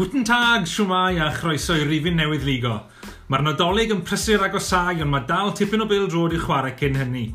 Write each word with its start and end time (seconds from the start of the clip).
Guten 0.00 0.24
tag, 0.24 0.62
siwmai 0.64 1.18
a 1.20 1.26
chroeso 1.28 1.74
i 1.76 1.82
rifin 1.84 2.14
newydd 2.16 2.46
ligo. 2.48 2.70
Mae'r 3.28 3.42
nadolig 3.44 3.90
yn 3.92 3.98
prysur 4.00 4.40
agosau, 4.46 4.96
ond 5.04 5.12
mae 5.12 5.26
dal 5.28 5.50
tipyn 5.52 5.84
o 5.84 5.86
bil 5.90 6.06
drod 6.08 6.32
i'r 6.32 6.40
chwarae 6.40 6.72
cyn 6.78 6.96
hynny. 6.96 7.26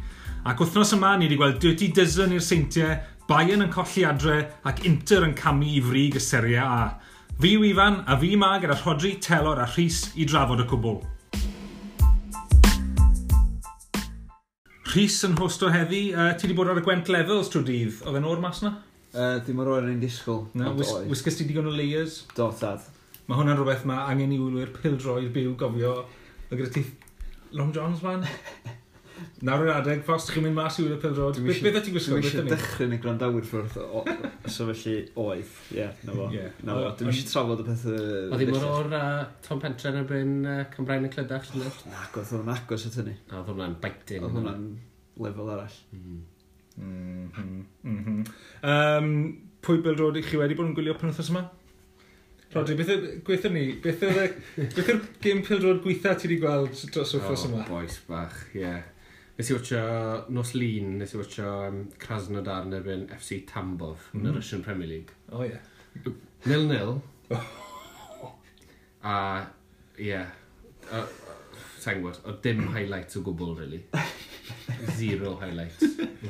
Ac 0.49 0.63
wythnos 0.63 0.95
yma, 0.95 1.11
ni 1.13 1.27
wedi 1.27 1.37
gweld 1.37 1.59
Dirty 1.61 1.91
Dozen 1.93 2.33
i'r 2.33 2.41
seintiau, 2.41 2.95
Bayern 3.29 3.67
yn 3.67 3.69
colli 3.75 4.07
adre 4.09 4.39
ac 4.65 4.81
Inter 4.89 5.27
yn 5.27 5.35
camu 5.37 5.67
i 5.77 5.83
frig 5.85 6.17
y 6.17 6.23
Serie 6.25 6.63
A. 6.63 6.87
Fi 7.37 7.53
yw 7.53 7.67
Ifan 7.69 7.99
a 8.09 8.17
fi 8.17 8.33
yma 8.33 8.55
gyda 8.63 8.79
Rodri, 8.81 9.13
Telor 9.21 9.61
a 9.61 9.69
Rhys 9.69 10.01
i 10.17 10.25
drafod 10.25 10.65
y 10.65 10.67
cwbl. 10.73 10.97
Rhys 14.95 15.21
yn 15.29 15.37
hosto 15.37 15.69
heddi, 15.69 16.07
uh, 16.17 16.33
ti 16.33 16.49
wedi 16.49 16.57
bod 16.57 16.73
ar 16.73 16.81
y 16.81 16.87
Gwent 16.89 17.13
Levels 17.13 17.53
trwy 17.53 17.69
dydd, 17.69 18.01
oedd 18.07 18.17
e'n 18.23 18.29
o'r 18.33 18.41
mas 18.41 18.65
na? 18.65 18.79
Uh, 19.15 19.37
dim 19.47 19.59
ar 19.63 19.69
oed 19.71 19.85
yn 19.87 20.01
disgwyl. 20.01 20.43
Na, 20.59 20.73
wis, 20.75 20.91
wisgys 21.07 21.39
ti 21.39 21.47
digon 21.47 21.69
o 21.71 21.73
layers? 21.73 22.25
Do, 22.35 22.49
tad. 22.59 22.83
Mae 23.29 23.39
hwnna'n 23.39 23.55
rhywbeth 23.57 23.85
mae 23.87 24.09
angen 24.11 24.33
i 24.35 24.39
wylwyr 24.41 24.73
pildroi'r 24.75 25.31
byw 25.33 25.53
gofio. 25.61 25.93
Mae 26.49 26.59
gyda 26.59 26.73
ti 26.75 26.83
Long 27.55 27.71
Johns 27.75 28.03
fan? 28.03 28.25
Nawr 29.47 29.63
yr 29.63 29.71
adeg, 29.77 30.01
fos 30.03 30.27
chi'n 30.27 30.43
mynd 30.43 30.57
mas 30.57 30.81
i 30.81 30.83
wylwyr 30.83 30.99
pildroed. 30.99 31.39
Beth 31.47 31.61
beth 31.63 31.79
ti'n 31.87 31.95
gwisgo? 31.95 32.19
Dwi 32.19 32.27
eisiau 32.27 32.49
dechrau 32.49 32.91
neu 32.91 32.99
grandawyr 33.05 33.47
ffwrdd 33.47 33.79
o 33.79 34.03
sefyllu 34.51 34.97
oedd. 35.23 35.55
Ie, 35.77 35.87
na 36.03 36.17
fo. 36.19 36.27
Na 36.67 36.75
fo, 36.75 36.91
dwi 36.99 37.11
eisiau 37.13 37.31
trafod 37.31 37.63
y 37.63 37.67
pethau... 37.69 37.97
Oedd 38.35 38.43
ddim 38.43 38.59
o'r 38.59 38.67
o'r 38.73 39.25
Tom 39.47 39.63
Pentre 39.63 39.93
yn 39.93 40.01
erbyn 40.03 40.35
Cymraen 40.75 41.07
y 41.07 41.13
Clydach. 41.15 41.49
Nag 41.55 42.19
oedd 42.19 42.35
hwnna'n 42.35 42.53
agos 42.57 42.87
at 42.91 42.99
hynny. 42.99 43.15
Oedd 43.31 43.53
hwnna'n 43.53 43.79
biting. 43.87 44.27
Oedd 44.27 44.39
hwnna'n 44.41 44.71
lefel 45.23 45.53
arall. 45.55 45.83
Mm. 45.95 46.23
Mm 46.77 47.29
-hmm. 47.83 48.23
Um, 48.63 49.11
pwy 49.65 49.81
bildrod 49.85 50.17
i 50.17 50.23
chi 50.25 50.39
wedi 50.39 50.57
bod 50.57 50.69
yn 50.69 50.75
gwylio 50.77 50.97
pan 50.97 51.11
wythnos 51.11 51.31
yma? 51.33 51.45
Rodri, 52.55 52.75
beth 52.79 52.91
gweithio 53.27 53.51
ni? 53.51 53.63
Beth 53.83 54.03
yw'r 54.07 54.35
beth 54.55 54.89
yw'r 54.89 54.99
gêm 55.23 55.41
pildrod 55.45 55.81
gweitha 55.83 56.13
ti 56.15 56.29
wedi 56.29 56.41
gweld 56.43 56.83
dros 56.93 57.15
wythnos 57.17 57.47
yma? 57.49 57.63
O, 57.65 57.69
boes 57.69 57.97
bach, 58.07 58.37
ie. 58.53 58.61
Yeah. 58.61 58.83
Nes 59.35 59.49
i 59.51 59.55
watcho 59.57 59.79
Nos 60.31 60.53
Lun, 60.55 60.93
nes 61.01 61.11
i 61.11 61.19
watcho 61.19 61.49
um, 61.65 61.81
Krasnodar 61.99 62.69
yn 62.69 62.77
erbyn 62.77 63.03
FC 63.17 63.41
Tambov 63.49 64.05
mm. 64.13 64.21
yn 64.21 64.29
y 64.29 64.35
Russian 64.37 64.63
Premier 64.63 64.87
League. 64.87 65.17
O, 65.27 65.41
oh, 65.41 65.43
ie. 65.43 65.51
Yeah. 65.51 66.15
Nil-nil. 66.47 66.95
a, 69.03 69.17
ie. 69.99 70.07
Yeah. 70.13 70.31
Sa'n 71.83 71.99
gwybod, 71.99 72.21
o 72.23 72.37
dim 72.45 72.63
highlights 72.71 73.19
o 73.19 73.25
gwbl, 73.25 73.57
really. 73.59 73.83
Zero 75.01 75.35
highlights. 75.41 75.83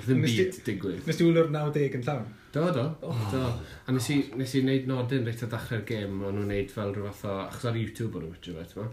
Ddim 0.03 0.23
byd 0.25 0.59
digwydd. 0.67 1.01
Nes 1.07 1.19
ti 1.19 1.27
wylio'r 1.27 1.51
90 1.53 1.97
yn 1.99 2.05
llawn? 2.05 2.29
Do, 2.55 2.63
do. 2.75 2.85
Do. 3.31 3.41
A 3.85 3.95
nes 3.95 4.07
i, 4.13 4.17
nes 4.39 4.53
i 4.55 4.61
wneud 4.63 4.87
nodyn 4.87 5.27
reit 5.27 5.43
o 5.43 5.49
ddechrau'r 5.51 5.83
gêm, 5.89 6.21
o'n 6.21 6.37
nhw'n 6.37 6.47
wneud 6.47 6.71
fel 6.71 6.93
rhywbeth 6.95 7.25
o... 7.27 7.35
Achos 7.49 7.67
ar 7.71 7.79
YouTube 7.79 8.19
o'n 8.19 8.29
nhw'n 8.29 8.39
rhywbeth, 8.39 8.77
ma. 8.79 8.87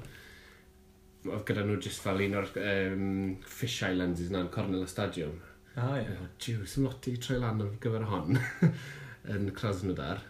Oedd 1.30 1.46
gyda 1.46 1.62
nhw 1.68 1.78
just 1.84 2.02
fel 2.02 2.24
un 2.24 2.34
o'r 2.40 2.50
um, 2.58 3.06
Fish 3.46 3.84
Islands 3.86 4.24
is 4.24 4.32
na'n 4.34 4.50
Cornel 4.54 4.82
y 4.82 4.90
Stadiwm. 4.90 5.38
Ah, 5.76 5.94
ie. 6.00 6.02
Yeah. 6.02 6.26
Jiw, 6.42 6.66
sy'n 6.68 6.88
lot 6.88 7.08
i 7.08 7.14
troi 7.22 7.38
lan 7.40 7.62
ar 7.62 7.70
gyfer 7.82 8.10
hon 8.10 8.42
yn 9.36 9.48
Krasnodar. 9.56 10.26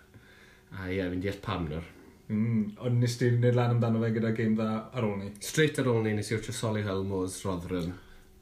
A 0.76 0.86
ie, 0.90 0.98
yeah, 0.98 1.10
fi'n 1.12 1.24
deall 1.24 1.42
pam 1.44 1.66
nhw'r. 1.70 1.90
Mm, 2.32 2.76
ond 2.84 3.02
nes 3.02 3.16
ti 3.20 3.32
wneud 3.32 3.56
lan 3.56 3.74
amdano 3.74 4.00
fe 4.04 4.12
gyda 4.14 4.30
game 4.36 4.56
dda 4.56 4.70
ar 4.92 5.08
ôl 5.08 5.18
ni? 5.20 5.32
Straight 5.44 5.80
ar 5.80 5.90
ôl 5.90 6.04
ni, 6.04 6.14
nes 6.16 6.30
i 6.30 6.36
wrth 6.36 6.52
Solihull 6.54 6.92
Helmos, 6.92 7.40
Rotherham. 7.48 7.96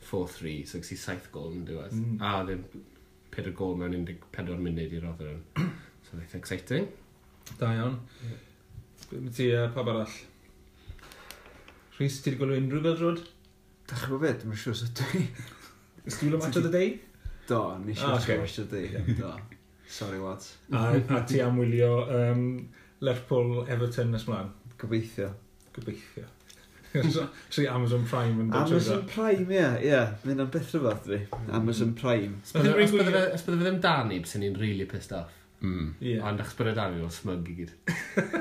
4-3, 0.08 0.54
so 0.66 0.80
gysi 0.80 0.96
7 0.98 1.30
gol 1.34 1.52
yn 1.54 1.66
diwedd. 1.68 1.94
Mm. 1.96 2.16
A 2.24 2.40
ddim 2.46 2.64
4 3.34 3.52
gol 3.56 3.76
mewn 3.80 3.98
14 4.08 4.64
munud 4.64 4.96
i 4.96 5.02
Rotherham. 5.02 5.42
so 6.06 6.16
ddeitha 6.16 6.40
exciting. 6.40 6.88
Da 7.58 7.74
iawn. 7.76 8.00
Yeah. 8.24 8.46
Ti 9.36 9.46
uh, 9.56 9.68
pab 9.74 9.88
arall? 9.90 10.18
Rhys, 11.98 12.20
ti 12.22 12.30
wedi 12.30 12.40
gweld 12.40 12.56
unrhyw 12.56 12.82
fel 12.86 12.98
drod? 12.98 13.22
Da 13.90 13.96
chi'n 13.98 14.12
gwybod 14.12 14.26
beth, 14.26 14.44
mae'n 14.48 14.60
siŵr 14.62 14.76
sut 14.80 15.00
dwi. 15.02 15.22
Ys 16.06 16.18
ti'n 16.20 16.30
gweld 16.30 16.44
match 16.44 16.60
of 16.60 16.66
the 16.66 16.74
day? 16.74 16.92
Do, 17.48 17.62
ni 17.84 17.96
siŵr 17.98 18.14
ah, 18.14 18.20
okay. 18.20 18.38
match 18.40 18.60
of 18.62 18.70
the 18.70 18.84
day. 18.86 19.16
Do. 19.18 19.32
Sorry, 19.90 20.20
lads. 20.22 20.54
A, 20.72 20.94
a 20.96 21.22
ti 21.26 21.42
am 21.42 21.58
wylio 21.58 21.92
um, 22.14 22.44
Lerpwl 23.02 23.64
Everton 23.66 24.14
nes 24.14 24.24
mlaen? 24.28 24.52
Gobeithio. 24.80 25.32
Gobeithio. 25.76 26.28
so, 27.14 27.62
Amazon 27.70 28.04
Prime 28.06 28.42
yn 28.42 28.48
dod 28.50 28.70
Amazon 28.70 29.04
Prime, 29.10 29.46
ie, 29.54 29.66
ie. 29.86 30.00
Mae'n 30.24 30.42
am 30.44 30.50
beth 30.52 30.72
rhywbeth 30.74 31.04
dwi. 31.06 31.20
Mm. 31.26 31.50
Amazon 31.60 31.92
Prime. 31.98 32.40
Os 32.42 32.54
bydde 32.56 33.12
fe 33.44 33.58
ddim 33.60 33.78
Dani, 33.84 34.18
bys 34.24 34.34
ni'n 34.40 34.58
really 34.58 34.88
pissed 34.90 35.14
off. 35.16 35.36
Mm. 35.62 35.92
Yeah. 36.02 36.24
Ond 36.26 36.42
achos 36.42 36.56
bydde 36.58 36.74
Dani 36.78 37.04
o'n 37.04 37.14
smug 37.14 37.50
i 37.52 37.56
gyd. 37.60 37.74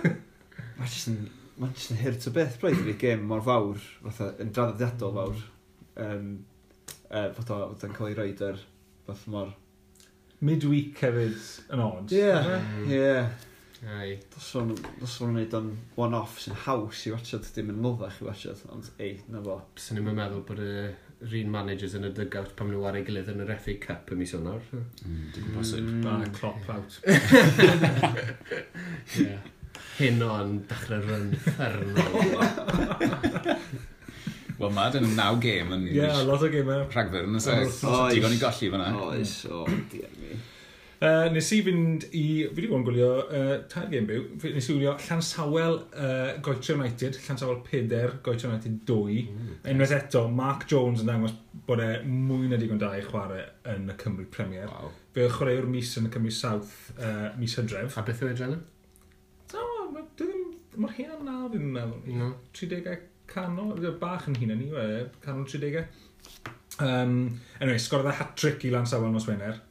Mae'n 0.79 0.89
just 0.89 1.11
yn... 1.13 1.27
Mae'n 1.59 1.73
just 1.75 1.91
yn 1.91 1.99
hirt 1.99 2.27
o 2.29 2.31
beth, 2.31 2.53
braidd 2.61 2.85
i'r 2.87 2.99
gêm 3.01 3.25
mor 3.27 3.41
fawr, 3.43 3.81
fatha, 4.05 4.29
yn 4.39 4.53
draddodiadol 4.55 5.17
fawr. 5.17 5.41
Um, 5.99 6.29
uh, 7.09 7.25
fatha, 7.35 7.57
o'n 7.67 7.97
cael 7.97 8.13
ei 8.13 8.15
roed 8.21 8.45
ar 8.49 8.61
fath 9.09 9.25
mor... 9.33 9.51
Midweek 10.39 11.01
hefyd 11.03 11.39
yn 11.75 11.81
od. 11.83 12.13
Ie, 12.15 12.31
ie. 12.95 13.48
Ai. 13.87 14.19
Dos 14.33 14.43
sôn 14.51 14.73
wneud 15.31 15.53
o'n 15.55 15.69
one-off 15.99 16.39
sy'n 16.43 16.57
haws 16.65 17.05
i 17.07 17.09
watchad, 17.13 17.45
dim 17.55 17.69
yn 17.71 17.79
noddach 17.83 18.17
i 18.19 18.23
watchad, 18.27 18.59
ond 18.73 18.85
ei, 18.99 19.13
na 19.31 19.39
fo. 19.45 19.55
Swn 19.79 19.99
i'n 20.01 20.09
meddwl 20.09 20.43
bod 20.47 20.59
y 20.63 20.65
rhan 21.29 21.53
managers 21.53 21.95
yn 21.99 22.07
y 22.07 22.09
dugout 22.15 22.51
pam 22.59 22.69
nhw 22.71 22.81
ar 22.87 22.95
ei 22.99 23.05
gilydd 23.07 23.31
yn 23.31 23.43
yr 23.45 23.51
FA 23.59 23.73
Cup 23.85 24.05
ym 24.11 24.19
mis 24.23 24.33
hwnnw. 24.35 24.57
Hmm, 24.71 24.85
mm, 25.05 25.23
Dwi'n 25.35 25.51
bosib, 25.55 25.85
mm. 25.87 26.01
clop 26.35 26.63
out. 26.75 26.91
yeah. 29.19 29.41
Hyn 29.99 30.19
o'n 30.27 30.51
dechrau 30.67 31.01
rhan 31.05 31.27
ffernol. 31.45 32.13
Wel, 34.59 34.73
mae 34.75 34.91
dyn 34.91 35.13
naw 35.15 35.37
gêm 35.39 35.69
yn... 35.71 35.85
Ie, 35.87 36.01
yeah, 36.01 36.17
lot 36.27 36.41
o 36.43 36.49
gêm. 36.51 36.67
E. 36.67 36.69
Rhagfyr 36.91 37.23
yn 37.29 37.39
y 37.39 37.41
sef. 37.43 37.77
Digon 38.11 38.33
i 38.35 38.39
golli 38.41 38.67
fyna. 38.73 38.87
Oes, 39.05 39.33
o, 39.47 39.63
diolch. 39.91 40.18
Uh, 40.99 41.29
nes 41.31 41.47
i 41.55 41.61
fynd 41.63 42.03
i, 42.09 42.21
fi 42.43 42.57
wedi 42.57 42.67
bod 42.67 42.81
yn 42.81 42.85
gwylio 42.89 43.09
uh, 43.23 43.51
tair 43.71 43.85
game 43.87 44.03
byw, 44.09 44.23
nes 44.51 44.65
i 44.67 44.73
wylio 44.73 44.97
Llansawel 44.99 45.77
uh, 45.95 46.33
Goetre 46.43 46.73
United, 46.75 47.15
Llansawel 47.23 47.61
Peder, 47.63 48.17
Goetre 48.25 48.49
United 48.49 48.81
2. 48.89 49.21
Mm, 49.31 49.53
Unwaith 49.71 49.93
yes. 49.95 50.09
eto, 50.09 50.25
Mark 50.27 50.65
Jones 50.67 51.05
yn 51.05 51.07
dangos 51.07 51.37
bod 51.69 51.79
e 51.85 51.87
mwy 52.03 52.49
na 52.51 52.59
digon 52.59 52.81
da 52.81 52.89
i 52.97 53.05
chwarae 53.05 53.45
yn 53.71 53.87
y 53.93 53.95
Cymru 54.01 54.27
Premier. 54.33 54.67
Wow. 54.73 54.91
Fe 55.15 55.29
chwaraewr 55.31 55.69
mis 55.71 55.93
yn 56.01 56.09
y 56.09 56.11
Cymru 56.17 56.33
South, 56.35 56.75
uh, 56.97 57.29
mis 57.39 57.55
hydref. 57.55 57.95
A 57.95 58.03
beth 58.09 58.25
yw 58.25 58.33
Edrenin? 58.33 58.67
No, 59.55 59.69
mae'r 59.95 60.97
hyn 60.97 61.15
yn 61.15 61.25
na 61.29 61.37
fi'n 61.55 61.71
meddwl. 61.77 62.19
No. 62.19 62.33
30 62.59 63.07
canol, 63.31 63.71
bach 64.03 64.27
yn 64.27 64.35
hyn 64.41 64.51
yn 64.57 64.65
ni, 64.65 64.69
canol 65.23 65.47
30. 65.47 65.87
Um, 66.83 67.17
anyway, 67.61 67.79
sgorodd 67.79 68.11
e 68.11 68.19
hat-trick 68.19 68.67
i 68.67 68.75
Lansawel 68.75 69.15
nos 69.15 69.31
Wener. 69.31 69.63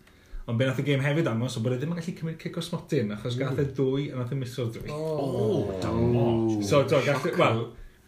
Ond 0.48 0.56
be 0.56 0.64
nath 0.64 0.78
y 0.80 0.84
gêm 0.86 1.02
hefyd 1.04 1.26
dangos, 1.28 1.58
o 1.58 1.60
bod 1.60 1.74
e 1.74 1.78
ddim 1.80 1.90
yn 1.92 1.98
gallu 1.98 2.12
cymryd 2.16 2.38
cic 2.40 2.54
o 2.56 2.62
smotyn, 2.64 3.10
achos 3.12 3.34
gath 3.36 3.58
e 3.60 3.66
dwy 3.76 4.06
a 4.08 4.16
nath 4.16 4.30
e 4.32 4.38
miso'r 4.38 4.70
dwy. 4.78 4.92
Oh, 4.94 5.74
So, 6.64 6.86
do, 6.88 7.00
gath 7.04 7.26
e, 7.28 7.32
wel, 7.36 7.66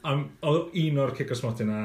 oedd 0.09 0.79
un 0.81 1.01
o'r 1.03 1.13
cic 1.19 1.35
o 1.35 1.37
smotyn 1.37 1.73
a 1.75 1.81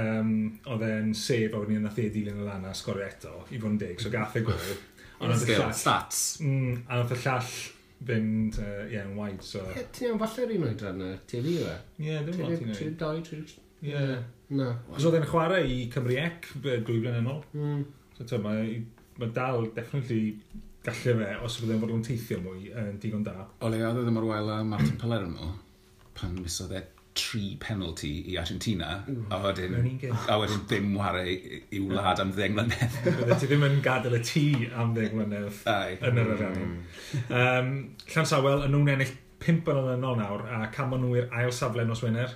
um, 0.00 0.32
oedd 0.72 0.82
e'n 0.88 1.12
sef 1.14 1.54
a 1.54 1.60
wedyn 1.60 1.78
ni 1.78 1.84
nath 1.84 2.00
e 2.02 2.08
dilyn 2.16 2.40
y 2.42 2.46
lana 2.48 2.72
sgorio 2.74 3.06
eto, 3.06 3.36
i 3.52 3.60
fod 3.60 3.76
yn 3.76 3.76
deg, 3.84 4.02
so 4.02 4.10
gath 4.10 4.34
e 4.40 4.42
gol. 4.48 4.64
Ond 5.20 5.36
oedd 5.36 5.44
y 5.46 5.54
llall... 5.54 5.70
Stats. 5.78 6.24
Mm, 6.42 6.80
a 6.88 6.98
nath 6.98 7.14
y 7.14 7.18
llall 7.22 7.52
fynd, 8.08 8.58
ie, 8.58 8.96
yeah, 8.96 9.04
yn 9.06 9.12
waid, 9.20 9.44
so... 9.46 9.62
Ti'n 9.94 10.08
iawn 10.08 10.18
falle'r 10.24 10.56
un 10.56 10.64
oedran 10.66 11.04
y 11.06 11.12
TV 11.30 11.52
yw 11.60 11.68
e? 11.70 11.76
Ie, 12.02 12.16
ddim 12.26 12.42
lot 12.42 12.56
i'n 12.56 12.72
oed. 12.72 12.80
32, 12.80 13.22
32... 13.30 13.62
Ie. 13.92 14.02
Na. 14.58 14.72
Cos 14.90 15.06
oedd 15.06 15.20
e'n 15.20 15.30
chwarae 15.30 15.62
i 15.70 15.78
Cymru 15.94 16.18
Ec, 16.18 16.50
dwy 16.58 16.80
blynedd 16.82 17.20
yn 17.22 17.30
ôl. 17.30 17.46
Mm. 17.54 17.86
So, 18.16 18.26
ti'n 18.26 18.42
mae 18.42 18.74
mae 19.20 19.32
dal 19.34 19.68
definitely 19.76 20.36
gallu 20.86 21.14
fe, 21.20 21.28
os 21.46 21.60
byddai'n 21.62 21.82
fod 21.82 21.92
yn 21.94 22.02
teithio 22.06 22.40
mwy 22.42 22.72
yn 22.78 22.96
digon 23.02 23.22
da. 23.26 23.46
O 23.62 23.70
le, 23.70 23.82
oedd 23.86 24.00
e 24.00 24.06
ddim 24.06 24.18
ar 24.18 24.26
wael 24.30 24.50
a 24.50 24.58
Martin 24.66 24.98
Palermo, 25.00 25.52
pan 26.18 26.34
misodd 26.40 26.74
e 26.74 26.82
tri 27.14 27.56
penalty 27.60 28.12
i 28.32 28.38
Argentina, 28.40 29.02
a 29.30 29.38
wedyn, 29.42 29.74
a 30.32 30.38
wedyn 30.40 30.62
ddim 30.64 30.94
ware 30.96 31.26
i 31.28 31.80
wlad 31.84 32.22
am 32.24 32.32
ddeng 32.32 32.56
mlynedd. 32.56 32.96
Bydde 33.18 33.36
ti 33.40 33.50
ddim 33.50 33.66
yn 33.68 33.82
gadael 33.84 34.16
y 34.16 34.22
tŷ 34.26 34.46
am 34.72 34.94
ddeng 34.96 35.18
mlynedd 35.18 35.60
yn 36.08 36.22
yr 36.22 36.32
arian. 36.38 36.62
Mm. 36.62 36.78
Um, 37.42 37.74
Llan 38.08 38.30
Sawel, 38.32 38.64
yn 38.66 38.74
nhw'n 38.74 38.94
ennill 38.96 39.12
5 39.42 39.68
yn 39.74 39.92
ymlaen 39.98 40.22
nawr, 40.22 40.46
a 40.56 40.64
cam 40.74 40.96
nhw 40.96 41.12
i'r 41.18 41.28
ail 41.42 41.52
safle 41.54 41.84
nos 41.86 42.02
Wener 42.04 42.32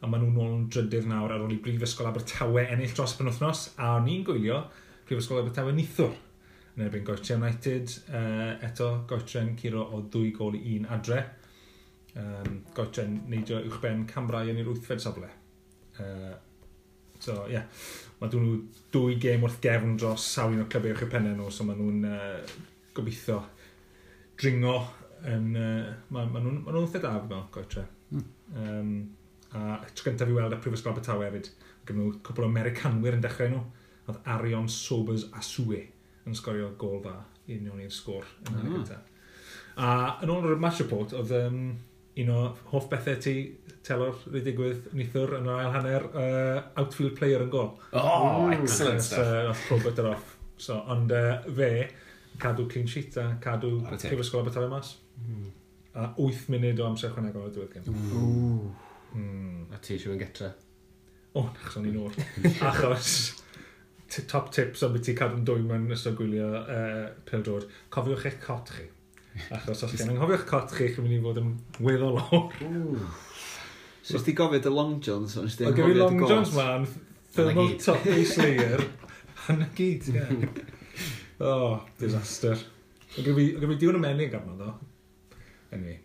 a 0.00 0.08
maen 0.08 0.22
nhw'n 0.24 0.38
ôl 0.40 0.52
yn 0.54 0.68
drydydd 0.72 1.08
nawr 1.10 1.32
ar 1.34 1.42
ôl 1.44 1.52
i 1.52 1.58
Brifysgol 1.60 2.08
Abertawe 2.08 2.62
ennill 2.72 2.92
dros 2.96 3.16
y 3.16 3.20
penwthnos, 3.20 3.66
a 3.76 3.96
o'n 3.98 4.08
i'n 4.08 4.22
gwylio 4.24 4.62
Prifysgol 5.10 5.40
Abertawe 5.40 5.72
Nithwr 5.74 6.12
yn 6.76 6.84
erbyn 6.84 7.02
Goetre 7.02 7.34
United. 7.34 7.90
Uh, 8.14 8.52
eto, 8.62 8.92
Goetre'n 9.10 9.56
curo 9.58 9.82
o 9.90 10.04
dwy 10.06 10.28
gol 10.36 10.54
i 10.54 10.76
un 10.76 10.86
adre. 10.94 11.24
Um, 12.14 12.60
Goetre'n 12.76 13.16
neidio 13.32 13.58
uwchben 13.66 14.04
Cambrai 14.10 14.52
yn 14.52 14.60
i'r 14.62 14.70
wythfed 14.70 15.02
safle. 15.02 15.26
Uh, 15.98 16.36
so, 17.18 17.40
ie. 17.48 17.56
Yeah. 17.56 17.66
Mae 18.20 18.30
dyn 18.30 18.46
nhw 18.46 18.60
dwy 18.94 19.16
gêm 19.18 19.42
wrth 19.48 19.58
gefn 19.64 19.96
dros 19.98 20.28
sawl 20.36 20.62
o 20.62 20.68
clybiau 20.70 20.94
uwch 20.94 21.02
y 21.08 21.10
pennau 21.16 21.34
nhw, 21.40 21.50
so 21.50 21.66
maen 21.66 21.82
nhw'n 21.82 22.06
uh, 22.06 22.54
gobeithio 22.94 23.40
dringo 24.38 24.76
yn... 25.26 25.50
Uh, 25.56 25.90
maen 26.14 26.30
ma 26.30 26.44
nhw'n 26.44 26.62
ma 26.68 26.76
nhw 26.76 26.86
da, 26.94 27.16
fel 27.18 27.44
Goetre. 27.58 27.86
Mm. 28.14 28.30
Um, 28.62 28.94
a 29.58 29.82
tro 29.90 30.06
gyntaf 30.06 30.30
i 30.30 30.38
weld 30.38 30.54
y 30.54 30.62
Prifysgol 30.62 30.94
Abertawe 30.94 31.26
hefyd. 31.26 31.50
gyda 31.82 31.98
nhw 31.98 32.14
cwbl 32.22 32.46
o 32.46 32.54
Americanwyr 32.54 33.18
yn 33.18 33.26
dechrau 33.26 33.50
nhw 33.56 33.66
oedd 34.10 34.20
Arion 34.36 34.68
Sobers 34.70 35.28
Asue 35.38 35.84
yn 36.28 36.36
sgorio 36.36 36.72
gol 36.78 37.00
dda 37.04 37.16
union 37.50 37.80
i'r 37.82 37.94
sgôr 37.94 38.26
yn 38.46 38.52
hanner 38.52 38.66
ah. 38.66 38.68
mm. 38.68 38.76
gyntaf. 38.78 39.06
A 39.80 39.92
yn 40.24 40.32
ôl 40.34 40.50
o'r 40.50 40.60
match 40.60 40.82
report, 40.84 41.14
oedd 41.16 41.32
um, 41.38 41.62
un 42.20 42.32
o 42.34 42.40
hoff 42.72 42.88
bethau 42.90 43.16
ti 43.22 43.34
telor 43.86 44.18
wedi 44.26 44.50
digwydd 44.50 44.90
nithwr 44.96 45.38
yn 45.38 45.48
yr 45.48 45.62
ail 45.62 45.72
hanner 45.76 46.06
uh, 46.10 46.58
outfield 46.82 47.16
player 47.18 47.44
yn 47.46 47.52
gol. 47.52 47.72
Oh, 47.96 48.44
Ooh, 48.44 48.52
excellent 48.54 49.04
stuff. 49.06 49.24
Uh, 49.24 49.48
oedd 49.48 49.70
Robert 49.72 50.02
yr 50.02 50.10
off. 50.12 50.36
So, 50.60 50.76
ond 50.92 51.12
uh, 51.16 51.38
fe, 51.56 51.70
cadw 52.40 52.66
clean 52.68 52.90
sheet 52.90 53.16
a 53.20 53.30
cadw 53.42 53.78
Prifysgol 53.94 54.44
Abertawe 54.44 54.68
mas. 54.72 54.96
Mm. 55.24 55.48
A 56.00 56.10
8 56.20 56.50
munud 56.52 56.80
o 56.82 56.90
amser 56.90 57.14
chwanegol 57.14 57.48
y 57.48 57.54
diwedd 57.54 57.78
gen. 57.78 57.88
Mm. 59.16 59.70
A 59.72 59.80
ti 59.82 59.96
eisiau 59.96 60.14
yn 60.14 60.20
getra? 60.20 60.52
O, 61.30 61.40
oh, 61.40 61.48
nachos 61.54 61.78
o'n 61.78 61.88
i'n 61.88 61.98
o'r. 62.02 62.20
Achos, 62.68 63.14
top 64.30 64.50
tips 64.54 64.82
am 64.82 64.94
beth 64.94 65.04
ti 65.06 65.14
cadw'n 65.18 65.44
dwy 65.46 65.62
mewn 65.66 65.90
ystod 65.94 66.16
gwylio 66.18 66.48
uh, 66.60 67.04
peldod, 67.28 67.68
cofiwch 67.94 68.26
eich 68.30 68.40
cot 68.42 68.72
chi. 68.74 68.88
Achos 69.54 69.84
os 69.86 69.94
chi'n 69.94 70.10
anghofio'ch 70.14 70.46
cot 70.50 70.74
chi, 70.74 70.88
chi'n 70.90 71.06
mynd 71.06 71.18
i 71.18 71.22
fod 71.22 71.38
yn 71.42 71.52
weddol 71.86 72.18
o'r. 72.24 72.56
So 74.02 74.18
os 74.18 74.26
ti 74.26 74.34
gofio 74.34 74.62
dy 74.64 74.72
Long 74.74 74.98
Johns, 75.04 75.36
ond 75.38 75.54
ti 75.54 75.68
anghofio 75.68 75.94
dy 75.94 76.02
Long 76.02 76.20
Johns 76.26 76.54
ma'n 76.56 76.88
thermal 77.36 77.68
o'r 77.68 77.76
top 77.84 78.08
ei 78.10 78.26
slayer. 78.26 78.84
Hanna 79.46 79.70
gyd, 79.78 80.10
ie. 80.12 80.50
Oh, 81.40 81.78
disaster. 82.00 82.58
Ac 83.14 83.26
yn 83.30 83.38
fi 83.38 83.76
diwn 83.80 83.96
y 83.96 84.02
menig 84.02 84.34
arno, 84.36 84.58
ddo. 84.58 84.74
Anyway. 85.72 86.00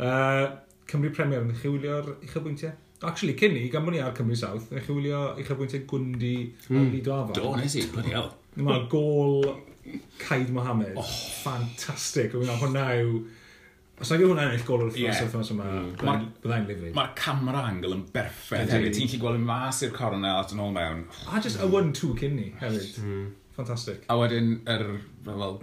Uh, 0.00 0.48
Cymru 0.90 1.12
Premier 1.14 1.44
yn 1.44 1.54
chywilio'r 1.60 2.16
uchel 2.16 2.42
bwyntiau? 2.44 2.72
Actually, 3.02 3.34
cyn 3.36 3.54
ni, 3.56 3.68
gan 3.72 3.84
bod 3.84 3.96
ni 3.96 4.00
ar 4.00 4.14
Cymru 4.16 4.36
South, 4.38 4.70
eich 4.72 4.88
wylio 4.88 5.22
eich 5.34 5.50
abwyntau 5.52 5.82
Gwndi 5.90 6.34
mm. 6.46 6.66
ar 6.70 6.76
hmm. 6.78 6.90
Lido 6.94 7.14
Afon. 7.16 7.36
Do, 7.36 7.54
nes 7.58 7.76
i, 7.76 7.86
bloody 7.92 8.14
hell. 8.14 8.30
Mae 8.56 8.78
hmm. 8.78 8.90
gol 8.92 9.48
Caid 10.18 10.52
Mohamed, 10.54 10.94
oh. 10.96 11.14
ffantastig. 11.40 12.36
Wyna 12.38 12.58
hwnna 12.62 12.84
yw... 13.02 13.16
Os 13.94 14.10
nag 14.10 14.24
yw 14.24 14.32
hwnna'n 14.32 14.48
ennill 14.50 14.64
gol 14.66 14.86
o'r 14.88 14.94
ffos 14.94 15.52
yma, 15.54 15.66
mm. 15.70 16.22
byddai'n 16.42 16.64
lyfru. 16.66 16.88
Mae'r 16.96 17.12
camera 17.18 17.60
angle 17.68 17.94
yn 17.94 18.02
berffaith. 18.14 18.72
Ti'n 18.72 19.06
gallu 19.06 19.20
gweld 19.22 19.38
yn 19.38 19.44
mas 19.46 19.82
i'r 19.86 19.92
coronel 19.94 20.40
at 20.40 20.54
yn 20.54 20.62
ôl 20.64 20.72
mewn. 20.74 21.04
A 21.30 21.42
just 21.44 21.62
a 21.62 21.68
one-two 21.70 22.14
cyn 22.18 22.34
ni 22.40 22.48
hefyd. 22.58 22.98
Hmm. 22.98 23.28
Ffantastig. 23.54 24.00
A 24.10 24.16
wedyn, 24.18 24.56
yr, 24.66 24.82
er, 24.96 25.04
fel, 25.28 25.60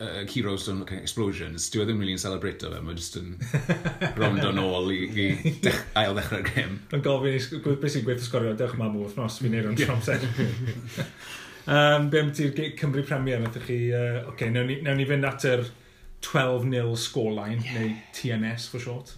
uh, 0.00 0.24
heroes 0.26 0.66
don't 0.66 0.84
kind 0.86 0.98
of 0.98 1.02
explosions, 1.02 1.68
dwi 1.70 1.82
e 1.82 1.86
ddim 1.88 2.00
really 2.00 2.14
yn 2.16 2.22
celebrato 2.22 2.70
fe, 2.72 2.80
mae 2.84 2.96
jyst 2.96 3.18
yn 3.20 3.34
rond 4.18 4.44
o'n 4.48 4.60
ôl 4.62 4.92
i, 4.94 5.00
i 5.10 5.52
dech, 5.64 5.82
ail 6.00 6.16
ddechrau'r 6.16 6.46
gym. 6.48 6.78
Yn 6.96 7.04
gofyn 7.04 7.36
i 7.36 7.76
beth 7.82 7.94
sy'n 7.94 8.06
gweithio 8.06 8.26
sgorio, 8.26 8.54
dewch 8.58 8.76
mam 8.80 8.96
wrth 9.00 9.18
nos, 9.20 9.38
fi'n 9.42 9.54
neud 9.54 9.68
o'n 9.70 9.78
tromser. 9.78 10.24
um, 11.76 12.08
be 12.12 12.22
am 12.24 12.32
ti'r 12.36 12.56
Cymru 12.80 13.04
Premier, 13.06 13.42
nath 13.42 13.60
chi, 13.66 13.82
uh, 13.92 14.22
okay, 14.32 14.48
newn, 14.54 14.70
ni, 14.72 14.80
newn 14.86 15.00
ni 15.00 15.08
fynd 15.08 15.28
at 15.28 15.46
yr 15.50 15.66
12-0 16.24 16.96
scoreline, 17.00 17.60
yeah. 17.64 17.78
neu 17.78 17.94
TNS 18.16 18.68
for 18.72 18.82
short. 18.82 19.14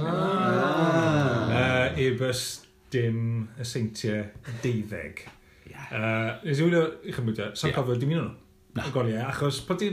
Ah. 0.00 1.50
Uh, 1.54 2.00
Ebus 2.00 2.64
dim 2.90 3.50
y 3.60 3.66
seintiau 3.68 4.24
deuddeg. 4.64 5.26
Yeah. 5.68 5.92
Uh, 5.92 6.30
Nes 6.44 6.60
i 6.60 6.64
wylio 6.66 6.86
i 7.04 7.12
chymryd, 7.14 7.40
e, 7.40 7.52
sa'n 7.52 7.70
yeah. 7.70 7.76
cofio 7.76 8.00
dim 8.00 8.16
un 8.16 8.22
o'n 8.22 8.32
nhw? 8.32 8.40
Na. 8.74 8.90
Goliau, 8.94 9.22
achos 9.28 9.62
pan 9.68 9.80
ti... 9.80 9.92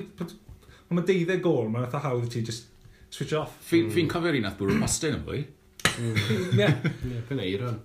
Mae 0.92 1.06
deuddeg 1.08 1.40
gol, 1.44 1.70
mae'n 1.72 1.86
eitha 1.88 2.02
hawdd 2.04 2.26
i 2.28 2.30
ti 2.34 2.42
just 2.44 2.68
switch 3.12 3.32
off. 3.38 3.54
Fi'n 3.64 3.88
mm. 3.88 3.94
fi 3.96 4.04
cofio'r 4.12 4.38
un 4.42 4.48
ath 4.50 4.58
bwrw 4.60 4.80
postyn 4.82 5.16
yn 5.16 5.24
fwy. 5.28 5.46
Mm. 5.92 6.18
Ie. 6.60 6.68
Ie, 7.12 7.22
pyn 7.30 7.44
eiron. 7.44 7.80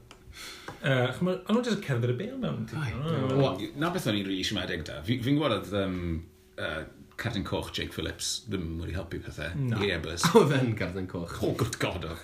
Uh, 0.87 1.08
o'n 1.22 1.31
nhw'n 1.46 1.64
just 1.66 1.84
cerdded 1.87 2.12
y 2.12 2.16
bel 2.19 2.37
mewn. 2.43 2.66
Na 3.78 3.93
beth 3.94 4.08
o'n 4.10 4.19
i'n 4.19 4.26
rili 4.26 4.43
siomedig 4.46 4.82
da. 4.87 4.98
Fi'n 5.06 5.22
gwybod 5.22 5.54
oedd 5.60 5.76
um, 5.81 6.00
uh, 6.58 6.81
carden 7.16 7.44
coch 7.44 7.70
Jake 7.72 7.94
Phillips 7.94 8.42
ddim 8.50 8.76
wedi 8.81 8.94
helpu 8.96 9.20
pethau 9.25 9.54
Na. 9.56 9.81
i 9.82 9.92
Ebers. 9.94 10.26
Oedd 10.37 10.52
fe'n 10.52 10.75
carden 10.78 11.06
coch. 11.10 11.38
Oh, 11.40 11.52
o, 11.52 11.54
gwrt 11.62 11.78
god 11.82 12.04
o. 12.10 12.16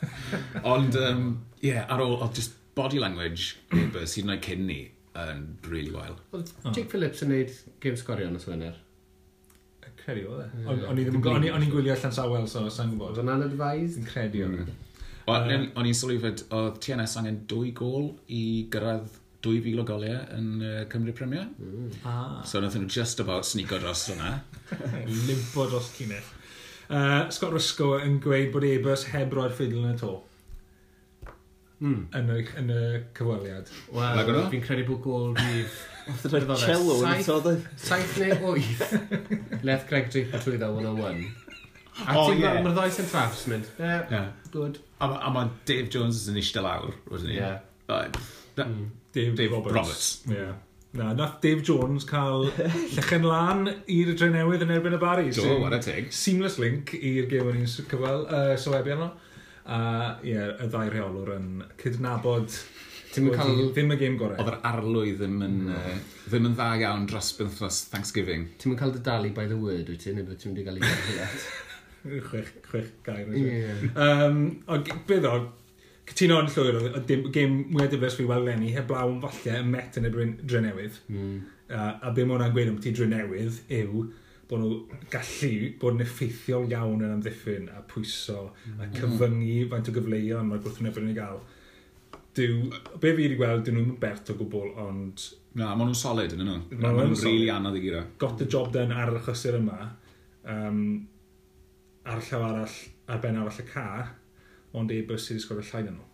Ond, 0.74 0.98
um, 1.00 1.28
yeah, 1.64 1.86
ar 1.92 2.02
ôl, 2.04 2.18
oedd 2.18 2.36
just 2.36 2.58
body 2.76 3.00
language 3.00 3.56
Ebers, 3.72 4.18
hyd 4.18 4.26
yn 4.26 4.34
oed 4.34 4.44
cyn 4.44 4.66
ni, 4.68 4.80
yn 5.18 5.44
really 5.68 5.92
wael. 5.92 6.16
Oedd 6.32 6.52
Jake 6.70 6.88
Phillips 6.92 7.22
yn 7.24 7.32
neud 7.34 7.52
gym 7.84 7.98
sgorion 8.00 8.38
os 8.38 8.48
wener? 8.48 8.78
Credu 10.02 10.28
oedd 10.32 10.46
e. 10.46 10.76
O'n 10.88 10.98
i 10.98 11.04
ddim 11.06 11.20
o'n 11.30 11.46
i'n 11.46 11.72
gwylio 11.72 11.94
allan 11.94 12.14
sawel, 12.14 12.46
so 12.50 12.64
sa'n 12.72 12.94
gwybod. 12.94 13.12
Oedd 13.12 13.22
hwnna'n 13.22 13.44
advised? 13.46 14.00
Yn 14.00 14.08
credu 14.08 14.46
o'n 14.46 14.56
i. 14.58 14.64
O'n 15.30 15.86
i'n 15.86 15.98
sylwi 15.98 16.18
fod 16.22 16.46
oedd 16.50 16.80
TNS 16.82 17.18
angen 17.20 17.42
dwy 17.50 17.74
gol 17.76 18.08
i 18.32 18.42
gyrraedd 18.72 19.20
2,000 19.42 19.82
o 19.82 19.86
goliau 19.86 20.20
yn 20.36 20.48
uh, 20.62 20.74
Cymru 20.90 21.14
Premier. 21.18 21.48
Mm. 21.58 21.90
Ah. 22.06 22.42
So 22.46 22.62
nath 22.62 22.78
nhw 22.78 22.88
just 22.90 23.20
about 23.22 23.46
sneaker 23.46 23.82
dros 23.82 24.06
hwnna. 24.10 24.36
Limpo 25.28 25.66
dros 25.70 25.90
cynnig. 25.96 26.26
Uh, 26.88 26.96
e. 26.96 27.32
Scott 27.34 27.54
Rysgo 27.54 27.96
yn 28.02 28.20
gweud 28.22 28.52
bod 28.54 28.66
Ebers 28.68 29.08
heb 29.12 29.34
roi'r 29.34 29.54
ffidl 29.54 29.82
yn 29.82 29.94
y 29.94 29.98
to 29.98 30.16
mm. 31.82 32.02
yn, 32.18 32.30
y, 32.32 32.44
yn 32.62 32.72
y 32.72 32.82
cyfweliad. 33.18 33.72
Wel, 33.94 34.32
fi'n 34.52 34.64
credu 34.64 34.86
bod 34.88 35.02
gol 35.04 35.32
rif... 35.38 35.80
Oedd 36.02 36.34
yn 36.34 36.48
rhaid 36.48 36.64
cello 36.64 36.96
yn 37.06 37.22
tod 37.26 37.48
oedd? 37.52 37.66
Saith 37.78 38.16
neu 38.18 38.38
wyth. 38.42 38.82
Leth 39.66 39.84
Greg 39.90 40.08
Draper 40.10 40.42
trwy 40.42 40.58
dda 40.58 40.72
101. 40.74 41.22
A 42.02 42.16
oh, 42.16 42.32
yeah. 42.32 42.56
mae'r 42.64 42.74
ddau 42.74 42.90
sy'n 42.90 43.08
traffs 43.10 43.44
mynd. 43.52 43.68
Yeah. 43.78 44.02
yeah. 44.10 44.28
Good. 44.54 44.80
A, 44.98 45.10
a 45.28 45.30
mae 45.34 45.52
Dave 45.68 45.92
Jones 45.92 46.24
yn 46.30 46.40
eistedd 46.40 46.64
lawr, 46.66 46.94
wasn't 47.10 47.34
ni. 47.34 47.38
Yeah. 47.38 47.60
But, 47.86 48.18
na, 48.56 48.66
mm. 48.66 48.86
Dave, 49.12 49.34
Dave 49.38 49.52
Roberts. 49.52 49.76
Roberts. 49.76 50.08
Yeah. 50.30 50.54
Na, 50.98 51.12
nath 51.16 51.40
Dave 51.44 51.62
Jones 51.64 52.04
cael 52.08 52.50
llechen 52.96 53.24
lan 53.24 53.68
i'r 53.88 54.12
dre 54.16 54.28
newydd 54.32 54.64
yn 54.66 54.72
erbyn 54.74 54.96
y 54.96 55.00
Barry. 55.00 55.30
Do, 55.36 55.60
what 55.60 55.76
a 55.76 55.80
tig. 55.84 56.10
Seamless 56.16 56.58
link 56.60 56.92
i'r 56.98 57.28
gym 57.30 57.52
o'n 57.52 57.62
i'n 57.62 57.70
cyfwel, 57.70 58.26
uh, 58.26 58.56
sylwebu 58.60 58.96
arno. 58.96 59.12
A 59.62 59.82
ie, 60.22 60.32
yeah, 60.32 60.56
y 60.58 60.70
ddau 60.70 60.90
rheolwr 60.90 61.36
yn 61.36 61.50
cydnabod 61.80 62.56
Ti'n 63.12 63.28
yn 63.28 63.34
cael... 63.36 63.58
Ddim 63.76 63.92
y 63.92 63.96
gêm 64.00 64.14
gorau. 64.20 64.38
Oedd 64.40 64.50
yr 64.54 64.58
arlwydd 64.70 65.18
ddim 65.20 65.40
yn, 65.44 65.56
uh, 65.74 65.96
ddim 66.30 66.48
yn 66.48 66.54
dda 66.56 66.68
iawn 66.80 67.04
dros 67.10 67.32
bythnos 67.36 67.82
Thanksgiving. 67.92 68.46
Ti'n 68.60 68.72
yn 68.72 68.78
cael 68.80 68.94
dy 68.94 69.02
dalu 69.04 69.32
by 69.36 69.44
the 69.50 69.58
word, 69.60 69.90
wyt 69.92 70.06
ti? 70.06 70.14
Neu 70.16 70.24
beth 70.28 70.40
ti'n 70.42 70.54
wedi 70.54 70.64
cael 70.64 70.80
ei 70.80 70.86
gael 70.86 71.42
Chwech, 72.30 72.54
chwech 72.66 72.88
gair. 73.06 73.28
Yeah. 73.36 73.82
Um, 74.00 74.40
o, 74.66 74.80
beth 75.08 75.28
o, 75.28 75.34
cytuno 76.08 76.40
yn 76.42 76.48
llwyr, 76.54 76.80
y 76.98 77.18
gêm 77.36 77.60
mwyaf 77.74 77.92
dyfres 77.92 78.16
fi 78.18 78.26
weld 78.30 78.48
lenni, 78.48 78.72
heblaw 78.74 79.12
yn 79.12 79.20
falle 79.22 79.60
y 79.60 79.68
met 79.68 80.00
yn 80.00 80.08
y 80.08 80.14
drenewydd. 80.14 80.98
Mm. 81.12 81.36
Uh, 81.68 81.92
a 81.92 82.10
be 82.16 82.24
mae 82.24 82.38
hwnna'n 82.38 82.56
gweud 82.56 82.72
am 82.72 82.80
ti 82.82 82.94
drenewydd 82.96 83.60
yw 83.72 84.06
bod 84.52 84.60
nhw 84.62 85.00
gallu 85.12 85.70
bod 85.80 85.96
yn 85.96 86.04
effeithiol 86.04 86.68
iawn 86.70 87.02
yn 87.02 87.14
amddiffyn 87.16 87.70
a 87.72 87.82
pwyso 87.88 88.38
a 88.50 88.84
mm. 88.84 88.94
cyfyngu 88.98 89.58
faint 89.72 89.88
o 89.88 89.94
gyfleoedd 89.96 90.48
mae'r 90.48 90.62
gwrthwyneb 90.64 91.00
yn 91.00 91.10
ei 91.12 91.16
gael. 91.16 91.40
Dyw, 92.36 92.58
be 93.00 93.12
fi 93.12 93.26
wedi 93.26 93.36
gweld, 93.36 93.64
dyn 93.66 93.76
nhw'n 93.76 93.96
bert 94.00 94.30
o 94.32 94.36
gwbl, 94.38 94.70
ond... 94.80 95.24
Na, 95.56 95.74
maen 95.74 95.90
nhw'n 95.90 95.98
solid 96.00 96.32
yn 96.36 96.44
yno. 96.44 96.58
Maen 96.70 97.00
nhw'n 97.00 97.18
rili 97.26 97.50
anodd 97.52 97.76
i 97.76 97.82
gyda. 97.84 98.06
Got 98.20 98.38
the 98.40 98.48
job 98.48 98.70
done 98.72 98.96
ar 98.96 99.12
y 99.12 99.20
chysur 99.26 99.58
yma, 99.58 99.90
um, 100.48 100.80
ar 102.08 102.24
llaw 102.28 102.46
arall, 102.48 102.78
ar 103.12 103.20
ben 103.24 103.40
arall 103.40 103.60
y 103.60 103.66
ca, 103.68 103.86
ond 104.76 104.92
e-bus 104.94 105.28
sydd 105.28 105.36
wedi 105.36 105.46
sgorio 105.46 105.68
llai 105.68 105.84
na 105.86 105.94
nhw. 105.96 106.08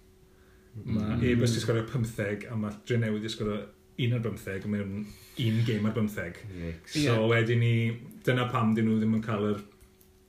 Mae 0.85 1.17
mm. 1.17 1.27
e-bus 1.31 1.55
wedi 1.55 1.65
sgorio 1.65 1.87
15 1.91 2.49
a 2.51 2.59
mae 2.59 2.79
dre 2.87 2.99
newydd 3.03 3.23
wedi 3.23 3.35
sgorio 3.35 3.61
1 3.99 4.15
ar 4.15 4.23
15 4.23 4.69
mewn 4.71 5.07
un 5.39 5.65
game 5.67 5.89
ar 5.89 5.95
15. 5.95 6.43
Yikes. 6.55 6.93
So 6.93 7.01
yeah. 7.01 7.25
wedyn 7.31 7.63
ni, 7.63 7.75
dyna 8.29 8.47
pam 8.53 8.75
dyn 8.77 8.89
nhw 8.89 9.01
ddim 9.01 9.19
yn 9.19 9.25
cael 9.25 9.49
yr 9.51 9.65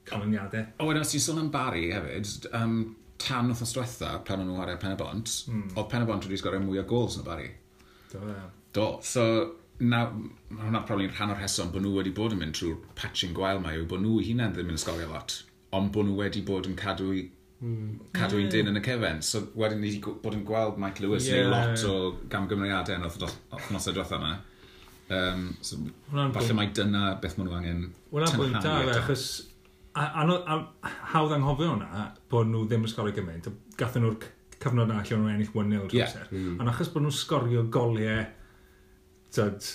canlyniadau. 0.10 0.66
O, 0.80 0.90
wedyn, 0.90 1.06
os 1.06 1.14
ti'n 1.14 1.24
sôn 1.24 1.44
am 1.44 1.52
Barry 1.54 1.90
hefyd, 1.94 2.50
um, 2.58 2.78
tan 3.22 3.52
wrth 3.52 3.64
os 3.66 3.76
diwetha, 3.76 4.14
pan 4.28 4.44
o'n 4.44 4.50
nhw 4.50 4.62
ar 4.64 4.74
y 4.74 4.78
Pen 4.82 4.96
y 4.96 5.00
Bont, 5.00 5.34
mm. 5.52 5.66
oedd 5.76 5.90
Pen 5.92 6.06
y 6.06 6.10
Bont 6.10 6.28
wedi 6.28 6.40
sgorio 6.40 6.64
mwy 6.64 6.82
o 6.82 6.86
gols 6.90 7.20
na 7.20 7.26
Barry. 7.28 7.50
Do, 8.12 8.22
e. 8.34 8.38
Do, 8.76 8.88
so 9.06 9.26
na, 9.80 10.06
mae 10.50 10.66
hwnna 10.68 10.86
probably 10.88 11.10
rhan 11.12 11.34
o'r 11.34 11.40
rheswm 11.40 11.74
bod 11.74 11.86
nhw 11.86 11.98
wedi 12.00 12.14
bod 12.16 12.36
yn 12.36 12.42
mynd 12.42 12.58
trwy'r 12.58 12.80
patching 13.00 13.36
gwael 13.38 13.62
mae 13.64 13.80
yw 13.80 13.88
bod 13.90 14.04
nhw 14.04 14.22
hunain 14.28 14.56
ddim 14.56 14.72
yn 14.72 14.80
ysgorio 14.80 15.12
lot, 15.12 15.42
ond 15.76 15.92
bod 15.96 16.08
nhw 16.08 16.18
wedi 16.20 16.44
bod 16.48 16.70
yn 16.70 16.80
cadw 16.80 17.12
i 17.16 17.28
Mm. 17.60 18.00
cadw 18.16 18.38
un 18.38 18.46
yeah. 18.46 18.52
dyn 18.54 18.70
yn 18.72 18.80
y 18.80 18.82
cefen. 18.84 19.18
So 19.20 19.42
wedyn 19.60 19.82
ni 19.84 19.90
wedi 19.90 20.14
bod 20.24 20.36
yn 20.38 20.46
gweld 20.48 20.78
Mike 20.80 21.04
Lewis 21.04 21.26
yeah. 21.28 21.42
neu 21.44 21.50
lot 21.52 21.82
o 21.90 21.96
gamgymeriadau 22.32 22.96
yn 22.96 23.04
oedd 23.04 23.26
nosau 23.74 23.92
diwethaf 23.92 24.16
yma. 24.16 24.38
Um, 25.10 25.46
so, 25.66 25.80
falle 26.14 26.54
mae 26.54 26.70
dyna 26.78 27.16
beth 27.22 27.40
maen 27.40 27.48
nhw 27.48 27.56
angen 27.58 27.86
Wna'n 28.14 28.36
bwynt 28.38 28.60
da, 28.62 28.76
fe, 28.86 28.98
achos 29.00 29.24
a, 29.98 30.04
a, 30.22 30.36
a, 30.54 30.92
hawdd 31.16 31.34
anghofio 31.34 31.72
hwnna 31.72 32.04
bod 32.30 32.52
nhw 32.52 32.66
ddim 32.68 32.86
yn 32.86 32.92
sgorio 32.92 33.16
gymaint. 33.16 33.50
Gathen 33.80 34.06
nhw'r 34.06 34.28
cyfnod 34.60 34.92
na 34.92 35.00
lle 35.02 35.18
nhw'n 35.18 35.34
ennill 35.34 35.50
1-0 35.50 35.88
drwy'r 35.90 35.98
yeah. 35.98 36.14
amser. 36.14 36.30
Mm. 36.36 36.60
Ond 36.60 36.74
achos 36.74 36.92
bod 36.94 37.06
nhw'n 37.06 37.18
sgorio 37.18 37.66
goliau 37.74 38.28
tyd, 39.34 39.72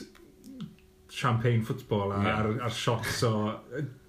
champagne 1.14 1.66
football 1.66 2.14
a, 2.14 2.22
yeah. 2.22 2.38
ar, 2.38 2.50
ar 2.68 2.74
shots 2.74 3.22
o 3.26 3.34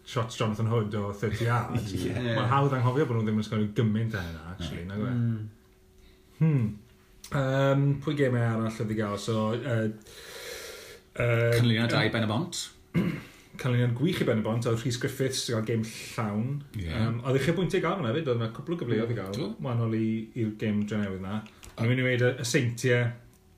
shots 0.06 0.38
Jonathan 0.38 0.70
Hood 0.70 0.96
o 1.00 1.10
30 1.12 1.46
yard. 1.46 1.76
yeah. 1.90 2.22
Mae'n 2.22 2.50
hawdd 2.54 2.78
anghofio 2.78 3.10
bod 3.10 3.18
nhw 3.20 3.26
ddim 3.28 3.42
yn 3.42 3.50
sgorio 3.50 3.74
gymaint 3.78 4.14
a 4.14 4.24
hynna, 4.28 4.48
actually. 4.54 4.86
Yeah. 4.86 5.14
Mm. 5.18 5.46
Hmm. 6.40 6.66
Um, 7.34 7.86
pwy 8.06 8.14
gemau 8.20 8.46
arall 8.46 8.82
oedd 8.84 8.92
i 8.94 8.98
gael? 9.00 9.18
So, 9.18 9.48
uh, 9.58 9.88
Uh, 11.16 11.52
Canlyniad 11.56 11.92
da 11.94 12.04
i 12.04 12.12
Ben 12.12 12.24
y 12.24 12.28
Bont. 12.28 12.62
Canlyniad 13.58 13.94
gwych 14.00 14.22
i 14.22 14.28
Ben 14.28 14.42
y 14.42 14.44
Bont, 14.44 14.66
oedd 14.68 14.82
Rhys 14.82 14.98
Griffiths 15.00 15.46
sy'n 15.46 15.62
gael 15.62 15.68
gêm 15.70 15.86
llawn. 15.88 16.48
Yeah. 16.76 17.06
Um, 17.06 17.22
oedd 17.24 17.40
eich 17.40 17.52
bwyntiau 17.56 17.84
gael 17.86 18.02
hwnna 18.02 18.16
fyd, 18.18 18.28
oedd 18.28 18.42
yna 18.42 18.50
cwbl 18.56 18.76
o 18.76 18.80
gyfleoedd 18.82 19.14
i 19.14 19.20
gael, 19.20 19.46
wahanol 19.64 19.96
i'r 20.00 20.50
gêm 20.60 20.82
drenewydd 20.90 21.22
yna. 21.22 21.38
Ond 21.76 21.88
mi'n 21.88 22.02
dweud 22.02 22.26
y 22.28 22.48
seintiau 22.48 23.06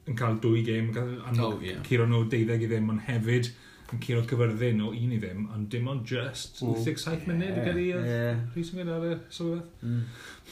yn 0.08 0.20
cael 0.20 0.38
dwy 0.44 0.62
gêm, 0.68 0.92
yn 0.94 1.42
oh, 1.44 1.58
yeah. 1.66 1.82
curo 1.88 2.06
nhw 2.10 2.28
deuddeg 2.30 2.68
i 2.68 2.70
ddim, 2.70 2.94
ond 2.94 3.04
hefyd 3.10 3.50
yn 3.88 4.02
curo 4.04 4.24
cyfyrddin 4.30 4.86
o 4.86 4.94
un 4.94 5.12
i 5.16 5.20
ddim, 5.20 5.44
ond 5.56 5.68
dim 5.72 5.90
ond 5.90 6.08
just 6.08 6.62
87 6.62 7.24
yeah. 7.24 7.28
munud 7.32 7.58
i 7.58 7.66
gyrru 7.66 7.90
oedd 7.98 8.10
yeah. 8.12 8.42
Rhys 8.54 8.74
yn 8.74 8.82
gwneud 8.82 8.96
ar 9.00 9.10
y 9.10 9.20
sylwedd. 9.34 9.70
Mm. 9.82 10.02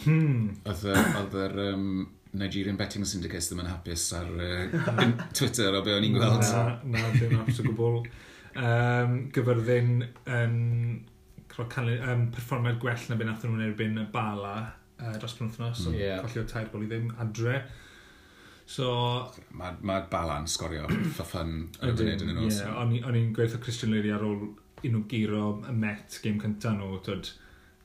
Hmm. 0.03 0.45
Oedd 0.73 1.41
yr... 1.45 1.59
Um, 1.69 1.89
Nigerian 2.39 2.77
Betting 2.79 3.05
Syndicates 3.07 3.49
ddim 3.49 3.63
yn 3.63 3.71
hapus 3.71 4.05
ar 4.17 4.29
uh, 4.35 5.03
Twitter 5.37 5.75
o 5.75 5.83
be 5.85 5.95
o'n 5.95 6.07
i'n 6.07 6.17
gweld. 6.17 6.45
Na, 6.45 6.77
na, 6.95 7.03
ddim 7.15 7.37
hapus 7.39 7.61
o 7.61 7.67
gwbl. 7.67 8.01
Um, 8.55 9.15
gyfyrddin 9.35 9.95
yn 10.31 10.53
um, 10.55 10.99
um, 11.55 12.27
perfformiad 12.35 12.79
gwell 12.83 13.09
na 13.09 13.17
be 13.19 13.27
nath 13.27 13.43
nhw'n 13.47 13.65
erbyn 13.69 13.99
y 13.99 14.05
bala 14.13 14.53
uh, 14.99 15.15
dros 15.17 15.35
penwthnos, 15.39 15.81
so 15.83 15.91
mm. 15.91 15.97
yeah. 15.99 16.21
colli 16.23 16.43
o 16.43 16.45
tair 16.49 16.69
bol 16.71 16.85
i 16.85 16.91
ddim 16.91 17.09
adre. 17.21 17.63
So... 18.65 18.91
Mae 19.53 19.75
ma 19.85 19.99
balan 20.09 20.47
sgorio 20.49 20.87
for 21.13 21.27
fun 21.29 21.57
yn 21.79 21.91
y 21.91 21.97
funud 21.97 22.23
yn 22.25 22.31
y 22.33 22.37
nos. 22.37 22.61
Ie, 22.63 23.01
o'n 23.05 23.19
i'n 23.19 23.33
gweithio 23.35 23.61
Christian 23.63 23.93
Leary 23.93 24.13
ar 24.15 24.25
ôl 24.25 24.47
un 24.85 24.95
nhw 24.95 25.03
giro 25.09 25.43
y 25.69 25.75
Met 25.75 26.19
game 26.23 26.41
cyntaf 26.41 26.77
nhw, 26.77 26.97
dyd, 27.05 27.29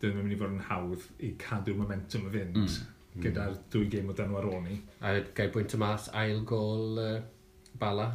ddim 0.00 0.16
yn 0.16 0.25
mynd 0.25 0.37
i 0.37 0.40
fod 0.40 0.54
yn 0.54 0.64
hawdd 0.71 1.04
i 1.26 1.35
cadw 1.40 1.76
momentum 1.76 2.26
y 2.30 2.35
fynd. 2.38 2.62
Mm 2.62 2.78
mm. 3.14 3.25
gyda'r 3.25 3.59
dwy 3.73 3.90
gêm 3.93 4.11
o 4.12 4.17
dan 4.17 4.35
ar 4.38 4.49
ôl 4.50 4.62
ni. 4.64 4.81
A 5.02 5.19
gael 5.37 5.52
bwynt 5.55 5.76
y 5.76 5.83
mas, 5.83 6.09
ail 6.17 6.43
gol 6.49 7.00
uh, 7.02 7.19
Bala 7.81 8.11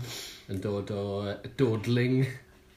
yn 0.51 0.59
dod 0.61 0.91
o 0.93 1.05
uh, 1.25 1.37
dodling 1.57 2.25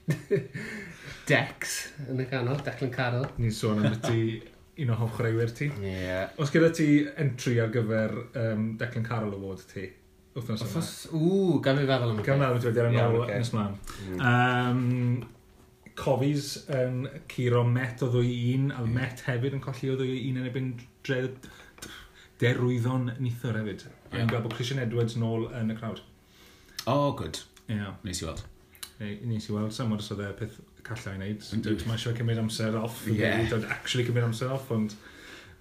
Dex 1.28 1.80
yn 2.08 2.22
y 2.22 2.28
canol, 2.30 2.60
Declan 2.64 2.92
Carroll. 2.94 3.26
Ni'n 3.36 3.52
sôn 3.52 3.84
am 3.84 3.98
ti 4.04 4.38
un 4.82 4.92
o 4.94 4.98
hoff 5.00 5.16
chwaraewyr 5.16 5.52
ti. 5.54 5.70
Yeah. 5.82 6.30
Os 6.40 6.52
gyda 6.54 6.70
ti 6.74 6.88
entry 7.20 7.58
ar 7.60 7.72
gyfer 7.74 8.14
um, 8.44 8.70
Declan 8.80 9.06
Carroll 9.06 9.34
Award 9.36 9.64
ti, 9.68 9.88
wythnos 10.36 10.62
yma? 10.62 10.70
Wythnos, 10.70 10.92
ww, 11.12 11.58
gan 11.64 11.80
fi 11.80 11.88
feddwl 11.90 12.14
am 12.14 12.22
y 12.22 12.26
Gan 12.28 12.40
meddwl, 12.42 12.62
dwi'n 12.62 12.78
dweud 12.78 12.84
ar 12.84 12.90
ymwneud 12.92 13.34
nes 13.34 13.52
mlaen. 13.56 13.76
Hmm. 13.98 14.22
Um, 14.30 15.92
Cofis 15.98 16.52
yn 16.70 17.00
um, 17.08 17.22
curo 17.30 17.64
Met 17.66 18.04
o 18.06 18.10
ddwy 18.12 18.34
un, 18.54 18.68
a 18.70 18.84
Met 18.86 19.24
hefyd 19.26 19.58
yn 19.58 19.64
colli 19.64 19.90
o 19.90 19.98
ddwy 19.98 20.20
un 20.28 20.38
yn 20.44 20.46
ebyn 20.48 20.76
dred 21.06 21.50
derwyddon 22.42 23.12
nithwr 23.18 23.58
hefyd. 23.60 23.84
Yeah. 24.12 24.22
Yn 24.22 24.30
gael 24.30 24.44
bod 24.44 24.54
Christian 24.56 24.80
Edwards 24.82 25.18
nôl 25.18 25.48
yn 25.58 25.72
y 25.74 25.76
crowd. 25.78 26.02
Oh, 26.86 27.12
good. 27.12 27.42
Yeah. 27.68 27.94
Nes 28.06 28.22
i 28.22 28.28
weld. 28.28 28.44
Nes 28.98 29.48
i 29.48 29.54
weld, 29.54 29.74
sam 29.74 29.92
oes 29.94 30.10
oedd 30.14 30.24
e 30.24 30.32
peth 30.38 30.58
callau 30.86 31.14
i 31.14 31.20
wneud. 31.20 31.84
Mae 31.86 31.98
eisiau 31.98 32.16
cymryd 32.16 32.40
amser 32.42 32.78
off. 32.80 33.04
Yeah. 33.10 33.44
Dwi'n 33.50 33.68
actually 33.74 34.06
cymryd 34.08 34.28
amser 34.28 34.52
off, 34.54 34.70
ond 34.74 34.96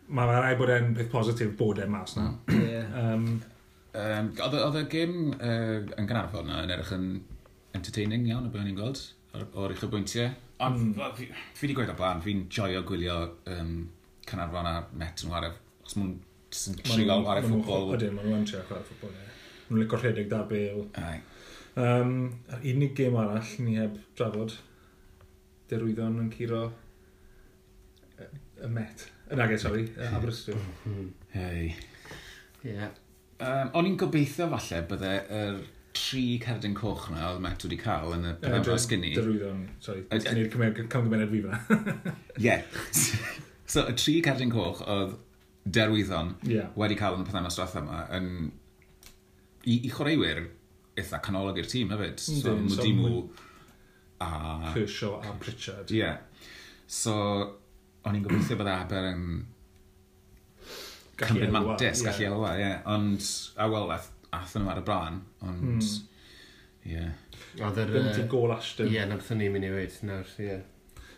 mae 0.07 0.39
rai 0.39 0.55
bod 0.59 0.71
e'n 0.71 0.93
peth 0.97 1.11
positif 1.11 1.53
bod 1.59 1.81
e'n 1.83 1.91
mas 1.91 2.15
na. 2.19 2.29
Yeah. 2.53 2.87
um, 3.01 3.27
um, 3.97 4.31
oedd 4.47 4.79
y 4.79 4.85
gym 4.93 5.17
uh, 5.35 5.81
yn 5.97 6.09
Ganarfon 6.09 6.47
na 6.47 6.63
yn 6.63 6.73
erich 6.77 6.93
yn 6.95 7.09
entertaining 7.75 8.29
iawn 8.29 8.47
o 8.47 8.53
beth 8.53 8.63
o'n 8.63 8.71
i'n 8.71 8.77
gweld 8.77 9.03
o'r 9.37 9.73
eich 9.73 9.83
o 9.85 9.91
bwyntiau. 9.91 10.31
Ond 10.63 10.95
mm. 10.95 11.17
fi 11.53 11.65
wedi 11.65 11.75
gweud 11.77 11.91
o 11.93 11.97
blaen, 11.97 12.23
fi'n 12.23 12.47
joio 12.53 12.81
gwylio 12.87 13.19
um, 13.53 13.75
Canarfon 14.27 14.69
a 14.69 14.79
Met 14.97 15.25
yn 15.25 15.33
waref. 15.33 15.59
Os 15.85 15.97
mwyn 15.99 16.15
jyst 16.51 16.71
yn 16.71 16.79
trio 16.83 17.19
chwarae 17.23 17.43
ffwbol. 17.45 17.91
Ydyn, 17.97 18.15
maen 18.15 18.31
nhw'n 18.31 18.47
trio 18.47 18.63
chwarae 18.67 18.87
ffwbol, 18.87 19.13
ie. 19.13 19.27
Maen 19.67 19.73
nhw'n 19.73 19.83
licio 19.83 20.01
rhedeg 20.01 20.29
da 20.31 20.41
bel. 20.49 20.83
Ai. 21.01 21.17
Um, 21.77 22.13
a'r 22.49 22.63
unig 22.71 22.95
gêm 22.97 23.17
arall 23.21 23.53
ni 23.61 23.77
heb 23.77 23.97
drafod, 24.17 24.55
derwyddon 25.69 26.21
yn 26.23 26.31
curo 26.33 26.63
y 28.17 28.69
Met. 28.73 29.07
Yn 29.29 29.43
agos, 29.43 29.59
e, 29.59 29.63
sori, 29.67 29.83
hmm. 29.93 30.15
Aberystwyth. 30.17 30.69
Hmm. 30.85 31.09
Hei. 31.35 31.73
Ie. 32.65 32.91
Um, 33.37 33.73
o'n 33.77 33.89
i'n 33.91 33.97
gobeithio 34.01 34.47
falle 34.55 34.79
bydde 34.89 35.11
yr 35.37 35.59
tri 35.97 36.23
cerdyn 36.41 36.75
coch 36.77 37.09
na 37.13 37.31
oedd 37.31 37.43
Met 37.43 37.65
wedi 37.65 37.77
cael 37.81 38.15
yn 38.15 38.25
y 38.31 38.33
penodol 38.41 38.79
sgynni. 38.81 39.13
Derwyddon, 39.17 39.67
sori, 39.83 40.07
cymryd 40.09 40.81
cymryd 40.93 41.29
fi 41.33 41.43
fyna. 41.43 42.15
Ie. 42.41 42.57
So, 43.67 43.81
y 43.83 43.93
tri 43.99 44.13
cerdyn 44.23 44.47
coch 44.47 44.77
oedd 44.87 45.17
derwyddon 45.73 46.35
yeah. 46.47 46.71
wedi 46.79 46.97
cael 46.99 47.17
yn 47.17 47.25
y 47.25 47.27
pethau 47.27 47.49
diwetha 47.49 47.83
yma 47.83 47.99
yn, 48.17 48.31
i, 49.65 49.75
i 49.75 49.91
chwaraewyr 49.91 50.45
eitha 50.97 51.19
canolog 51.23 51.59
i'r 51.61 51.69
tîm 51.69 51.91
hefyd. 51.93 52.21
So, 52.23 52.55
Mwdimu 52.57 53.21
a... 54.23 54.31
Kershaw 54.73 55.19
a 55.21 55.35
Pritchard. 55.41 55.91
Ie. 55.93 56.09
So, 56.87 57.13
o'n 58.07 58.17
i'n 58.17 58.25
gobeithio 58.25 58.57
bod 58.59 58.71
Aber 58.71 59.11
yn 59.11 59.23
Gallu 61.17 61.41
cymryd 61.41 61.53
mantis, 61.53 62.03
yeah. 62.03 62.11
gallu 62.11 62.27
elwa, 62.29 62.49
ie. 62.61 62.73
Ond, 62.93 63.29
a 63.57 63.67
wel, 63.73 63.93
athyn 64.37 64.63
nhw 64.63 64.73
ar 64.73 64.81
y 64.81 64.85
bran, 64.85 65.21
ond, 65.41 65.63
hmm. 65.63 65.79
ie. 66.85 66.91
Mm. 66.91 67.13
Yeah. 67.57 67.63
Oedd 67.65 67.79
yr... 67.81 67.93
Bynti 67.95 68.25
gol 68.29 68.53
Ashton. 68.53 68.89
Ie, 68.89 68.99
yeah, 68.99 69.07
na 69.09 69.17
bethyn 69.17 69.41
ni'n 69.41 69.55
mynd 69.55 69.65
i 69.65 69.71
weid, 69.73 69.95
nawr, 70.05 70.35
ie. 70.43 70.59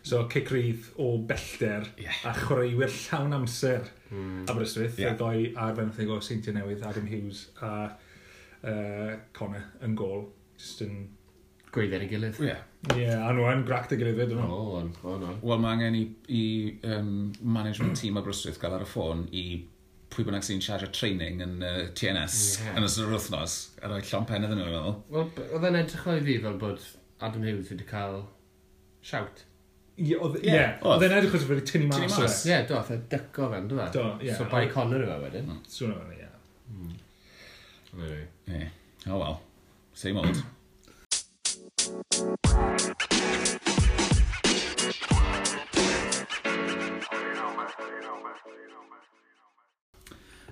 So 0.06 0.24
cicrydd 0.32 0.90
o 1.02 1.18
bellter 1.28 1.88
yeah. 2.00 2.16
a 2.26 2.34
chwaraewyr 2.38 2.92
llawn 2.94 3.36
amser 3.36 3.90
mm. 4.10 4.46
Aberystwyth, 4.50 5.00
yeah. 5.02 5.16
ddoi 5.20 5.52
ar 5.60 5.76
fenthyg 5.78 6.12
o 6.14 6.20
Seintiau 6.24 6.56
Newydd, 6.56 6.86
Adam 6.88 7.08
Hughes 7.10 7.48
a 7.62 7.72
uh, 8.64 9.16
Connor 9.36 9.66
yn 9.86 9.96
gol. 10.00 10.28
Just 10.60 10.84
yn... 10.86 11.02
Gweiddi 11.70 12.00
ar 12.00 12.06
ei 12.06 12.10
gilydd. 12.10 12.40
Ie. 12.42 12.48
Yeah. 12.50 12.64
Ie, 12.96 13.02
yeah, 13.04 13.26
a 13.28 13.34
nhw 13.36 13.44
yn 13.52 13.66
grac 13.68 13.90
dy 13.92 14.00
gilydd 14.00 14.24
ydyn 14.24 14.40
nhw. 14.40 14.48
O, 14.56 14.78
on, 14.80 14.94
on, 15.04 15.20
no. 15.22 15.36
Wel, 15.44 15.60
mae 15.62 15.76
angen 15.76 16.00
i, 16.00 16.06
i 16.32 16.46
um, 16.96 17.12
management 17.44 18.00
tîm 18.00 18.18
Aberystwyth 18.18 18.58
gael 18.62 18.80
ar 18.80 18.88
y 18.88 18.90
ffôn 18.90 19.28
i 19.36 19.44
pwy 20.10 20.26
bynnag 20.26 20.48
sy'n 20.48 20.64
siarad 20.66 20.96
training 20.96 21.44
yn 21.46 21.60
uh, 21.62 21.76
TNS 21.98 22.40
yeah. 22.64 22.80
yn 22.80 22.88
ystod 22.88 23.06
yr 23.06 23.14
wythnos, 23.14 23.58
a 23.84 23.92
rhoi 23.92 24.00
llon 24.02 24.26
pen 24.32 24.48
iddyn 24.48 24.58
nhw, 24.64 24.72
meddwl. 24.72 24.96
Wel, 25.14 25.30
oedd 25.60 25.68
e'n 25.70 25.78
edrych 25.84 26.08
fel 26.08 26.18
i 26.18 26.26
fi 26.26 26.40
fel 26.48 26.58
bod 26.64 26.88
Adam 27.28 27.46
Hughes 27.46 27.70
wedi 27.74 27.86
cael 27.92 28.24
shout. 29.06 29.44
Ie, 30.00 30.16
oedd 30.16 30.38
e'n 31.06 31.16
edrych 31.18 31.34
oedd 31.36 31.48
wedi 31.50 31.66
tynnu 31.68 31.90
mas 31.92 32.16
o 32.16 32.24
fe. 32.24 32.32
Ie, 32.54 32.60
do, 32.70 32.78
oedd 32.80 32.92
e'n 32.96 33.06
dyco 33.12 33.50
fe'n 33.54 33.68
dwi 33.72 33.82
fe. 33.82 33.90
Do, 33.98 34.06
ie. 34.24 34.34
So 34.38 34.48
bai 34.52 34.66
Connor 34.72 35.04
yw 35.04 35.12
e 35.16 35.20
wedyn. 35.26 35.52
Swn 35.76 35.96
o'n 35.98 36.14
ie. 36.16 36.30
Mm. 36.72 36.98
Ie, 38.56 38.68
Oh, 39.08 39.18
well. 39.18 39.42
Same 39.94 40.18
old. 40.20 40.44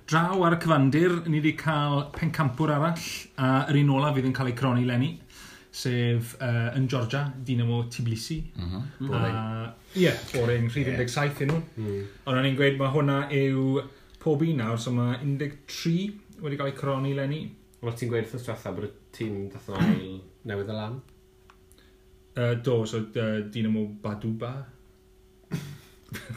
Draw 0.08 0.39
ar 0.48 0.56
y 0.56 0.60
cyfandir, 0.63 1.13
ni 1.27 1.42
wedi 1.42 1.51
cael 1.60 2.06
pencampwr 2.16 2.72
arall, 2.77 3.08
a 3.44 3.48
yr 3.72 3.80
un 3.82 3.89
olaf 3.98 4.16
fydd 4.16 4.30
yn 4.30 4.36
cael 4.38 4.51
ei 4.54 4.56
croni 4.56 4.86
lenni 4.88 5.10
sef 5.77 6.36
uh, 6.41 6.77
yn 6.77 6.88
Georgia, 6.89 7.34
Dinamo 7.46 7.84
Tbilisi. 7.91 8.51
Mm 8.55 8.69
-hmm. 8.69 9.10
uh, 9.10 9.67
Ie, 9.93 10.01
yeah, 10.01 10.17
boring, 10.34 10.72
rhif 10.72 10.88
yeah. 10.88 10.98
17 10.98 11.41
yn 11.46 11.51
nhw. 11.51 11.62
Mm. 11.75 12.05
Ond 12.25 12.38
o'n 12.38 12.48
i'n 12.50 12.57
gweud 12.57 12.79
mae 12.79 12.93
hwnna 12.96 13.17
yw 13.34 13.84
pob 14.24 14.41
un 14.41 14.57
nawr, 14.62 14.79
so 14.81 14.91
mae 14.91 15.19
13 15.22 16.41
wedi 16.41 16.57
cael 16.57 16.72
ei 16.72 16.77
croni 16.79 17.13
lenni. 17.17 17.41
Wel 17.81 17.93
ti'n 17.93 18.10
gweud 18.10 18.25
wrth 18.25 18.48
diwethaf 18.48 18.74
bod 18.77 18.88
y 18.88 18.91
tîm 19.17 19.36
dath 19.53 19.69
o'n 19.69 19.86
ail 19.86 20.17
newydd 20.50 20.74
y 20.74 20.79
lan? 20.79 20.98
Uh, 22.38 22.53
do, 22.63 22.86
so 22.86 22.98
uh, 22.98 23.39
Dinamo 23.53 23.86
Baduba. 24.01 24.53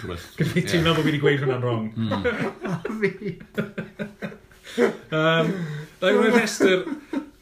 Gwyllid 0.01 0.69
ti'n 0.69 0.85
meddwl 0.85 0.97
bod 1.01 1.05
fi 1.05 1.11
wedi 1.11 1.25
gweud 1.25 1.41
hwnna'n 1.45 1.65
wrong. 1.65 1.87
Mm. 1.97 2.13
um, 5.21 5.47
Rwy'n 6.01 6.35
rhestr 6.35 6.85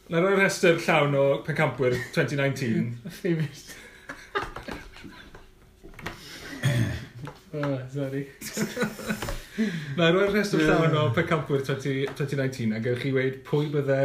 Na 0.09 0.17
roi 0.23 0.31
rhestr 0.39 0.79
llawn 0.81 1.13
o 1.13 1.23
pencampwyr 1.45 1.93
2019. 2.15 2.97
oh, 7.53 7.77
sorry. 7.93 8.23
Na 9.99 10.07
roi 10.09 10.31
rhestr 10.31 10.63
llawn 10.65 10.97
o 10.97 11.03
pencampwyr 11.13 11.61
20, 11.67 12.15
2019 12.17 12.73
a 12.73 12.81
gewch 12.81 13.05
chi 13.05 13.13
weid 13.13 13.45
pwy 13.45 13.69
bydde... 13.75 13.99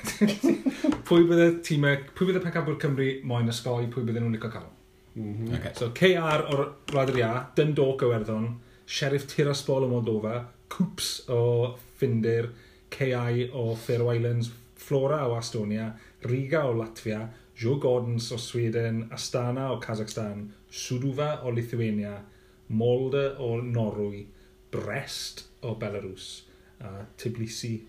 pwy 1.08 1.24
bydde 1.32 1.48
tîmau... 1.64 1.96
Pwy 2.12 2.28
bydde 2.28 2.44
pencampwyr 2.44 2.76
Cymru 2.84 3.08
moyn 3.32 3.48
ysgoi, 3.56 3.88
pwy 3.88 4.04
bydde 4.04 4.20
nhw'n 4.20 4.36
licio 4.36 4.52
cael? 4.52 4.68
Mm 5.16 5.32
-hmm. 5.32 5.56
okay. 5.56 5.72
So 5.80 5.96
KR 5.96 6.44
o'r 6.52 6.76
Rhaid 6.92 7.16
yr 7.16 7.24
Ia, 7.24 7.32
Dundalk 7.56 8.04
o 8.04 8.12
Werddon, 8.12 8.52
Sheriff 8.84 9.24
Tiraspol 9.32 9.88
o 9.88 9.90
Moldova, 9.96 10.44
Coops 10.68 11.24
o 11.32 11.72
Ffindir, 11.96 12.52
KI 12.92 13.48
o 13.54 13.72
Faroe 13.80 14.18
Islands, 14.18 14.59
Flora 14.90 15.28
o 15.28 15.38
Estonia, 15.38 15.94
Riga 16.22 16.66
o 16.66 16.72
Latvia, 16.72 17.30
Joe 17.54 17.78
Gordons 17.78 18.32
o 18.32 18.38
Sweden, 18.38 19.08
Astana 19.12 19.70
o 19.70 19.78
Kazakhstan, 19.78 20.52
Suduva 20.68 21.42
o 21.44 21.50
Lithuania, 21.52 22.24
Molde 22.70 23.36
o 23.38 23.62
Norwy, 23.62 24.26
Brest 24.72 25.44
o 25.62 25.76
Belarus 25.76 26.42
a 26.80 27.06
Tbilisi 27.16 27.86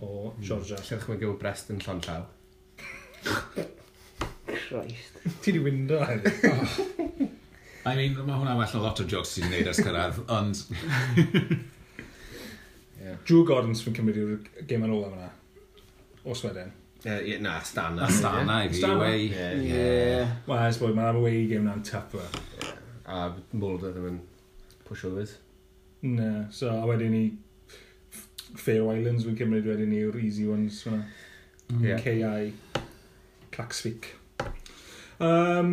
o 0.00 0.30
hmm. 0.30 0.42
Georgia. 0.42 0.76
Mm. 0.76 0.82
Lle 0.88 0.96
ddechrau 0.96 1.18
gyfo 1.20 1.34
Brest 1.42 1.68
yn 1.74 1.82
llon 1.84 2.00
llaw? 2.06 2.24
Christ. 4.48 5.18
Ti 5.44 5.52
di 5.52 5.60
wyndo 5.60 6.00
hefyd. 6.00 6.32
I 7.84 7.92
mean, 7.92 8.16
mae 8.22 8.38
hwnna 8.38 8.56
well 8.56 8.78
o 8.78 8.80
lot 8.86 9.02
o 9.04 9.06
jokes 9.10 9.34
ti'n 9.36 9.50
gwneud 9.50 9.68
ers 9.68 9.82
cyrraedd, 9.84 10.22
ond... 10.32 10.64
yeah. 13.02 13.20
Drew 13.28 13.44
Gordons 13.44 13.84
fi'n 13.84 14.00
cymryd 14.00 14.22
i'r 14.24 14.64
gêm 14.64 14.88
yn 14.88 14.96
ôl 14.96 15.04
am 15.10 15.20
yna 15.20 15.28
o 16.28 16.36
Sweden. 16.36 16.70
Ie, 17.04 17.36
uh, 17.36 17.42
na, 17.42 17.58
Stana. 17.64 18.08
Stana 18.10 18.62
i 18.64 18.70
fi, 18.72 18.82
away. 18.84 19.28
Ie. 19.30 20.24
Wel, 20.48 20.64
ys 20.68 20.80
bod, 20.82 20.96
mae'r 20.98 21.20
away 21.20 21.44
game 21.50 21.68
na'n 21.68 21.84
tapwa. 21.86 22.24
A 23.08 23.28
Mulder 23.56 23.94
ddim 23.94 24.08
yn 24.10 24.18
pushovers. 24.88 25.36
Na, 26.02 26.48
so 26.54 26.70
a 26.72 26.86
wedyn 26.88 27.14
ni 27.14 27.24
Fair 28.58 28.82
Islands 28.94 29.26
fi'n 29.26 29.38
cymryd 29.38 29.68
wedyn 29.68 29.92
ni 29.92 30.02
yw'r 30.02 30.18
easy 30.24 30.48
ones 30.50 30.82
fyna. 30.84 31.04
Mm. 31.68 31.88
KI, 32.02 32.82
Claxvik. 33.54 34.12
Um, 35.22 35.72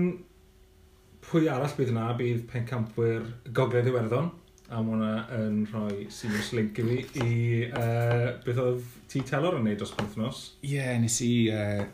pwy 1.26 1.50
arall 1.50 1.74
bydd 1.78 1.94
yna 1.94 2.10
bydd 2.20 2.44
pencampwyr 2.52 3.26
Gogledd 3.56 3.90
Iwerddon 3.90 4.32
a 4.76 4.82
mae 4.84 4.92
hwnna 4.92 5.12
yn 5.38 5.62
rhoi 5.72 6.08
sinus 6.12 6.52
link 6.58 6.80
i 6.82 6.86
fi 6.86 6.98
i 7.24 7.36
uh, 7.70 8.34
beth 8.44 8.60
oedd 8.60 8.84
ti 9.12 9.22
telor 9.28 9.56
yn 9.60 9.64
neud 9.70 9.80
dros 9.80 9.94
penthnos. 9.96 10.42
Ie, 10.66 10.76
yeah, 10.76 10.92
nes 11.00 11.16
i 11.24 11.32
uh, 11.54 11.86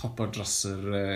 hopo 0.00 0.28
dros 0.32 0.56
yr 0.70 0.88
uh, 0.96 1.14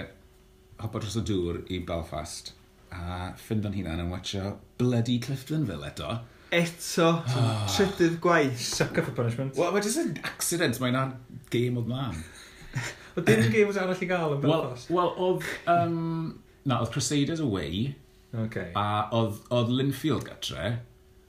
hopo 0.83 1.01
dros 1.01 1.17
y 1.17 1.25
dŵr 1.31 1.63
i 1.73 1.81
Belfast 1.89 2.53
a 2.93 3.33
ffindo'n 3.41 3.75
hunan 3.77 4.03
yn 4.05 4.11
watcho 4.13 4.57
Bloody 4.81 5.19
Cliftonville 5.25 5.89
eto. 5.89 6.19
Eto, 6.55 7.09
oh. 7.19 7.63
trydydd 7.73 8.21
gwaith. 8.23 8.61
Sucker 8.63 9.05
for 9.05 9.17
punishment. 9.17 9.57
Wel, 9.59 9.73
mae 9.75 9.85
jyst 9.85 10.03
yn 10.05 10.13
accident, 10.29 10.79
mae'n 10.83 11.17
game 11.53 11.81
odd 11.81 11.89
man. 11.91 12.21
Oedd 13.17 13.25
dim 13.27 13.49
games 13.55 13.79
arall 13.81 14.03
i 14.05 14.09
gael 14.09 14.37
yn 14.37 14.43
Belfast? 14.45 14.93
Wel, 14.93 15.01
well, 15.01 15.15
oedd... 15.31 15.49
Um, 15.73 16.37
na, 16.69 16.83
oedd 16.83 16.93
Crusaders 16.95 17.43
away. 17.43 17.89
Okay. 18.37 18.69
A 18.77 19.09
oedd, 19.17 19.41
oedd 19.55 19.73
Linfield 19.73 20.29
gatre. 20.29 20.77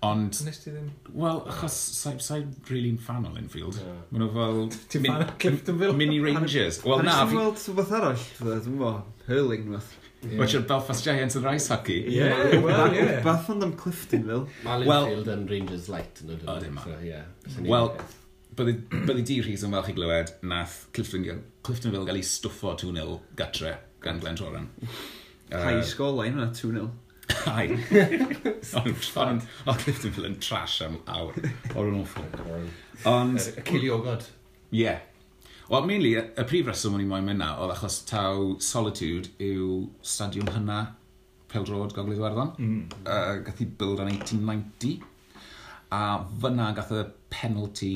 Ond... 0.05 0.39
Nes 0.45 0.59
ti 0.61 0.71
ddim? 0.71 0.89
Wel, 1.17 1.39
achos 1.49 1.75
sa'i 1.97 2.19
sa 2.21 2.35
really'n 2.69 2.99
fan 3.01 3.25
o 3.25 3.31
Linfield. 3.33 3.79
Yeah. 3.81 4.01
Mae 4.11 4.21
nhw 4.21 4.27
fel... 4.35 4.59
Ti'n 4.93 5.07
fan 5.07 5.23
o 5.23 5.29
Cliftonville? 5.41 5.95
Mini 5.97 6.19
Rangers. 6.21 6.83
Wel, 6.85 7.01
na... 7.07 7.15
Pan 7.23 7.33
gweld 7.33 7.63
rhywbeth 7.63 7.95
arall, 7.97 8.27
dwi'n 8.43 8.77
bo, 8.81 8.91
hurling 9.29 9.65
nhw. 9.71 9.81
Which 10.37 10.53
are 10.57 10.63
Belfast 10.65 11.05
Giants 11.05 11.37
yn 11.37 11.43
rice 11.45 11.69
hockey. 11.69 11.99
Ie. 12.09 12.29
well, 12.65 12.93
yeah. 12.93 13.19
Beth 13.25 13.49
ond 13.53 13.65
am 13.65 13.73
Cliftonville? 13.79 14.45
Mae 14.65 14.83
Linfield 14.83 15.33
yn 15.33 15.49
Rangers 15.49 15.89
light. 15.93 16.21
No, 16.27 16.37
o, 16.45 16.59
dim 16.61 16.77
ma. 16.77 16.85
Wel, 17.65 17.91
byddi 18.57 19.25
di 19.25 19.41
rhys 19.41 19.65
yn 19.65 19.73
fel 19.73 19.85
chi 19.85 19.97
glywed, 19.97 20.33
nath 20.45 20.79
Cliftonville 20.93 22.05
gael 22.05 22.21
ei 22.21 22.25
stwffo 22.25 22.77
2-0 22.81 23.19
gatre 23.39 23.77
gan 24.03 24.21
Glen 24.21 24.37
Glentoran. 24.37 24.69
High 25.51 25.81
score 25.85 26.13
line 26.17 26.37
yna, 26.37 26.49
2-0. 26.53 26.87
Ai. 27.51 27.67
Ond 28.77 29.81
Cliftonville 29.83 30.29
yn 30.29 30.39
trash 30.43 30.81
am 30.85 30.99
awr. 31.11 31.37
O'r 31.75 31.91
yn 31.91 32.01
awful. 32.01 32.27
Ond... 33.09 33.39
Cilio 33.67 33.99
god. 34.05 34.27
Ie. 34.71 34.83
Yeah. 34.85 35.05
Wel, 35.67 35.83
mainly, 35.83 36.13
y, 36.15 36.23
y 36.39 36.45
prif 36.47 36.69
reswm 36.69 36.95
o'n 36.95 37.03
i 37.03 37.07
moyn 37.09 37.25
mynd 37.27 37.41
na, 37.43 37.49
oedd 37.59 37.73
achos 37.73 37.99
taw 38.07 38.53
Solitude 38.63 39.33
yw 39.43 39.81
stadiwm 39.99 40.47
hynna 40.55 40.79
Peldrod, 41.51 41.91
Gogledd 41.95 42.21
Iwerddon. 42.21 42.53
Mm. 42.59 42.79
Uh, 43.03 43.33
gath 43.43 43.59
i 43.63 43.67
build 43.79 43.99
yn 44.03 44.11
1890. 44.13 45.01
A 45.95 46.01
fyna 46.43 46.69
gath 46.75 46.93
y 46.95 47.03
penalty 47.31 47.91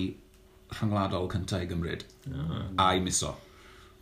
rhyngwladol 0.72 1.32
cyntaf 1.32 1.63
i 1.63 1.70
gymryd. 1.72 2.06
Ah. 2.32 2.67
A 2.80 2.91
i 2.98 3.04
miso 3.04 3.34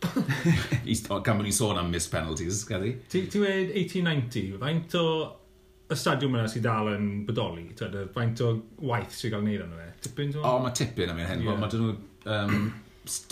gan 0.00 1.36
bod 1.36 1.44
ni'n 1.46 1.56
sôn 1.56 1.80
am 1.80 1.90
miss 1.92 2.10
penalties, 2.12 2.64
gaddi. 2.68 2.94
Ti, 3.10 3.26
ti 3.30 3.42
wed 3.42 3.74
1890, 3.74 4.58
faint 4.62 4.96
o 5.00 5.06
y 5.90 5.96
stadiwm 5.98 6.36
yna 6.38 6.50
sydd 6.50 6.66
dal 6.68 6.92
yn 6.92 7.08
bodoli? 7.28 7.66
Faint 8.14 8.44
o 8.46 8.52
waith 8.86 9.16
sy'n 9.16 9.34
cael 9.34 9.42
ei 9.42 9.56
wneud 9.56 9.66
arno 9.66 9.80
fe? 9.80 9.88
Tipyn? 10.06 10.36
O, 10.40 10.54
mae 10.62 10.76
tipyn 10.76 11.12
am 11.12 11.20
un 11.20 11.28
hyn. 11.28 11.44
Yeah. 11.44 11.58
Mae 11.60 11.72
dyn 11.72 11.84
nhw 11.86 11.96
um, 12.36 12.70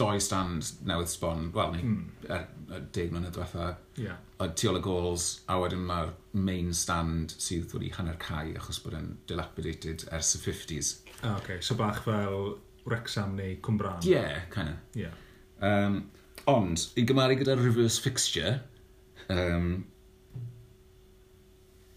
doi 0.01 0.17
stand 0.23 0.73
newydd 0.89 1.13
sbon, 1.13 1.49
wel, 1.55 1.75
ni, 1.77 1.83
mm. 1.85 2.29
er, 2.29 2.47
er, 2.73 2.87
deg 2.97 3.13
mlynedd 3.13 3.37
diwetha, 3.37 3.69
yeah. 4.01 4.19
tu 4.59 4.71
ôl 4.71 4.81
y 4.81 4.83
gols, 4.85 5.29
a 5.47 5.59
wedyn 5.63 5.85
mae'r 5.89 6.13
main 6.49 6.73
stand 6.77 7.35
sydd 7.37 7.75
wedi 7.77 7.93
hanner 7.95 8.19
cae 8.23 8.57
achos 8.59 8.81
bod 8.85 8.97
yn 8.99 9.13
dilapidated 9.31 10.09
ers 10.15 10.35
y 10.39 10.43
50s. 10.43 10.95
Ah, 11.23 11.37
okay. 11.37 11.61
So 11.61 11.79
bach 11.79 12.03
fel 12.05 12.57
Wrexham 12.89 13.37
neu 13.39 13.59
Cwmbran? 13.63 14.03
Ie, 14.07 14.17
yeah, 14.17 14.47
kind 14.51 14.75
of. 14.75 14.99
Yeah. 14.99 15.15
Um, 15.61 16.09
Ond, 16.49 16.87
i 16.97 17.05
gymaru 17.05 17.37
gyda 17.37 17.59
reverse 17.59 18.01
fixture, 18.01 18.55
um, 19.29 19.73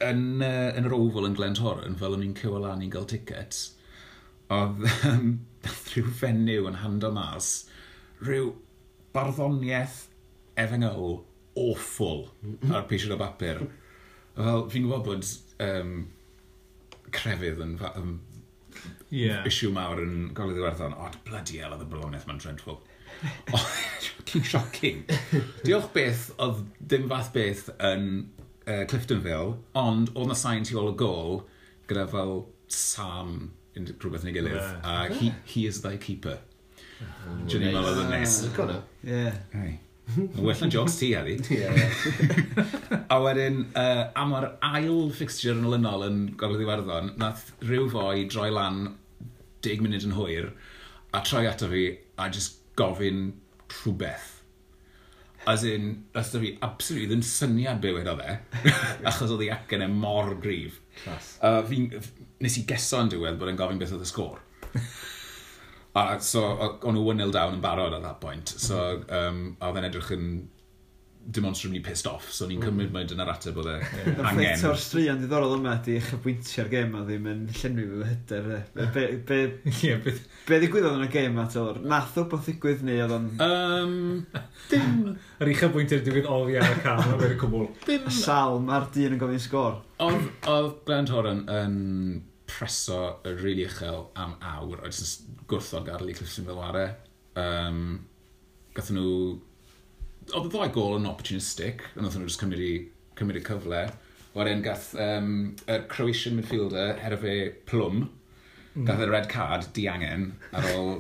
yn, 0.04 0.24
uh, 0.44 0.72
yn 0.76 0.90
yr 0.90 0.96
ofal 0.98 1.30
yn 1.30 1.38
Glentoran, 1.38 1.96
fel 2.00 2.18
o'n 2.18 2.26
i'n 2.26 2.36
cywalani 2.36 2.90
gael 2.92 3.08
tickets, 3.08 3.70
oedd 4.52 4.84
um, 5.08 5.30
rhyw 5.94 6.12
fenyw 6.20 6.68
yn 6.68 6.82
hando 6.82 7.14
mas, 7.16 7.52
rhyw 8.26 8.52
barddoniaeth 9.16 10.02
efengol 10.60 11.22
awful 11.60 12.26
ar 12.72 12.88
peision 12.90 13.16
o 13.16 13.20
bapur. 13.20 13.64
Fel, 14.36 14.68
fi'n 14.72 14.88
gwybod 14.88 15.08
bod 15.08 15.32
um, 15.64 15.96
crefydd 17.16 17.64
yn, 17.64 17.78
um, 17.92 18.14
yeah. 19.10 19.46
issue 19.48 19.72
mawr 19.76 20.04
yn 20.04 20.32
golydd 20.36 20.60
Iwerddon, 20.62 20.96
ond 20.96 21.20
bloody 21.28 21.60
hell 21.64 21.76
oedd 21.76 21.86
y 21.86 21.92
bloniaeth 21.92 22.28
ma'n 22.28 22.44
dreadful. 22.44 22.82
Fucking 23.22 24.44
shocking. 24.44 25.04
Diolch 25.66 25.90
beth 25.94 26.30
oedd 26.42 26.64
dim 26.94 27.10
fath 27.12 27.32
beth 27.36 27.68
yn 27.78 28.08
uh, 28.66 28.84
Cliftonville, 28.88 29.58
ond 29.78 30.14
oedd 30.16 30.32
na 30.32 30.38
sain 30.38 30.64
tu 30.68 30.80
ôl 30.80 30.94
y 30.94 30.96
gol 31.00 31.42
gyda 31.90 32.08
fel 32.12 32.46
Sam 32.72 33.52
yn 33.76 33.90
rhywbeth 33.92 34.26
neu 34.28 34.36
gilydd. 34.36 34.58
Yeah. 34.58 34.88
A 34.88 35.14
he, 35.14 35.34
he 35.46 35.66
is 35.68 35.82
thy 35.84 35.98
keeper. 35.98 36.40
Oh. 37.02 37.38
Dwi'n 37.50 37.66
ni'n 37.66 37.76
meddwl 37.76 37.90
oedd 37.92 38.04
yn 38.06 38.14
nes. 38.16 38.38
Ie. 39.08 39.80
Well 40.36 40.60
na 40.60 40.68
jobs 40.68 40.98
ti, 41.00 41.12
Harry. 41.14 41.38
a 43.14 43.20
wedyn, 43.24 43.62
uh, 43.80 44.10
am 44.20 44.34
yr 44.36 44.50
ail 44.72 45.12
fixture 45.16 45.56
yn 45.56 45.68
olynol 45.70 46.08
yn 46.08 46.18
Gogledd 46.40 46.66
Iwerddon, 46.66 47.14
nath 47.22 47.52
rhyw 47.64 47.88
fwy 47.94 48.26
droi 48.32 48.50
lan 48.52 48.82
10 49.64 49.86
munud 49.86 50.08
yn 50.08 50.18
hwyr, 50.18 50.50
a 51.16 51.22
troi 51.28 51.46
ato 51.48 51.70
fi, 51.72 51.86
a 52.20 52.28
just 52.34 52.61
gofyn 52.82 53.32
rhywbeth. 53.78 54.30
As 55.50 55.64
in, 55.66 56.04
os 56.14 56.30
da 56.34 56.42
fi 56.42 56.52
absolutely 56.62 57.08
ddim 57.10 57.24
syniad 57.26 57.80
be 57.82 57.96
wedodd 57.96 58.22
e, 58.22 58.36
achos 59.10 59.32
oedd 59.34 59.42
ei 59.48 59.54
acen 59.56 59.86
e 59.86 59.90
mor 59.90 60.36
grif. 60.44 60.78
Uh, 61.08 61.64
fi, 61.66 61.88
nes 62.44 62.60
i 62.62 62.66
geso 62.70 63.02
yn 63.02 63.10
diwedd 63.14 63.40
bod 63.42 63.50
yn 63.54 63.58
gofyn 63.58 63.82
beth 63.82 63.96
oedd 63.96 64.06
y 64.06 64.12
sgôr. 64.12 64.38
A 65.92 66.16
so, 66.24 66.46
o'n 66.88 66.96
nhw 66.96 67.04
1-0 67.12 67.34
down 67.36 67.58
yn 67.58 67.64
barod 67.64 67.94
at 67.98 68.04
that 68.06 68.22
point. 68.22 68.48
So, 68.48 69.02
um, 69.12 69.42
a 69.60 69.68
oedd 69.68 69.82
e'n 69.82 69.88
edrych 69.90 70.14
yn 70.16 70.28
dim 71.22 71.46
ond 71.46 71.58
rhywun 71.58 71.84
pissed 71.86 72.08
off, 72.10 72.30
so 72.34 72.48
ni'n 72.50 72.60
mm. 72.60 72.66
cymryd 72.66 72.94
mae 72.96 73.06
dyna'r 73.08 73.30
ateb 73.36 73.58
oedd 73.62 73.70
e 73.70 73.76
angen. 73.78 74.24
ffeit 74.26 74.64
o'r 74.68 74.80
straeon 74.82 75.20
diddorol 75.22 75.54
yma 75.58 75.76
di 75.86 75.98
chybwyntio'r 76.02 76.72
gêm 76.72 76.96
a 76.98 77.04
ddim 77.06 77.28
yn 77.30 77.44
llenwi 77.60 77.86
fy 77.92 78.08
hyder. 78.10 78.48
Be, 78.96 79.06
be, 79.30 79.38
yeah, 79.84 80.02
be, 80.02 80.16
be 80.50 80.60
ddigwyddodd 80.64 80.98
yn 80.98 81.06
y 81.06 81.12
gêm 81.14 81.38
at 81.44 81.58
o'r 81.62 81.78
nath 81.86 82.18
o 82.18 82.26
beth 82.32 82.50
ddigwydd 82.50 82.82
neu 82.88 83.04
oedd 83.06 83.16
o'n... 83.18 83.30
Um, 83.46 83.94
dim... 84.72 84.98
Yr 85.42 85.54
i 85.54 85.56
chybwyntio'r 85.62 86.04
digwydd 86.08 86.32
ofi 86.34 86.58
ar 86.62 86.74
y 86.74 86.82
cam 86.88 87.04
yn 87.06 87.22
wedi 87.22 87.40
cwbl. 87.44 87.70
Dim... 87.86 88.10
Sal, 88.18 88.58
mae'r 88.66 88.90
dyn 88.98 89.18
yn 89.18 89.22
gofyn 89.22 89.46
sgôr. 89.46 89.80
Oedd 90.02 90.28
oedd 90.50 90.76
Glenn 90.90 91.12
Horan 91.14 91.46
yn 91.54 91.80
preso 92.50 93.04
y 93.28 93.36
rili 93.38 93.70
uchel 93.70 94.08
am 94.20 94.34
awr, 94.56 94.82
oedd 94.82 95.06
yn 95.06 95.46
gwrthod 95.52 95.86
gadael 95.86 96.12
i 96.12 96.18
Clifton 96.18 96.50
Filware. 96.50 96.88
Um, 97.40 97.86
Gathen 98.76 98.96
nhw 98.96 99.14
oedd 100.36 100.48
y 100.48 100.54
ddau 100.54 100.72
gol 100.74 100.98
yn 101.00 101.10
opportunistic, 101.10 101.84
yn 101.96 102.08
oedd 102.08 102.18
nhw 102.18 102.30
just 102.30 102.42
cymryd, 102.42 102.64
i, 102.64 102.74
cymryd 103.20 103.42
i 103.42 103.46
cyfle. 103.46 103.84
Wedyn 104.36 104.64
gath 104.64 104.92
um, 104.96 105.32
y 105.68 105.78
Croatian 105.92 106.38
midfielder, 106.38 106.96
Herfe 107.02 107.36
Plum, 107.68 108.06
mm. 108.74 108.86
gath 108.88 109.04
y 109.04 109.10
red 109.10 109.28
card 109.32 109.68
diangen 109.76 110.30
ar 110.56 110.70
ôl, 110.72 110.94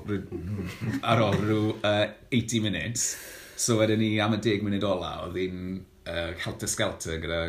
ar 1.13 1.23
ôl 1.23 1.39
rhyw 1.39 1.71
uh, 1.77 2.09
80 2.31 2.65
minutes. 2.65 3.07
So 3.55 3.79
wedyn 3.79 4.01
ni 4.01 4.11
am 4.23 4.35
y 4.35 4.41
10 4.43 4.65
munud 4.65 4.85
ola, 4.87 5.13
oedd 5.27 5.39
hi'n 5.39 5.65
uh, 6.09 6.31
helter-skelter 6.43 7.21
gyda 7.23 7.41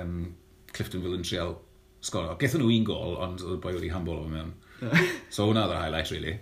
um, 0.00 0.32
Clifton 0.74 1.04
Villain 1.04 1.24
Trial 1.26 1.56
sgoro. 2.04 2.36
Gethon 2.40 2.64
nhw 2.64 2.72
un 2.74 2.88
gol, 2.88 3.16
ond 3.22 3.44
oedd 3.44 3.58
y 3.58 3.62
boi 3.62 3.76
wedi 3.76 3.92
handball 3.92 4.24
o 4.24 4.30
mewn. 4.30 4.52
so 5.34 5.46
hwnna 5.48 5.66
oedd 5.66 5.76
yr 5.76 5.82
highlight, 5.84 6.10
really. 6.14 6.36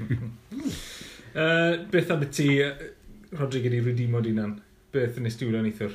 uh, 1.42 1.84
beth 1.92 2.14
am 2.14 2.24
y 2.26 2.30
ti, 2.34 2.48
Rodri 3.38 3.60
gyda'i 3.62 3.78
rwydimo 3.78 4.18
dinan. 4.26 4.56
Beth 4.90 5.14
yn 5.20 5.28
ysdiwl 5.28 5.54
o'n 5.60 5.66
eithwr? 5.68 5.92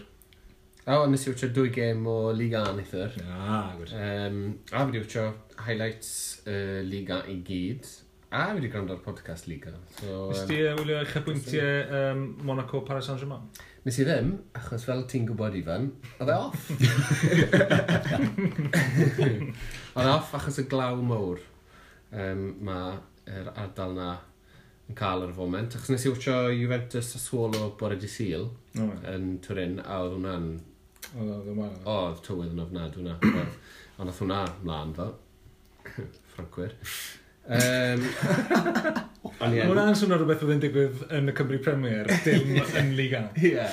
O, 0.86 0.94
oh, 0.94 1.02
nes 1.12 1.26
i 1.26 1.32
wtio 1.34 1.50
dwy 1.52 1.68
gêm 1.76 2.06
o 2.08 2.32
Liga 2.32 2.62
A 2.64 2.72
neithwr. 2.78 3.12
Ah, 3.28 3.74
gwyd. 3.76 3.92
Um, 3.92 4.38
a 4.72 4.80
fi 4.80 4.86
wedi 4.86 5.02
wtio 5.04 5.26
highlights 5.66 6.12
uh, 6.48 6.80
Liga 6.88 7.18
i 7.28 7.36
gyd. 7.44 7.84
A 8.30 8.46
fi 8.46 8.56
wedi 8.56 8.70
gwrando 8.72 8.96
ar 8.96 9.02
podcast 9.04 9.50
Liga. 9.52 9.74
So, 9.98 10.30
nes 10.30 10.46
ti 10.48 10.62
um, 10.64 10.80
wylio 10.80 10.96
eich 11.02 11.12
bwyntiau 11.26 11.74
um, 12.00 12.22
Monaco 12.48 12.80
Paris 12.88 13.06
Saint-Germain? 13.12 13.44
Nes 13.84 14.00
i 14.00 14.04
ddim, 14.08 14.30
achos 14.56 14.88
fel 14.88 15.04
ti'n 15.12 15.28
gwybod 15.28 15.60
Ifan, 15.60 15.92
oedd 16.22 16.32
e 16.32 16.38
off. 16.38 16.62
oedd 19.98 20.08
e 20.08 20.10
off 20.14 20.32
achos 20.40 20.62
y 20.64 20.66
glaw 20.72 20.96
mowr. 21.04 21.44
Um, 22.16 22.64
Mae'r 22.64 23.52
ardal 23.58 23.92
na 24.00 24.10
yn 24.90 24.98
cael 25.00 25.26
ar 25.26 25.34
y 25.34 25.36
foment. 25.38 25.76
Achos 25.78 25.92
nes 25.94 26.06
i 26.06 26.14
wtio 26.14 26.38
Juventus 26.54 27.16
a 27.18 27.22
Swolo 27.22 27.72
bore 27.80 27.98
di 28.02 28.10
Sil 28.12 28.48
oh, 28.48 28.94
yn 29.12 29.36
Turin, 29.46 29.80
a 29.82 30.00
oedd 30.04 30.18
hwnna'n... 30.20 30.48
Oedd 31.16 31.50
hwnna'n... 31.50 31.78
Oedd 31.90 32.22
tywydd 32.26 32.54
yn 32.54 32.64
ofnad 32.66 32.98
hwnna. 33.00 33.18
Ond 33.98 34.12
oedd 34.12 34.22
hwnna 34.22 34.42
mlaen 34.64 34.96
fel. 34.98 35.16
Ffrancwyr. 36.34 36.78
Um, 37.46 38.02
hwnna'n 39.42 39.98
swnio 39.98 40.18
rhywbeth 40.18 40.46
oedd 40.46 40.56
yn 40.56 40.64
digwydd 40.64 41.04
yn 41.14 41.30
y 41.30 41.36
Cymru 41.38 41.60
Premier, 41.66 42.10
dim 42.26 42.56
yn 42.82 42.96
Liga. 42.98 43.28
Ie, 43.42 43.68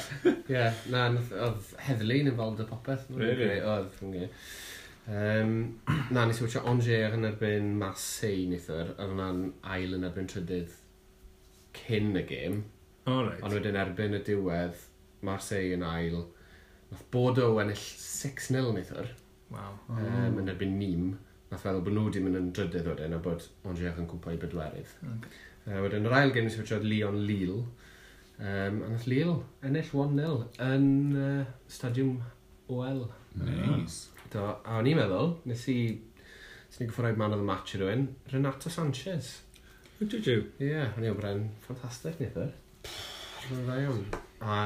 ie. 0.53 0.67
Na, 0.93 1.07
oedd 1.13 1.73
heddlu 1.89 2.21
yn 2.25 2.33
involved 2.33 2.65
y 2.65 2.69
popeth. 2.69 3.09
Really? 3.17 3.61
Oedd, 3.61 3.89
ffyngu. 3.99 4.29
Um, 5.13 5.57
na, 6.15 6.25
nes 6.29 6.39
i 6.39 6.45
wytio 6.45 6.63
Angers 6.71 7.17
yn 7.17 7.27
erbyn 7.27 7.73
Marseille 7.81 8.47
neithwr, 8.53 8.95
a 8.95 9.09
hwnna'n 9.09 9.49
ail 9.75 9.97
yn 9.97 10.07
erbyn 10.07 10.29
trydydd 10.31 10.79
cyn 11.77 12.17
y 12.19 12.25
gêm. 12.29 12.63
Oh, 13.07 13.25
right. 13.27 13.43
Ond 13.43 13.57
wedyn 13.57 13.79
erbyn 13.81 14.17
y 14.19 14.23
diwedd, 14.27 14.79
Marseille 15.27 15.75
yn 15.77 15.85
ail. 15.87 16.23
Nath 16.93 17.05
Bordeaux 17.15 17.61
ennill 17.63 17.79
6-0 17.83 18.75
neithwr. 18.77 19.09
Wow. 19.53 19.79
Oh. 19.89 20.01
Um, 20.01 20.41
yn 20.43 20.51
erbyn 20.53 20.77
Nîm. 20.79 21.15
Nath 21.53 21.65
feddwl 21.65 21.85
bod 21.87 21.97
nhw 21.97 22.07
wedi 22.09 22.23
mynd 22.25 22.41
yn 22.41 22.53
drydydd 22.57 22.89
wedyn 22.89 23.17
a 23.17 23.23
bod 23.23 23.49
Andrzejach 23.69 23.99
yn 24.01 24.11
cwmpa 24.11 24.35
i 24.35 24.41
bedwerydd. 24.41 24.93
Okay. 25.17 25.41
Uh, 25.67 25.81
wedyn 25.85 26.09
yr 26.09 26.17
ail 26.19 26.35
gym 26.35 26.49
nes 26.49 26.59
i 26.61 26.79
Leon 26.85 27.19
Lille. 27.27 27.63
Um, 28.43 28.79
a 28.83 28.93
nath 28.95 29.09
Lille 29.11 29.43
ennill 29.63 29.91
1-0 29.93 30.47
yn 30.67 30.87
uh, 31.19 31.43
Stadiwm 31.71 32.17
OL. 32.73 33.05
Nice. 33.37 34.09
Do, 34.33 34.47
a 34.65 34.79
o'n 34.79 34.89
i'n 34.89 34.99
meddwl, 34.99 35.37
nes 35.49 35.69
i... 35.73 35.79
Nes 36.73 36.81
ni'n 36.81 36.89
gyffwrdd 36.89 37.19
man 37.21 37.35
of 37.37 37.43
the 37.43 37.45
match 37.45 37.75
i 37.77 37.83
rywun, 37.83 38.07
Renato 38.33 38.73
Sanchez. 38.73 39.35
Did 40.03 40.27
you? 40.27 40.47
Ie, 40.59 40.73
yeah, 40.73 40.95
o'n 40.97 41.05
i 41.07 41.11
obren 41.13 41.45
ffantastig 41.63 42.19
neithar. 42.19 42.51
Mae'n 43.47 43.67
dda 43.69 43.77
iawn. 43.85 44.01
A 44.43 44.57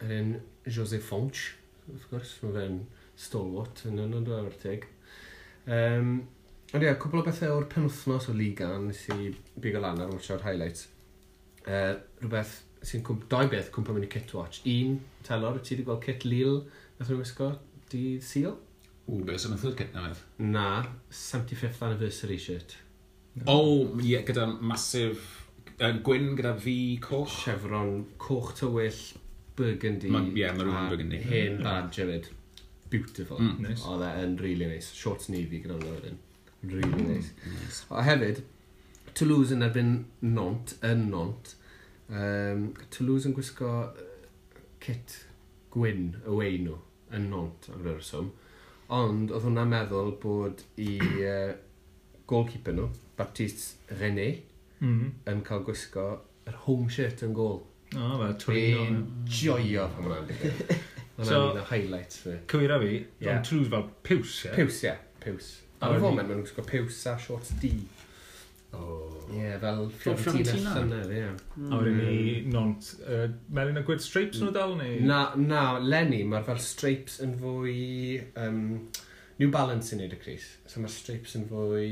yr 0.00 0.12
un 0.16 0.30
Jose 0.72 1.00
Fonch, 1.04 1.42
wrth 1.90 2.06
gwrs, 2.08 2.30
mae 2.42 2.54
fe'n 2.54 2.78
stalwart 3.20 3.82
yn 3.90 4.00
yno 4.06 4.22
dwi 4.24 4.38
afertig. 4.38 4.86
Um, 5.66 6.14
ond 6.72 6.86
ie, 6.86 6.94
cwbl 7.02 7.20
o 7.20 7.24
bethau 7.26 7.58
o'r 7.58 7.68
penwthnos 7.72 8.30
o 8.32 8.36
Liga 8.36 8.70
nes 8.86 9.02
i 9.12 9.34
bigo 9.60 9.82
lan 9.84 10.00
ar 10.00 10.14
watcho'r 10.14 10.46
highlights. 10.46 10.88
Uh, 11.66 11.98
rhywbeth 12.22 12.56
sy'n 12.86 13.04
cwmp, 13.04 13.28
dau 13.32 13.52
beth 13.52 13.68
cwmpa 13.74 13.96
mynd 13.98 14.08
i 14.08 14.10
Kit 14.16 14.32
Watch. 14.38 14.62
Un, 14.70 14.96
telor, 15.26 15.60
ti 15.60 15.74
wedi 15.74 15.86
gweld 15.90 16.04
Kit 16.06 16.24
Lille, 16.24 16.62
nath 16.96 17.12
nhw'n 17.12 17.20
wisgo, 17.20 17.52
di 17.92 18.04
Seal? 18.24 18.56
Ww, 19.10 19.20
beth 19.28 19.44
sy'n 19.44 19.52
mynd 19.52 19.68
i'r 19.68 19.78
Kit 19.82 19.92
na 19.92 20.08
medd? 20.08 20.24
Na, 20.56 20.66
75th 21.12 21.84
anniversary 21.84 22.40
shirt. 22.40 22.78
O, 23.44 23.52
oh, 23.52 24.00
yeah, 24.00 24.24
gyda 24.24 24.46
masif 24.64 25.20
uh, 25.80 25.92
gwyn 26.06 26.32
gyda 26.38 26.54
fi 26.60 26.96
coch. 27.04 27.34
Chevron, 27.44 28.06
coch 28.18 28.54
tywyll, 28.56 29.00
burgundy. 29.58 30.08
Ma, 30.08 30.22
yeah, 30.32 30.54
mae 30.56 30.64
rhywun 30.64 30.88
burgundy. 30.92 31.20
Hen 31.20 31.58
mm. 31.58 31.66
dad 31.66 31.92
Jared. 31.92 32.30
Beautiful. 32.88 33.42
Mm, 33.42 33.60
nice. 33.66 33.84
Oedd 33.84 34.06
e 34.06 34.10
yn 34.24 34.38
really 34.40 34.70
nice. 34.70 34.94
Shorts 34.96 35.28
navy 35.32 35.60
gyda 35.60 35.76
hwnna 35.76 35.98
wedyn. 35.98 36.18
Really 36.64 36.88
mm. 36.88 37.12
nice. 37.12 37.34
nice. 37.52 37.84
A 37.92 38.06
hefyd, 38.06 38.40
Toulouse 39.16 39.52
yn 39.52 39.64
erbyn 39.66 39.94
nont, 40.24 40.76
yn 40.86 41.06
nont. 41.12 41.54
Um, 42.08 42.70
Toulouse 42.94 43.28
yn 43.28 43.36
gwisgo 43.36 43.72
kit 44.80 45.20
gwyn 45.74 46.14
away 46.24 46.56
nhw 46.62 46.80
yn 47.16 47.28
nont 47.32 47.68
am 47.72 47.84
yr 47.84 47.98
reswm. 47.98 48.32
Ond 48.96 49.32
oedd 49.34 49.44
hwnna'n 49.44 49.72
meddwl 49.72 50.14
bod 50.22 50.62
i 50.80 50.94
uh, 51.02 51.50
goalkeeper 52.30 52.76
nhw, 52.76 52.86
no? 52.88 53.05
Baptiste 53.16 53.96
René 54.00 54.28
mm. 54.80 55.12
yn 55.30 55.42
cael 55.46 55.64
gwisgo 55.66 56.06
yr 56.46 56.60
home 56.66 56.90
shirt 56.92 57.24
yn 57.26 57.34
gol. 57.36 57.62
O, 57.94 57.98
oh, 58.02 58.16
fe, 58.20 58.30
twrino. 58.42 58.84
Fi'n 58.84 59.02
joio 59.40 59.86
pan 59.94 60.08
hwnna'n 60.08 60.30
digwydd. 60.30 60.72
Hwnna'n 61.16 61.44
un 61.54 61.60
o 61.62 61.66
highlights 61.70 62.18
fi. 62.24 62.34
Cywira 62.50 62.76
fi, 62.82 62.96
yeah. 63.22 63.36
ond 63.38 63.46
trws 63.48 63.70
fel 63.72 63.86
piws, 64.04 64.40
ie? 64.44 64.56
Piws, 64.58 64.80
ie, 64.84 64.96
piws. 65.22 65.52
Ar 65.80 65.96
y 65.96 66.02
foment, 66.02 66.28
mae'n 66.28 66.42
gwisgo 66.42 66.64
piws 66.66 66.98
a 67.08 67.14
shorts 67.20 67.54
D. 67.62 67.70
Oh. 68.76 69.14
Ie, 69.30 69.38
yeah, 69.40 69.56
fel 69.62 69.86
Fiorentina 69.96 70.74
llynedd, 70.76 71.14
ie. 71.16 71.30
A 71.70 71.80
wedyn 71.80 71.98
ni 72.02 72.20
nont, 72.52 72.90
uh, 73.06 73.24
melyn 73.56 73.80
a 73.80 73.84
Gwyd 73.86 74.04
stripes 74.04 74.42
nhw 74.42 74.52
dal 74.52 74.76
neu? 74.76 74.98
Na, 75.08 75.22
na, 75.40 75.64
Lenny, 75.80 76.20
mae'r 76.28 76.44
fel 76.50 76.60
stripes 76.62 77.20
yn 77.24 77.36
fwy... 77.40 77.80
Um, 78.36 78.62
New 79.36 79.50
Balance 79.52 79.92
yn 79.92 80.00
neud 80.00 80.14
y 80.16 80.20
Cris. 80.20 80.46
So 80.68 80.80
mae'r 80.80 80.92
stripes 80.92 81.34
yn 81.36 81.44
fwy 81.50 81.88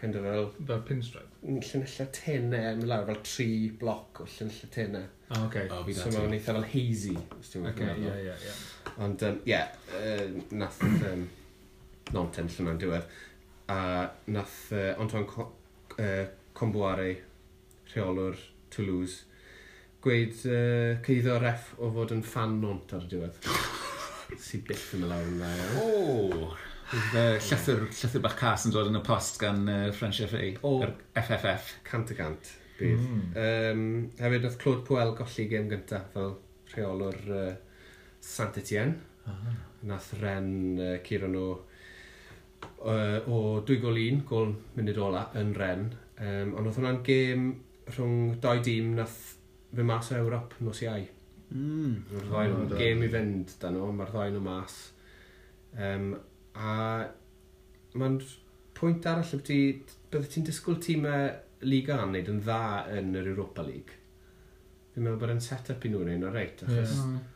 kind 0.00 0.16
of 0.16 0.24
fel... 0.24 0.50
Fel 0.66 0.82
pinstripe? 0.88 1.28
Llynella 1.42 2.06
tenau, 2.14 2.72
yn 2.74 2.84
lawr 2.90 3.06
fel 3.08 3.20
tri 3.26 3.48
bloc 3.80 4.22
o 4.22 4.26
llynella 4.28 4.70
tenau. 4.74 5.06
Oh, 5.28 5.44
okay. 5.44 5.68
Oh, 5.70 5.84
so 5.92 6.10
mae'n 6.14 6.36
eitha 6.38 6.54
fel 6.54 6.66
hazy, 6.72 7.14
os 7.36 7.52
ti'n 7.52 7.66
okay, 7.68 7.90
meddwl. 7.90 8.08
Yeah, 8.08 8.20
yeah, 8.30 8.44
yeah. 8.46 8.92
Ond, 9.04 9.24
um, 9.28 9.40
yeah, 9.48 9.72
uh, 9.98 10.24
nath 10.56 10.82
um, 10.86 11.26
non-ten 12.14 12.50
llynna'n 12.54 12.80
diwedd. 12.82 13.16
A 13.74 13.80
nath 14.32 14.60
uh, 14.72 14.92
Antoine 15.02 15.28
Co 15.28 15.50
uh, 15.98 16.22
Comboare, 16.56 17.10
rheolwr 17.92 18.40
Toulouse, 18.72 19.26
gweud 20.04 20.40
uh, 20.48 20.96
ceiddo 21.04 21.36
ref 21.42 21.74
o 21.78 21.92
fod 21.94 22.16
yn 22.16 22.24
fan 22.24 22.58
nont 22.62 22.96
ar 22.96 23.04
y 23.04 23.12
diwedd. 23.12 23.38
si 24.48 24.60
byth 24.64 24.92
yn 24.96 25.04
mynd 25.04 25.12
lawr 25.12 25.30
yn 25.30 25.38
dda. 25.42 25.70
O! 25.84 26.42
Oh 26.48 26.67
uh, 26.94 27.36
llythyr, 27.36 27.84
llythyr 27.90 28.24
bach 28.24 28.36
cas 28.38 28.66
yn 28.68 28.74
dod 28.74 28.90
yn 28.90 28.98
y 29.00 29.04
post 29.04 29.40
gan 29.42 29.64
uh, 29.68 29.84
French 29.96 30.22
FA, 30.30 30.42
o, 30.66 30.74
yr 30.86 30.94
FFF. 31.20 31.72
Cant 31.88 32.12
y 32.14 32.18
cant, 32.18 32.52
bydd. 32.78 33.04
Mm. 33.04 33.24
Um, 33.44 33.86
hefyd, 34.20 34.44
nath 34.46 34.58
Claude 34.62 34.84
Puel 34.88 35.14
golli 35.18 35.48
gêm 35.50 35.70
gyntaf 35.72 36.10
fel 36.14 36.36
rheolwr 36.74 37.20
uh, 37.34 37.48
Saint-Etienne. 38.24 38.98
Ah. 39.28 39.56
Nath 39.88 40.12
Ren 40.22 40.52
uh, 40.80 40.94
curo 41.06 41.28
nhw 41.30 41.48
uh, 42.88 43.18
o 43.30 43.38
dwy 43.66 43.78
gol 43.82 44.00
un, 44.02 44.22
gol 44.26 44.52
munud 44.76 45.00
ola 45.02 45.28
yn 45.38 45.54
Ren. 45.58 45.88
Um, 46.18 46.54
ond 46.58 46.66
oedd 46.66 46.80
hwnna'n 46.80 47.02
gêm 47.06 47.50
rhwng 47.92 48.38
dau 48.42 48.60
dîm 48.64 48.94
nath 48.98 49.18
fy 49.74 49.84
mas 49.86 50.10
o 50.12 50.18
Ewrop 50.18 50.56
nos 50.64 50.82
iau. 50.84 51.04
Mm. 51.48 51.92
Mae'r 52.10 52.26
ddau 52.28 52.48
nhw'n 52.52 52.72
gêm 52.80 53.04
i 53.04 53.10
fynd 53.12 53.54
dan 53.62 53.76
nhw, 53.76 53.92
mae'r 53.96 54.12
ddau 54.14 54.32
nhw 54.34 54.42
mas. 54.44 54.78
Um, 55.78 56.10
a 56.58 56.74
mae'n 57.98 58.18
pwynt 58.78 59.06
arall 59.10 59.34
y 59.34 59.38
byddi, 59.40 59.60
byddi 60.12 60.32
ti'n 60.34 60.48
disgwyl 60.48 60.80
tîmau 60.82 61.28
Liga 61.66 61.96
yn 61.98 62.12
wneud 62.12 62.28
yn 62.30 62.42
dda 62.44 62.60
yn 62.94 63.14
yr 63.18 63.32
Europa 63.32 63.64
League. 63.66 63.96
Fi'n 64.94 65.02
meddwl 65.02 65.18
bod 65.22 65.32
e'n 65.32 65.42
set-up 65.42 65.86
i 65.86 65.90
nhw'n 65.90 66.12
ein 66.12 66.26
o'r 66.28 66.36
reit, 66.38 66.62
achos 66.66 66.92
mm. 67.02 67.16
yeah. 67.16 67.32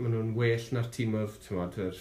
maen 0.00 0.14
nhw'n 0.14 0.30
well 0.38 0.70
na'r 0.76 0.88
tîm 0.96 1.16
oedd, 1.18 1.36
ti'n 1.44 1.58
modd, 1.58 1.76
yr 1.84 2.00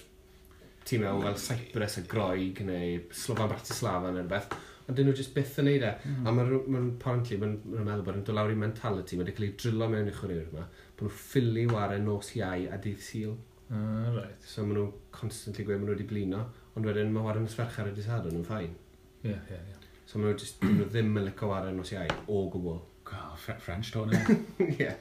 tîm 0.87 1.03
oedd 1.09 1.25
fel 1.25 1.41
Cyprus 1.43 1.97
a 1.99 2.05
Groig 2.13 2.61
neu 2.67 3.01
Slofan 3.23 3.51
Bratislava 3.51 4.13
neu 4.13 4.23
rhywbeth, 4.23 4.55
ond 4.85 4.95
dyn 4.95 5.09
nhw 5.09 5.17
jyst 5.19 5.35
byth 5.35 5.59
yn 5.59 5.67
neud 5.67 5.83
e. 5.83 5.91
Mm. 6.05 6.21
A 6.23 6.35
maen 6.37 6.51
nhw'n 6.53 6.89
apparently, 6.93 7.39
maen 7.41 7.57
nhw'n 7.65 7.89
meddwl 7.89 8.07
bod 8.07 8.19
yn 8.21 8.27
dod 8.29 8.39
lawr 8.39 8.55
i 8.55 8.59
mentality, 8.63 9.19
maen 9.19 9.27
nhw'n 9.27 9.39
cael 9.39 9.49
ei 9.49 9.55
drilo 9.63 9.91
mewn 9.91 10.11
i 10.11 10.15
chwaraewyr 10.15 10.51
yma, 10.53 10.67
bod 10.95 11.09
nhw'n 11.09 11.17
ffili 11.25 11.65
war 11.73 11.95
nos 12.05 12.31
iau 12.39 12.69
a 12.71 12.79
dydd 12.87 13.03
syl. 13.03 13.35
Ah, 13.67 14.11
right. 14.15 14.47
So 14.47 14.63
maen 14.63 14.79
nhw 14.79 14.91
constantly 15.15 15.67
gweud 15.67 15.81
maen 15.81 15.89
nhw 15.89 15.97
wedi 15.97 16.07
blino, 16.11 16.45
Ond 16.75 16.89
wedyn 16.89 17.13
mae 17.15 17.23
waren 17.23 17.47
ysferchar 17.47 17.87
y 17.87 17.95
disadwn 17.95 18.41
yn 18.41 18.47
ffain. 18.47 18.75
Ie, 19.23 19.31
ie, 19.31 19.37
ie. 19.37 19.59
Yeah. 19.59 19.85
So 20.05 20.19
mae 20.21 20.35
just, 20.37 20.61
nhw 20.61 20.85
ddim 20.91 21.15
yn 21.17 21.25
licio 21.29 21.49
waren 21.49 21.79
os 21.81 21.91
iau, 21.95 22.11
o 22.27 22.45
gwbl. 22.53 22.79
Gaw, 23.05 23.35
French 23.37 23.91
to 23.93 24.05
nhw. 24.09 24.37
Ie. 24.65 24.91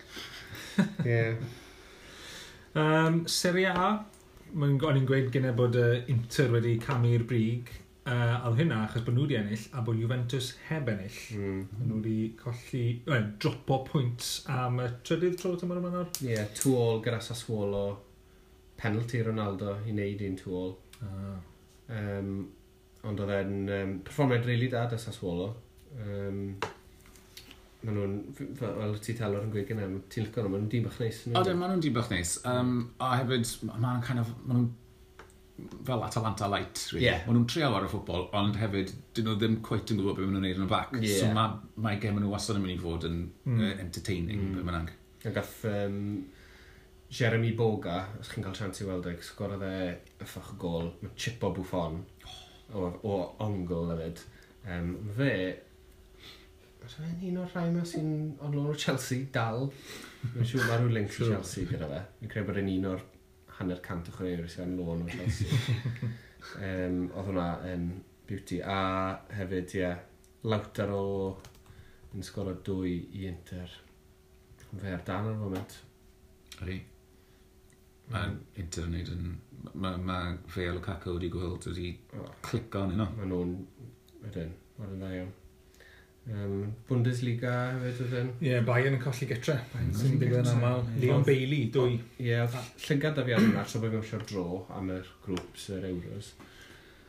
Ie. 1.05 1.21
Um, 2.75 3.23
Serie 3.31 3.71
A, 3.71 3.89
mae'n 4.55 4.77
o'n 4.83 5.01
i'n 5.01 5.09
gweud 5.09 5.31
gyda 5.35 5.55
bod 5.57 5.79
uh, 5.81 5.97
Inter 6.13 6.53
wedi 6.55 6.75
camu'r 6.83 7.25
brig, 7.29 7.71
uh, 8.07 8.45
a 8.45 8.53
hynna 8.59 8.83
achos 8.85 9.05
bod 9.07 9.17
nhw 9.17 9.27
wedi 9.27 9.39
ennill 9.39 9.67
a 9.73 9.85
bod 9.87 10.01
Juventus 10.01 10.51
heb 10.69 10.91
ennill. 10.93 11.21
Mm. 11.39 11.63
Nhw 11.85 12.01
wedi 12.01 12.19
colli, 12.41 12.85
well, 13.09 13.31
dropo 13.41 13.81
pwynt 13.89 14.29
am 14.53 14.83
y 14.85 14.91
trydydd 15.07 15.41
tro 15.41 15.55
tymor 15.61 15.81
yma 15.83 15.95
nawr. 15.95 16.13
Ie, 16.21 16.35
yeah, 16.35 16.53
two 16.57 16.77
all 16.81 17.03
gyda 17.05 17.23
Sassuolo, 17.25 17.87
penalty 18.81 19.25
Ronaldo 19.27 19.79
i 19.85 19.95
wneud 19.95 20.25
un 20.29 20.39
two 20.41 20.57
all. 20.61 20.79
Ah. 21.05 21.37
Um, 21.93 22.31
ond 23.05 23.21
oedd 23.21 23.35
e'n 23.35 23.59
um, 23.69 23.99
performiad 24.07 24.47
rili 24.47 24.65
really 24.65 24.73
da 24.73 24.87
dy 24.89 25.01
Sassuolo. 25.01 25.51
Um, 26.01 26.47
Maen 27.85 27.99
nhw'n, 27.99 28.55
fel 28.57 28.95
ti 29.05 29.13
talwr 29.19 29.43
yn 29.45 29.51
gweud 29.53 29.67
gynnau, 29.69 29.99
ti'n 30.13 30.25
licio 30.25 30.41
nhw, 30.41 30.53
maen 30.55 30.63
nhw'n 30.63 30.71
dîm 30.73 30.87
bach 30.87 30.97
neis. 31.03 31.19
O, 31.29 31.43
dyn, 31.45 31.59
maen 31.61 31.75
nhw'n 31.75 31.83
dîm 31.85 31.97
bach 31.97 32.09
neis. 32.09 32.39
Um, 32.49 32.71
a 32.97 33.11
hefyd, 33.21 33.51
maen 33.69 34.01
kind 34.07 34.23
of, 34.23 34.31
maen 34.47 34.63
nhw'n 34.63 34.71
fel 35.87 36.05
Atalanta 36.07 36.49
light, 36.49 36.81
really. 36.95 37.05
Yeah. 37.11 37.27
Maen 37.27 37.37
nhw'n 37.39 37.51
trio 37.53 37.69
ar 37.77 37.85
y 37.85 37.91
ffwbol, 37.93 38.25
ond 38.41 38.57
hefyd, 38.59 38.95
dyn 39.17 39.29
nhw 39.29 39.37
ddim 39.41 39.59
cweit 39.69 39.93
yn 39.93 40.01
gwybod 40.01 40.17
beth 40.17 40.31
maen 40.31 40.39
nhw'n 40.39 40.47
neud 40.49 40.63
yn 40.63 40.65
y 40.65 40.71
bac. 40.71 40.97
Yeah. 40.97 41.19
So 41.21 41.29
mae 41.37 41.85
ma 41.85 41.93
gem 42.01 42.23
nhw 42.23 42.33
wastad 42.33 42.61
yn 42.61 42.65
mynd 42.65 42.77
i 42.79 42.81
fod 42.87 43.05
yn 43.11 43.21
mm. 43.45 43.61
uh, 43.61 43.75
entertaining, 43.85 44.41
mm. 44.47 44.57
beth 44.57 44.69
maen 44.71 44.79
nhw'n. 44.79 44.97
A 45.29 45.35
gath 45.37 45.55
um, 45.69 46.01
Jeremy 47.15 47.53
Boga, 47.55 48.01
os 48.19 48.31
chi'n 48.33 48.43
cael 48.43 48.57
chance 48.59 48.83
i 48.83 48.87
weld 48.89 49.07
eich 49.07 49.23
sgorodd 49.23 49.63
e 49.63 50.25
ffach 50.27 50.49
o 50.51 50.57
gol, 50.59 50.89
mae 50.99 51.13
chip 51.15 51.45
o 51.47 51.53
bwffon 51.55 52.01
o, 52.75 52.89
o 53.07 53.19
ongl 53.45 53.93
hefyd. 53.93 54.23
Um, 54.75 54.89
fe, 55.15 55.35
os 56.83 56.97
fe'n 56.99 57.21
un 57.29 57.37
o'r 57.45 57.53
rhai 57.53 57.69
yma 57.71 57.85
sy'n 57.87 58.09
onlwn 58.43 58.73
o 58.73 58.75
Chelsea 58.85 59.29
dal, 59.37 59.69
mae'n 60.33 60.49
siŵr 60.51 60.67
mae 60.67 60.81
rhyw 60.81 60.95
link 60.97 61.15
i 61.15 61.29
Chelsea 61.29 61.69
gyda 61.71 61.91
fe. 61.93 62.01
Fi'n 62.19 62.33
credu 62.33 62.49
bod 62.49 62.59
e'n 62.63 62.73
un 62.73 62.89
o'r 62.91 63.05
hanner 63.61 63.83
cant 63.85 64.11
o 64.11 64.15
chwaraewyr 64.17 64.51
sy'n 64.51 64.75
onlwn 64.75 65.05
o 65.07 65.13
Chelsea. 65.13 65.61
um, 66.71 66.99
oedd 67.13 67.29
hwnna 67.29 67.47
yn 67.71 67.85
beauty. 68.27 68.59
A 68.59 68.81
hefyd, 69.39 69.77
ie, 69.77 69.85
yeah, 69.85 70.03
lawter 70.51 70.91
o 70.97 71.05
yn 72.11 72.27
sgoro 72.27 72.57
dwy 72.67 72.97
i 73.21 73.29
Inter. 73.31 73.79
Fe 74.75 74.97
ar 74.97 75.07
dan 75.07 75.31
ar 75.31 75.39
y 75.39 75.41
foment. 75.45 75.79
Ydy. 76.59 76.81
Mae'n 78.13 78.39
Inter 78.61 78.89
yn 78.91 79.01
yn... 79.05 79.33
Mae 79.81 79.97
ma 79.97 80.19
fe 80.53 80.67
a 80.69 80.75
Lukaku 80.77 81.15
wedi 81.15 81.31
gweld 81.33 81.65
wedi 81.71 81.95
clic 82.45 82.77
o'n 82.77 82.93
yno. 82.97 83.09
Mae 83.17 83.31
nhw'n... 83.31 83.57
Ydyn, 84.29 84.53
mae'n 84.79 85.01
dda 85.01 85.15
iawn. 85.19 85.33
Um, 86.25 86.61
Bundesliga 86.89 87.53
hefyd 87.75 87.99
ydyn. 88.07 88.29
Ie, 88.39 88.49
yeah, 88.49 88.63
Bayern 88.65 88.97
yn 88.97 89.03
colli 89.03 89.29
gytra. 89.29 89.59
Bayern 89.75 89.91
sy'n 89.97 90.15
digwydd 90.21 90.47
yn 90.47 90.53
aml. 90.55 90.87
Leon 91.03 91.25
Bailey, 91.27 91.67
dwy. 91.73 91.99
Ie, 92.17 92.31
yeah, 92.31 92.57
llygad 92.87 93.19
da 93.19 93.27
fi 93.27 93.37
ar 93.37 93.45
yna, 93.45 93.65
so 93.69 93.83
bod 93.83 93.93
fi'n 93.93 94.07
siarad 94.09 94.31
dro 94.31 94.47
am 94.73 94.89
yr 94.95 95.11
grwps 95.27 95.69
yr 95.77 95.85
Euros. 95.91 96.33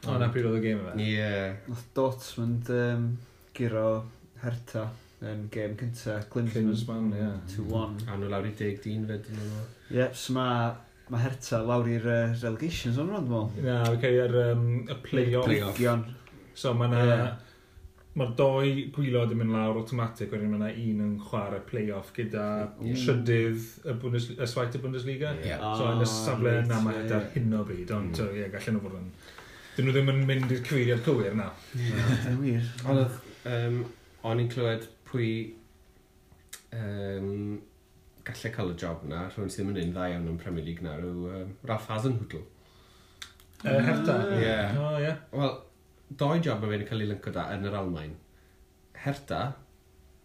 O, 0.06 0.18
na 0.20 0.28
pryd 0.34 0.50
oedd 0.50 0.60
y 0.60 0.66
gêm 0.66 0.84
yma. 0.84 0.98
Ie. 1.00 1.30
Nath 1.72 1.88
Dortmund 1.96 2.72
um, 2.76 3.08
giro 3.56 3.88
Herta 4.44 4.90
yn 5.26 5.48
gêm 5.54 5.80
cyntaf. 5.80 6.28
Klinsmann, 6.34 7.08
ie. 7.16 7.32
2-1. 7.56 8.04
A 8.10 8.20
nhw 8.20 8.32
lawr 8.36 8.52
i 8.52 8.54
deg 8.60 8.84
dyn 8.84 9.08
fed 9.10 9.32
yn 9.32 9.42
yma. 9.48 9.64
Yep, 9.94 10.16
so 10.18 10.34
mae 10.34 10.74
ma 11.14 11.22
Herta 11.22 11.62
lawr 11.62 11.90
i'r 11.94 12.06
uh, 12.10 12.22
relegations 12.42 12.98
o'n 12.98 13.12
rhan, 13.12 13.28
dwi'n 13.30 13.50
meddwl. 13.54 13.66
Na, 13.68 13.82
fi 13.92 14.00
cael 14.02 14.22
i'r 14.24 14.38
um, 14.52 14.70
y 14.90 15.02
play-off. 15.06 15.50
Play 15.50 15.98
so 16.58 16.74
mae 16.78 16.94
na... 16.94 17.04
Yeah. 17.10 17.34
Mae'r 18.16 18.30
doi 18.40 18.86
gwylod 18.96 19.34
yn 19.36 19.42
mynd 19.42 19.52
lawr 19.52 19.76
automatic, 19.82 20.30
wedyn 20.32 20.54
mae 20.54 20.56
yna 20.56 20.68
un 20.80 21.00
yn 21.04 21.16
chwarae 21.20 21.60
play-off 21.68 22.14
gyda 22.16 22.46
yeah. 22.80 22.96
trydydd 23.02 23.66
y, 23.84 23.96
Bundes, 24.00 24.30
y 24.32 24.48
swaith 24.48 24.78
y 24.78 24.80
Bundesliga. 24.80 25.34
Yeah. 25.44 25.60
So 25.76 25.90
yn 25.92 26.00
y 26.00 26.06
ah, 26.06 26.12
safle 26.14 26.54
right, 26.54 26.64
yna 26.64 26.78
mae 26.86 27.02
yeah. 27.02 27.18
ar 27.18 27.26
hyn 27.34 27.52
o 27.60 27.66
bryd, 27.68 27.92
ond 27.92 28.16
mm. 28.16 28.38
yeah, 28.40 28.48
gallen 28.54 28.78
nhw 28.78 28.86
fod 28.86 28.96
yn... 29.02 29.10
Dyn 29.76 29.90
nhw 29.90 29.98
ddim 29.98 30.14
yn 30.14 30.24
mynd 30.30 30.56
i'r 30.56 30.64
cyfeiriad 30.64 31.04
cywir 31.04 31.36
na. 31.36 31.50
Ie, 31.76 32.06
wir. 32.40 32.72
Ond 32.88 33.20
um, 33.52 33.78
o'n 34.32 34.44
i'n 34.46 34.52
clywed 34.56 34.88
pwy 35.12 35.30
um, 36.72 37.60
gallai 38.26 38.52
cael 38.56 38.74
y 38.74 38.78
job 38.82 39.06
na, 39.10 39.26
rhywun 39.30 39.52
sydd 39.54 39.68
ddim 39.68 39.74
yn 39.76 39.82
un 39.84 39.96
dda 39.96 40.10
iawn 40.12 40.30
yn 40.32 40.42
Premier 40.42 40.66
League 40.66 40.86
na, 40.86 40.96
rhyw 41.00 41.28
um, 41.32 41.54
Ralph 41.70 41.90
Hasenhutl. 41.92 42.42
Uh, 43.66 43.80
Herta? 43.86 44.16
Ah. 44.16 44.34
Ie. 44.34 44.44
Yeah. 44.44 44.80
Oh, 44.82 44.98
yeah. 45.02 45.20
Wel, 45.34 45.54
doi 46.22 46.40
job 46.46 46.64
mae 46.64 46.74
fe'n 46.74 46.88
cael 46.90 47.06
ei 47.06 47.12
lynco 47.12 47.34
da 47.36 47.48
yn 47.54 47.68
yr 47.70 47.78
Almain. 47.82 48.16
Herta, 49.06 49.42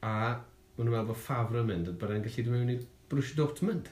a 0.01 0.15
maen 0.17 0.89
nhw'n 0.89 0.95
meddwl 0.95 1.11
bod 1.13 1.21
Favre 1.21 1.61
yn 1.61 1.69
mynd, 1.69 1.93
bod 2.01 2.15
e'n 2.15 2.25
gallu 2.25 2.47
dod 2.47 2.55
mewn 2.57 2.75
i 2.75 2.79
Borussia 3.11 3.37
Dortmund. 3.37 3.91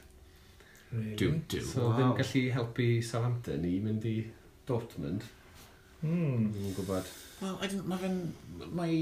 Really? 0.90 1.16
Do, 1.20 1.32
do. 1.52 1.60
So 1.60 1.84
wow. 1.84 1.96
ddim 1.98 2.14
gallu 2.22 2.44
helpu 2.54 2.90
Southampton 3.04 3.66
i 3.68 3.74
mynd 3.84 4.06
i 4.08 4.16
Dortmund. 4.68 5.26
Mm. 6.00 6.48
Dwi'n 6.54 6.76
gwybod. 6.78 7.16
Wel, 7.42 7.80
mae 7.90 8.00
fe'n... 8.04 8.20
Mae 8.72 9.00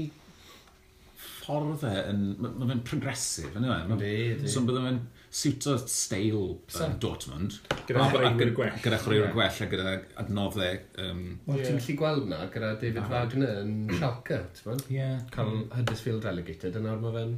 ffordd 1.17 1.83
e 1.87 1.93
yn... 2.11 2.23
Mae 2.43 2.69
fe'n 2.69 2.83
progresif, 2.85 3.55
yn 3.57 3.65
yma. 3.67 3.97
E? 4.05 4.49
So 4.49 4.63
byddai 4.67 4.83
fe'n 4.85 4.99
siwto 5.37 5.75
steil 5.89 6.39
uh, 6.53 6.89
Dortmund. 7.01 7.57
Gyda 7.89 8.07
chwaraewyr 8.11 8.53
gwell. 8.57 8.77
Gyda 8.83 8.99
chwaraewyr 9.01 9.33
gwell 9.35 9.61
a 9.65 9.69
gyda 9.73 9.95
adnoddau... 10.23 10.79
Um, 11.03 11.23
Wel, 11.47 11.63
ti'n 11.65 11.81
gallu 11.81 11.97
gweld 12.01 12.29
na 12.31 12.43
gyda 12.53 12.73
David 12.81 13.03
ah. 13.03 13.09
Wagner 13.15 13.61
yn 13.63 13.73
Schalke, 13.97 14.39
ti'n 14.53 14.67
fawr? 14.67 14.85
Ie. 14.93 15.09
Cael 15.33 15.59
Huddersfield 15.73 16.29
relegated, 16.29 16.77
yna 16.81 16.95
mae 17.01 17.15
fe'n 17.17 17.35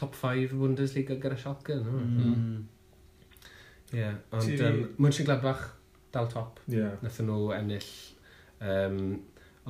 top 0.00 0.16
5 0.20 0.54
Bundesliga 0.60 1.16
gyda 1.20 1.40
Schalke. 1.40 1.80
Mm. 1.80 2.14
Mm. 2.20 2.62
Ie, 3.96 4.14
ond 4.36 4.96
Mönchengladbach 5.02 5.66
dal 6.14 6.30
top. 6.30 6.60
Ie. 6.70 6.86
Nethon 7.02 7.30
nhw 7.30 7.50
ennill 7.56 7.90
um, 8.60 9.00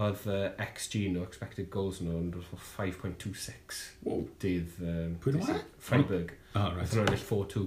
oedd 0.00 0.24
uh, 0.30 0.46
XG 0.64 1.10
nhw, 1.12 1.24
expected 1.26 1.68
goals 1.72 2.00
nhw, 2.04 2.16
yn 2.22 2.30
rhywbeth 2.34 2.70
5.26 2.78 3.80
wow. 4.06 4.22
dydd... 4.42 4.78
Um, 4.80 5.16
Pwy'n 5.24 5.40
o'r? 5.42 5.60
Freiburg. 5.90 6.32
Oh, 6.54 6.62
oh 6.62 6.78
right. 6.78 6.96
Roedd 6.96 7.14
yn 7.16 7.22
4-2. 7.26 7.66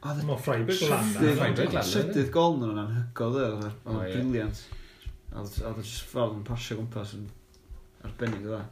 A 0.00 0.14
ddim 0.16 0.32
o 0.32 0.38
Freiburg 0.40 0.86
lan 0.88 1.10
na. 1.12 1.34
Freiburg 1.36 1.74
lan 1.74 1.76
na. 1.76 1.84
Trydydd 1.90 2.32
gol 2.32 2.56
nhw'n 2.62 2.80
anhygoel 2.84 3.36
dde, 3.36 3.50
oedd 3.50 3.66
yn 3.68 4.00
briliant. 4.06 4.62
A 5.30 5.44
oedd 5.44 5.82
y 5.82 5.84
ffordd 5.84 6.38
yn 6.38 6.46
pasio 6.48 6.78
gwmpas 6.80 7.14
yn 7.18 7.28
arbennig 8.08 8.46
dda. 8.46 8.62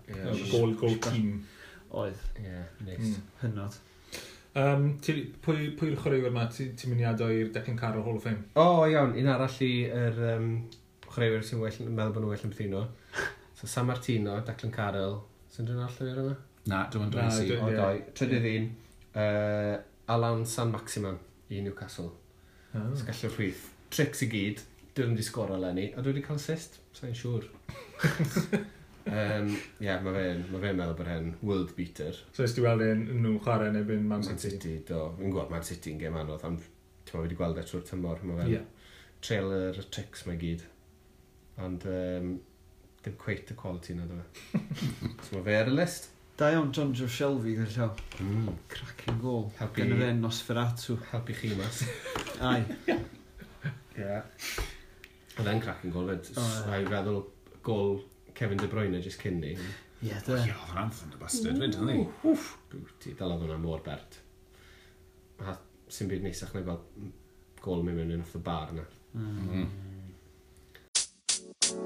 Gol, 0.54 0.72
gol 0.80 0.96
tîm. 1.04 1.36
Oedd. 1.98 2.24
Ie, 2.40 2.64
neis. 2.86 3.04
Hmm. 3.04 3.28
Hynod. 3.42 3.78
Um, 4.58 4.88
ti, 5.04 5.20
pwy, 5.44 5.68
pwy'r 5.78 5.96
chwaraewyr 6.00 6.32
yma, 6.32 6.48
ti'n 6.50 6.72
mynd 6.88 7.02
i 7.04 7.06
addo 7.06 7.28
i'r 7.30 7.52
Declan 7.54 7.76
Carroll 7.78 8.06
Hall 8.06 8.16
of 8.18 8.24
Fame? 8.24 8.48
O, 8.58 8.86
iawn, 8.88 9.12
un 9.20 9.28
arall 9.30 9.60
i'r 9.68 10.22
um, 10.32 10.48
chwaraewyr 11.12 11.44
sy'n 11.46 11.62
well, 11.62 11.80
meddwl 11.88 12.14
bod 12.14 12.24
nhw'n 12.24 12.34
well 12.34 12.46
yn 12.48 12.54
Bethino. 12.54 12.84
So 13.58 13.66
San 13.66 13.88
Martino, 13.88 14.38
Declan 14.46 14.74
Carroll. 14.74 15.20
Sy'n 15.50 15.66
dyn 15.68 15.82
all 15.82 15.90
allu 15.90 16.24
yna? 16.24 16.36
Na, 16.68 16.84
dwi'n 16.92 17.06
mynd 17.06 17.16
dwi'n 17.16 17.32
si. 17.34 17.50
O, 17.56 17.70
doi. 17.74 18.02
Trydydd 18.16 18.48
un, 18.52 18.70
uh, 19.18 19.76
Alan 20.14 20.44
San 20.46 20.72
Maximan 20.74 21.18
i 21.50 21.62
Newcastle. 21.64 22.10
Oh. 22.76 22.90
Sgallio'r 23.00 23.34
rhwyth. 23.34 23.64
Tricks 23.90 24.22
i 24.24 24.28
gyd, 24.32 24.62
dwi'n 24.96 25.14
wedi 25.14 25.24
sgoro 25.24 25.56
lenni. 25.60 25.88
a 25.94 26.02
dwi 26.04 26.12
wedi 26.12 26.24
cael 26.26 26.40
assist, 26.40 26.78
sa'n 26.96 27.16
siŵr. 27.16 27.46
um, 29.08 29.52
yeah, 29.80 30.00
mae 30.04 30.14
fe'n 30.14 30.42
ma 30.52 30.62
fe 30.62 30.72
meddwl 30.72 30.96
bod 30.98 31.10
hyn 31.10 31.30
world 31.40 31.74
beater. 31.76 32.16
So 32.36 32.44
ysdi 32.46 32.64
weld 32.64 32.84
yn 32.84 33.06
nhw 33.22 33.38
chwarae 33.44 33.72
neu 33.74 33.86
byn 33.88 34.04
Man 34.08 34.24
City? 34.26 34.36
Man 34.36 34.44
City, 34.44 34.74
do. 34.88 35.04
Fi'n 35.18 35.34
gweld 35.34 35.54
Man 35.54 35.64
City 35.66 35.94
yn 35.94 36.02
gem 36.02 36.18
anodd, 36.20 36.44
ond 36.48 36.66
ti'n 37.08 37.24
wedi 37.24 37.38
gweld 37.38 37.60
e 37.60 37.64
trwy'r 37.68 37.86
tymor. 37.88 38.20
Mae 38.28 38.42
fe'n 38.42 38.52
yeah. 38.58 38.90
trailer, 39.24 39.80
tricks 39.94 40.26
mae 40.28 40.40
gyd. 40.40 40.66
Ond 41.64 41.84
um, 41.90 42.30
dim 43.02 43.18
cweit 43.18 43.50
y 43.50 43.56
quality 43.58 43.96
na 43.98 44.06
dwi. 44.08 44.22
E? 44.22 44.62
so 45.26 45.38
mae 45.38 45.44
fe 45.48 45.58
ar 45.58 45.72
y 45.72 45.74
list. 45.74 46.10
Da 46.38 46.52
iawn 46.54 46.70
John 46.74 46.92
Joe 46.94 47.10
Shelby 47.10 47.56
gyda 47.56 47.72
llaw. 47.74 48.02
Mm. 48.22 48.52
Cracking 48.70 49.18
goal. 49.22 49.48
Helpu... 49.58 49.80
Gynna 49.80 49.98
fe 49.98 50.12
Nosferatu. 50.20 50.98
Helpu 51.10 51.34
chi 51.34 51.50
mas. 51.58 51.82
Ai. 52.50 52.60
yeah. 53.98 54.22
Oedd 55.38 55.50
e'n 55.50 55.64
cracking 55.64 55.94
goal 55.94 56.12
fyd. 56.12 56.30
Oh, 56.36 56.46
yeah. 56.46 56.76
A'i 56.76 56.86
feddwl 56.86 57.20
gol 57.66 57.98
Kevin 58.38 58.62
De 58.62 58.70
Bruyne 58.70 59.02
just 59.02 59.22
cyn 59.24 59.40
ni. 59.42 59.56
Ie, 59.56 60.12
yeah, 60.12 60.22
dwi. 60.22 60.38
E. 60.38 60.46
Ie, 60.46 60.54
oedd 60.54 60.76
yn 60.76 60.82
anthem 60.84 61.16
y 61.16 61.22
bastard 61.24 61.58
fyd, 61.64 61.80
hynny. 61.80 61.98
Wff. 62.22 62.54
Bwti, 62.70 63.16
dal 63.18 63.34
oedd 63.34 63.42
hwnna 63.48 63.58
mor 63.64 63.82
bert. 63.86 64.20
A 65.42 65.58
sy'n 65.90 66.10
byd 66.10 66.22
nesach 66.22 66.54
na 66.54 66.62
gweld 66.62 66.86
gol 67.64 67.82
mewn 67.82 67.98
mewn 68.04 68.22
off 68.22 68.34
the 68.36 68.42
bar 68.46 68.70
yna. 68.70 68.86
Mm. 69.18 69.42
Mm. 69.48 69.68
Championship 71.68 71.84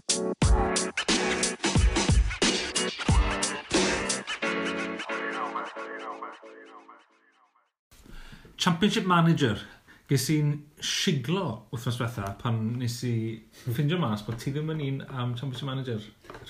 Manager. 9.06 9.58
Ges 10.06 10.30
i'n 10.30 10.62
siglo 10.78 11.66
wythnos 11.72 11.98
diwetha 11.98 12.38
pan 12.38 12.78
nes 12.78 13.02
i 13.08 13.42
ffindio 13.64 13.98
mas 13.98 14.22
bod 14.22 14.38
ti 14.38 14.52
ddim 14.54 14.70
yn 14.70 14.80
un 14.86 15.02
am 15.08 15.34
Championship 15.34 15.66
Manager. 15.66 15.98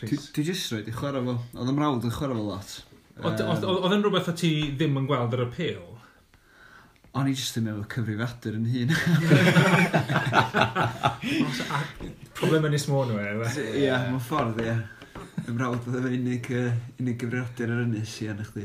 Rhys. 0.02 0.28
Ti, 0.28 0.44
jyst 0.44 0.68
roed 0.74 0.92
i 0.92 0.94
chwarae 0.98 1.24
fo. 1.24 1.38
Oedd 1.56 1.72
ymrawd 1.72 2.04
yn 2.04 2.12
chwarae 2.12 2.36
fo 2.36 2.44
lot. 2.50 2.84
Oedd 3.22 3.96
yn 3.96 4.04
rhywbeth 4.04 4.28
o 4.28 4.34
ti 4.42 4.52
ddim 4.74 5.00
yn 5.00 5.08
gweld 5.08 5.32
yr 5.38 5.46
appeal? 5.46 6.01
O'n 7.12 7.26
i 7.28 7.34
jyst 7.36 7.58
yn 7.60 7.66
meddwl 7.66 7.84
cyfrifiadur 7.92 8.54
yn 8.56 8.68
hun. 8.72 8.92
Problem 12.38 12.68
yn 12.70 12.76
ysmôn 12.78 13.10
nhw, 13.10 13.18
e, 13.20 13.50
e? 13.50 13.64
Ie, 13.82 13.90
mae'n 13.92 14.22
ffordd, 14.24 14.62
ie. 14.64 14.76
Ym 15.42 15.58
mrawd 15.58 15.84
oedd 15.90 15.98
efo 15.98 16.12
unig, 16.16 16.48
uh, 16.56 16.70
unig 17.02 17.18
gyfrifiadur 17.20 17.74
yr 17.74 17.82
ynys, 17.82 18.14
i 18.24 18.30
anna 18.32 18.46
chdi. 18.46 18.64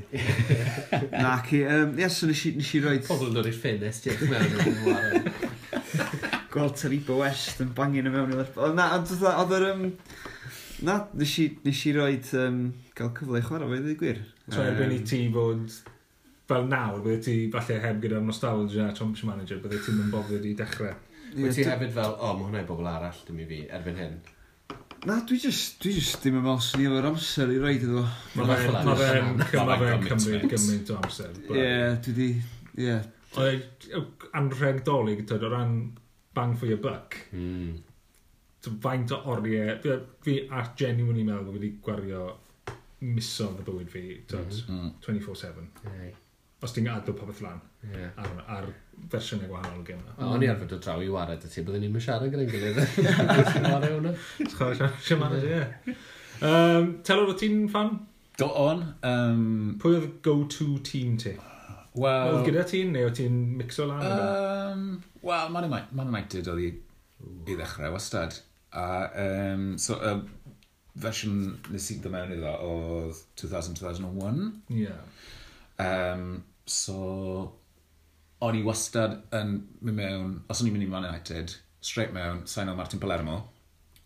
Na, 1.11 1.33
ci, 1.43 1.59
um, 1.67 1.91
ie, 1.99 2.07
so 2.13 2.29
nes 2.29 2.45
i, 2.47 2.53
nes 2.61 2.71
i 2.71 2.81
roed... 2.85 3.03
Pobl 3.09 3.27
yn 3.27 3.35
dod 3.35 3.51
i'r 3.51 3.59
ffenest, 3.59 4.07
ie, 4.07 4.15
dwi'n 4.21 4.31
meddwl. 4.31 5.27
Gweld 6.55 6.79
Taribo 6.79 7.19
West 7.25 7.59
yn 7.65 7.75
bangin 7.75 8.07
y 8.07 8.15
mewn 8.15 8.31
i 8.31 8.39
Lerpo. 8.39 8.71
Na, 8.77 8.93
ond 8.95 9.11
oedd 9.17 9.55
yr... 9.59 9.67
Um, 9.73 9.83
na, 10.87 11.01
nes 11.19 11.35
i, 11.43 11.49
nes 11.67 11.83
i 11.91 11.95
roed 11.99 12.31
um, 12.45 12.63
gael 12.95 13.11
cyfle 13.19 13.43
i 13.43 13.45
chwarae 13.51 13.67
fe, 13.73 13.83
ddweud 13.83 14.01
gwir. 14.05 14.25
Tra 14.47 14.71
erbyn 14.71 14.95
i 14.95 15.03
ti 15.03 15.25
fod 15.35 15.81
fel 16.47 16.67
nawr, 16.71 17.01
bydde 17.03 17.19
ti 17.25 17.35
falle 17.53 17.77
heb 17.83 17.99
gyda'r 18.03 18.23
nostalgia 18.23 18.87
Championship 18.93 19.29
Manager, 19.29 19.59
bydde 19.63 19.83
ti'n 19.83 19.99
mynd 19.99 20.13
bobl 20.13 20.39
i 20.39 20.55
dechrau. 20.57 20.95
Wyt 21.35 21.57
ti 21.57 21.65
hefyd 21.67 21.93
fel, 21.95 22.15
o, 22.23 22.33
mae 22.37 22.47
hwnna 22.47 22.63
i 22.63 22.67
bobl 22.67 22.87
arall, 22.87 23.21
dim 23.27 23.41
i 23.43 23.47
fi, 23.49 23.61
erbyn 23.77 23.99
hyn. 23.99 24.17
Na, 25.07 25.19
dwi 25.27 25.37
just, 25.39 25.77
dwi 25.83 25.93
just 25.97 26.21
ddim 26.23 26.39
yn 26.39 26.45
meddwl 26.45 26.63
sy'n 26.63 26.85
efo'r 26.87 27.09
amser 27.11 27.51
i 27.53 27.59
roed 27.61 27.83
iddo. 27.85 28.03
Mae 28.39 28.57
fe'n 28.63 30.07
cymryd 30.07 30.47
gymaint 30.53 30.91
o 30.93 30.97
amser. 31.01 31.35
Ie, 31.51 31.67
dwi 32.07 32.15
di, 32.17 32.29
ie. 32.85 32.95
Oedd 33.37 33.85
Anrheg 34.39 34.81
dolyg, 34.87 35.25
tyd, 35.29 35.43
o 35.43 35.51
ran 35.53 35.75
bang 36.37 36.55
for 36.57 36.71
your 36.71 36.81
buck. 36.81 37.19
Mm. 37.35 37.75
Faint 38.83 39.13
o 39.15 39.19
oriau, 39.35 39.75
fi, 39.83 39.97
fi 40.25 40.37
a 40.51 40.63
genuinely 40.79 41.27
meddwl 41.27 41.51
bod 41.51 41.59
wedi 41.59 41.73
gwario 41.83 42.23
misodd 43.05 43.61
y 43.61 43.67
bywyd 43.67 43.91
fi, 43.93 44.05
24-7 44.31 45.67
os 46.63 46.73
ti'n 46.73 46.87
gadw 46.89 47.13
popeth 47.13 47.41
lan 47.45 47.59
yeah. 47.93 48.13
ar, 48.17 48.37
ar 48.57 48.69
fersiynau 49.11 49.49
gwahanol 49.51 49.83
gen 49.85 49.99
yna. 50.01 50.15
O'n 50.25 50.45
i 50.45 50.49
arfer 50.49 50.69
dod 50.71 50.81
draw 50.83 51.01
i 51.03 51.09
wared 51.13 51.43
y 51.45 51.51
ti, 51.53 51.63
byddwn 51.65 51.83
ni'n 51.85 52.01
siarad 52.01 52.33
gyda'n 52.33 52.49
gilydd. 52.49 52.79
Wared 53.71 53.91
hwnna. 53.91 54.13
Siarad 54.55 55.11
hwnna, 55.11 55.41
ie. 55.45 55.97
Telor, 57.05 57.33
o 57.33 57.37
ti'n 57.37 57.67
fan? 57.73 57.93
Do 58.41 58.49
on. 58.63 58.83
Um... 59.05 59.77
Pwy 59.81 59.99
oedd 59.99 60.09
go-to 60.25 60.67
tîm 60.85 61.15
ti? 61.21 61.35
Wel... 61.97 62.33
Oedd 62.33 62.49
gyda 62.49 62.65
ti'n 62.69 62.91
neu 62.93 63.07
oedd 63.09 63.17
ti'n 63.17 63.37
mixo 63.57 63.87
lan? 63.89 64.03
Um, 64.05 64.83
Wel, 65.25 65.53
Man 65.53 66.09
United 66.09 66.49
oedd 66.51 66.65
i, 66.65 66.71
i 67.45 67.53
ddechrau 67.53 67.93
wastad. 67.93 68.37
A, 68.77 68.87
um, 69.23 69.69
so, 69.81 69.97
um, 70.05 70.25
fersiwn 71.01 71.39
nes 71.73 71.91
i 71.93 71.97
ddod 72.01 72.13
mewn 72.13 72.33
iddo 72.33 72.53
oedd 72.65 73.21
2000-2001. 73.41 74.43
Yeah. 74.73 75.01
Um, 75.79 76.43
so, 76.65 77.53
o'n 78.41 78.57
i 78.57 78.63
wastad 78.65 79.19
yn 79.35 79.53
mynd 79.81 79.99
mewn, 79.99 80.33
os 80.49 80.61
o'n 80.61 80.69
i'n 80.69 80.75
mynd 80.75 80.87
i 80.87 80.89
Man 80.91 81.07
United, 81.09 81.53
straight 81.81 82.13
mewn, 82.15 82.43
sain 82.49 82.69
o 82.69 82.75
Martin 82.77 83.01
Palermo, 83.03 83.43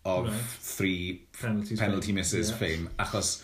of 0.04 0.26
right. 0.26 0.52
three 0.60 1.22
penalty, 1.40 1.76
penalty 1.76 2.12
misses 2.12 2.50
yeah. 2.50 2.58
fame, 2.58 2.90
achos 2.98 3.42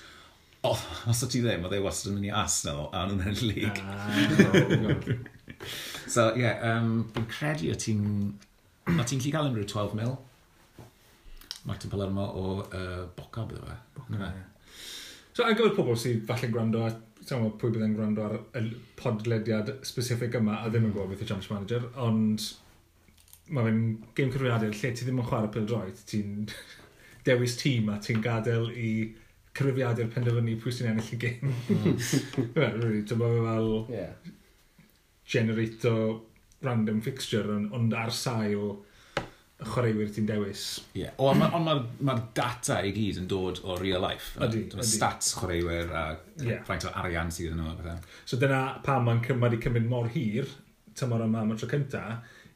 oh, 0.66 0.80
os 1.06 1.22
o 1.22 1.28
ti 1.30 1.40
ddim, 1.44 1.64
oedd 1.66 1.76
e 1.78 1.82
wastad 1.84 2.12
yn 2.12 2.18
mynd 2.18 2.30
i 2.30 2.34
Arsenal, 2.34 2.88
a 2.92 3.04
nhw'n 3.08 3.32
yn 3.32 3.42
league. 3.46 3.82
Ah, 3.84 4.08
oh, 4.10 5.18
so, 6.14 6.30
ie, 6.34 6.44
yeah, 6.44 6.64
um, 6.72 7.02
fi'n 7.14 7.28
credu 7.30 7.72
o 7.72 7.78
ti'n... 7.78 8.04
O 8.88 9.04
ti'n 9.04 9.20
gallu 9.20 9.52
gael 9.52 9.68
12 9.68 9.96
mil? 9.98 10.16
Martin 11.68 11.90
Palermo 11.92 12.24
o 12.24 12.44
uh, 12.64 13.02
Boca, 13.16 13.44
bydde 13.44 13.66
fe. 13.66 13.76
Boca, 13.98 14.20
yeah. 14.22 14.46
So, 15.36 15.44
ar 15.44 15.54
gyfer 15.54 15.74
pobl 15.76 15.98
sydd 16.00 16.24
falle'n 16.26 16.54
gwrando 16.54 16.86
at 16.88 16.96
tawn, 17.28 17.52
pwy 17.60 17.74
bydd 17.74 17.84
yn 17.86 17.94
gwrando 17.96 18.24
ar 18.26 18.38
y 18.58 18.64
podlediad 18.98 19.74
specific 19.86 20.36
yma 20.38 20.62
a 20.62 20.70
ddim 20.70 20.88
yn 20.88 20.94
gwybod 20.94 21.12
beth 21.12 21.24
y 21.24 21.28
Championship 21.28 21.54
Manager, 21.54 21.86
ond 22.06 22.48
mae 23.48 23.68
fe'n 23.68 23.80
game 24.16 24.34
cyfrifiadur 24.34 24.76
lle 24.76 24.92
ti 24.92 25.06
ddim 25.06 25.22
yn 25.22 25.28
chwarae 25.28 25.52
pil 25.54 25.68
droed, 25.68 26.02
ti'n 26.10 26.48
dewis 27.28 27.56
tîm 27.60 27.92
a 27.92 27.98
ti'n 28.04 28.24
gadael 28.24 28.68
i 28.72 28.90
cyfrifiadur 29.58 30.10
penderfynu 30.14 30.56
pwy 30.62 30.74
sy'n 30.74 30.92
ennill 30.92 31.14
y 31.16 31.20
game. 31.22 31.54
Wel, 32.56 32.80
rwy'n 32.82 32.98
meddwl 33.02 33.46
fel 33.48 33.70
yeah. 33.92 34.34
generato 35.28 35.94
random 36.64 37.00
fixture 37.04 37.56
ond 37.76 37.94
ar 37.94 38.12
sail 38.14 38.78
chwaraewyr 39.58 40.10
ti'n 40.14 40.26
dewis. 40.28 40.64
Ie, 40.92 41.02
yeah. 41.02 41.14
ond 41.18 41.40
mae'r 41.40 41.62
ma, 41.64 41.74
ma 42.06 42.14
data 42.36 42.78
i 42.86 42.92
gyd 42.94 43.18
yn 43.24 43.28
dod 43.30 43.58
o 43.64 43.74
real 43.80 44.04
life. 44.04 44.36
Ydy, 44.38 44.64
ydy. 44.68 44.86
Stats 44.86 45.32
chwaraewyr 45.38 45.90
a 45.90 46.04
yeah. 46.44 46.62
faint 46.68 46.86
o 46.86 46.92
arian 47.02 47.32
sydd 47.34 47.56
yn 47.56 47.64
nhw. 47.64 47.96
So 48.28 48.38
dyna 48.38 48.62
pam 48.86 49.08
mae'n 49.08 49.24
cymryd 49.26 49.58
i 49.58 49.62
cymryd 49.64 49.88
mor 49.90 50.06
hir, 50.14 50.50
tymor 50.98 51.26
yma 51.26 51.42
am 51.42 51.54
y 51.54 51.58
tro 51.58 51.70
cynta, 51.70 52.04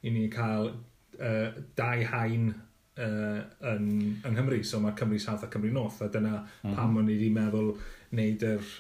i 0.07 0.15
ni 0.15 0.29
cael 0.31 0.71
uh, 0.71 1.59
dau 1.79 2.07
hain 2.13 2.53
uh, 2.53 3.41
yn, 3.73 3.91
yng 4.23 4.37
Nghymru. 4.37 4.63
So 4.67 4.81
mae 4.85 4.95
Cymru 4.99 5.19
South 5.23 5.43
a 5.47 5.51
Cymru 5.51 5.75
North, 5.75 6.01
a 6.07 6.11
dyna 6.13 6.37
mm 6.39 6.47
-hmm. 6.47 6.79
pam 6.79 7.03
o'n 7.03 7.11
i 7.11 7.19
wedi 7.19 7.33
meddwl 7.35 7.75
wneud 8.13 8.47
yr, 8.53 8.73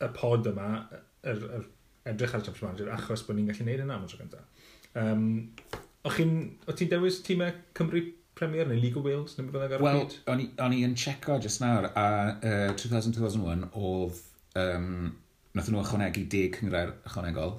y 0.00 0.12
pod 0.16 0.48
yma, 0.48 0.72
yr, 1.20 1.46
yr 1.60 1.68
edrych 2.12 2.34
ar 2.34 2.48
y 2.48 2.56
Manager, 2.62 2.92
achos 2.96 3.26
bod 3.26 3.36
ni'n 3.36 3.52
gallu 3.52 3.64
gwneud 3.66 3.84
yna 3.84 4.00
am 4.00 4.08
y 4.08 4.10
tro 4.10 4.24
cynta. 4.24 4.44
Um, 4.98 5.26
O'ch 6.08 6.18
chi'n... 6.18 6.36
O 6.66 6.76
ti'n 6.76 6.90
dewis 6.92 7.22
tîmau 7.26 7.54
Cymru 7.78 8.04
Premier 8.38 8.68
neu 8.68 8.80
League 8.80 8.98
of 8.98 9.06
Wales 9.06 9.36
neu 9.38 9.48
byddai 9.48 9.68
ar 9.68 9.82
y 9.82 9.86
Wel, 9.86 10.46
o'n 10.66 10.76
i'n 10.78 10.94
checo 10.98 11.40
just 11.42 11.62
nawr 11.64 11.90
a 11.92 12.06
uh, 12.36 12.70
2000-2001 12.78 13.68
oedd... 13.72 14.22
Um, 14.58 15.12
Nath 15.52 15.68
nhw 15.68 15.82
ychwanegu 15.82 16.24
10 16.32 16.54
cyngrair 16.54 16.94
ychwanegol. 17.04 17.58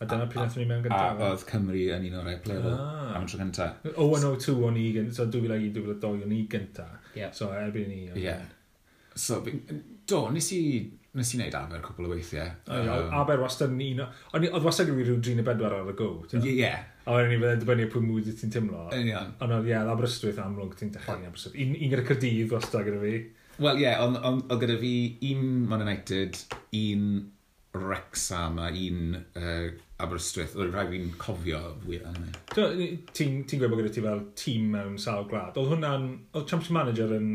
A 0.00 0.06
dyna 0.08 0.28
pryd 0.30 0.46
nath 0.46 0.54
ni 0.56 0.64
mewn 0.68 0.84
gyntaf. 0.84 1.18
A 1.18 1.26
e? 1.26 1.32
oedd 1.32 1.42
Cymru 1.48 1.80
yn 1.92 2.06
un 2.08 2.14
o'r 2.20 2.28
play 2.44 2.56
level 2.56 2.76
ah. 2.78 3.10
am 3.18 3.26
y 3.26 3.28
tro 3.28 3.40
gynta. 3.42 3.66
0102 3.90 4.54
o'n 4.68 4.78
i 4.80 4.84
gyntaf, 4.94 5.16
so 5.18 5.26
2001-2002 5.34 6.12
o'n 6.24 6.32
i 6.32 6.38
gyntaf. 6.54 7.10
Yeah. 7.18 7.34
So 7.36 7.50
erbyn 7.52 7.90
ni. 7.92 7.98
Yeah. 8.22 8.46
So 9.18 9.42
Do, 10.08 10.24
nes 10.32 10.52
i 10.56 10.62
nes 11.18 11.32
i 11.34 11.38
wneud 11.38 11.56
Aber 11.56 11.80
cwpl 11.84 12.06
o 12.06 12.12
weithiau. 12.12 12.52
Um, 12.70 13.14
aber 13.20 13.40
wastad 13.42 13.72
yn 13.72 13.80
un... 13.86 14.04
Oedd 14.36 14.64
wastad 14.64 14.88
gyda 14.88 14.98
fi 15.00 15.06
rhyw 15.08 15.18
34 15.24 15.78
ar 15.78 15.90
y 15.92 15.96
go. 15.98 16.10
Ie. 16.38 16.52
Yeah. 16.60 16.84
A 17.08 17.16
wedyn 17.16 17.32
ni 17.32 17.40
fydde 17.40 17.62
dibynnu 17.62 17.88
pwy 17.92 18.04
mwyd 18.04 18.30
ti'n 18.36 18.52
teimlo. 18.54 18.84
Yn 18.94 19.10
iawn. 19.12 19.32
Ond 19.44 19.56
oedd, 19.56 19.70
ie, 19.70 19.74
Aberystwyth 19.80 20.38
amlwg 20.44 20.76
ti'n 20.78 20.92
dechrau 20.94 21.22
i 21.22 21.28
Aberystwyth. 21.28 21.58
Un, 21.64 21.74
un 21.74 21.92
gyda 21.94 22.06
Cyrdydd 22.10 22.54
wastad 22.54 22.86
gyda 22.86 23.00
fi. 23.02 23.16
Wel, 23.58 23.80
ie, 23.80 23.86
yeah, 23.86 24.04
ond 24.04 24.20
on 24.28 24.62
gyda 24.62 24.78
fi 24.82 24.94
un 25.32 25.44
Man 25.70 25.84
United, 25.86 26.40
un 26.78 27.10
Wrexham 27.78 28.58
a 28.62 28.70
un 28.70 29.18
uh, 29.18 29.68
Aberystwyth. 30.04 30.56
Oedd 30.58 30.74
rhaid 30.74 30.92
fi'n 30.94 31.12
cofio 31.20 31.62
fwy 31.84 32.02
am 32.04 32.22
ni. 32.22 32.90
Ti'n 33.16 33.42
ti 33.48 33.58
gweud 33.60 33.72
bod 33.72 33.82
gyda 33.82 33.94
ti 33.96 34.04
fel 34.04 34.26
tîm 34.38 34.72
mewn 34.76 34.98
sawl 35.00 35.28
gwlad. 35.30 35.56
Oedd 35.56 35.74
hwnna'n... 35.74 36.10
Oedd 36.34 36.48
Championship 36.48 36.76
Manager 36.78 37.16
yn 37.18 37.30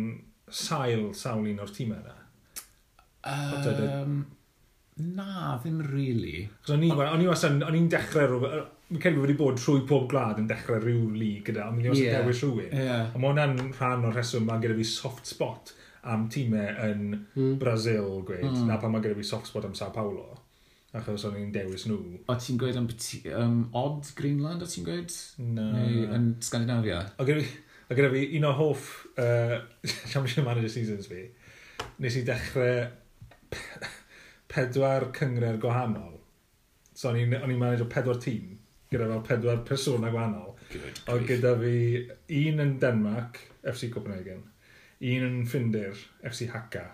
sail 0.54 1.10
sawl 1.18 1.50
un 1.50 1.64
o'r 1.64 1.74
tîmau 1.74 2.00
yna? 2.00 2.20
Um, 3.24 4.26
na, 4.98 5.58
ddim 5.64 5.82
really. 5.90 6.48
O'n 6.70 6.84
i 6.86 7.28
wastad, 7.28 7.62
o'n 7.66 7.78
i'n 7.78 7.90
dechrau 7.92 8.28
rhywbeth, 8.30 8.72
mi'n 8.94 9.02
cael 9.02 9.18
wedi 9.22 9.36
bod 9.40 9.58
trwy 9.58 9.86
pob 9.90 10.06
glad 10.12 10.42
yn 10.42 10.50
dechrau 10.50 10.82
rhyw 10.84 11.08
lu 11.16 11.32
gyda, 11.46 11.70
ond 11.70 11.80
mi'n 11.80 11.90
wastad 11.94 12.06
yeah. 12.06 12.22
dewis 12.22 12.44
rhywun. 12.44 12.70
Yeah. 12.70 13.08
Ond 13.10 13.24
mae 13.24 13.32
hwnna'n 13.32 13.74
rhan 13.80 14.06
o'r 14.10 14.20
rheswm 14.20 14.46
mae 14.50 14.62
gyda 14.64 14.78
fi 14.78 14.88
soft 14.92 15.30
spot 15.30 15.74
am 16.14 16.28
tîmau 16.32 16.70
yn 16.90 17.04
mm. 17.16 17.58
Brazil, 17.62 18.20
gweud, 18.28 18.50
mm. 18.52 18.66
na 18.70 18.78
pan 18.82 18.94
mae 18.94 19.04
gyda 19.06 19.18
fi 19.18 19.28
soft 19.28 19.50
spot 19.50 19.70
am 19.70 19.76
Sao 19.78 19.94
Paulo. 19.96 20.30
Achos 20.94 21.24
o'n 21.26 21.40
i'n 21.40 21.54
dewis 21.56 21.88
nhw. 21.90 22.20
O 22.30 22.36
ti'n 22.38 22.60
gweud 22.62 22.78
am 22.78 22.90
um, 23.40 23.62
Odd 23.80 24.12
Greenland, 24.18 24.62
o 24.62 24.70
ti'n 24.70 24.86
gweud? 24.86 25.16
No. 25.42 25.72
Neu 25.74 26.04
yn 26.14 26.34
Scandinavia? 26.46 27.00
O 27.18 27.26
gyda 27.26 27.42
fi, 27.42 27.64
o 27.88 27.98
gyda 27.98 28.12
fi 28.14 28.28
un 28.38 28.46
o 28.46 28.52
hoff 28.60 28.92
uh, 29.16 29.56
Championship 30.12 30.46
Manager 30.46 30.70
Seasons 30.70 31.10
fi, 31.10 31.24
nes 32.04 32.20
i 32.20 32.22
dechrau 32.28 32.84
pedwar 34.54 35.10
cyngred 35.18 35.60
gwahanol. 35.64 36.20
So 36.94 37.10
o'n 37.10 37.20
i'n 37.22 37.38
o'n 37.40 37.54
i'n 37.54 37.62
manage 37.62 37.86
o 37.86 37.90
pedwar 37.92 38.20
tîm 38.22 38.58
gyda 38.94 39.10
fel 39.10 39.24
pedwar 39.28 39.64
persona 39.68 40.12
gwahanol. 40.14 40.54
Good 40.74 41.00
o 41.10 41.18
gyda 41.28 41.54
fi 41.62 41.78
un 42.42 42.66
yn 42.66 42.76
Denmark, 42.82 43.40
FC 43.64 43.90
Copenhagen, 43.94 44.44
un 45.02 45.26
yn 45.30 45.40
Ffindir, 45.50 45.98
FC 46.22 46.50
Haka, 46.54 46.86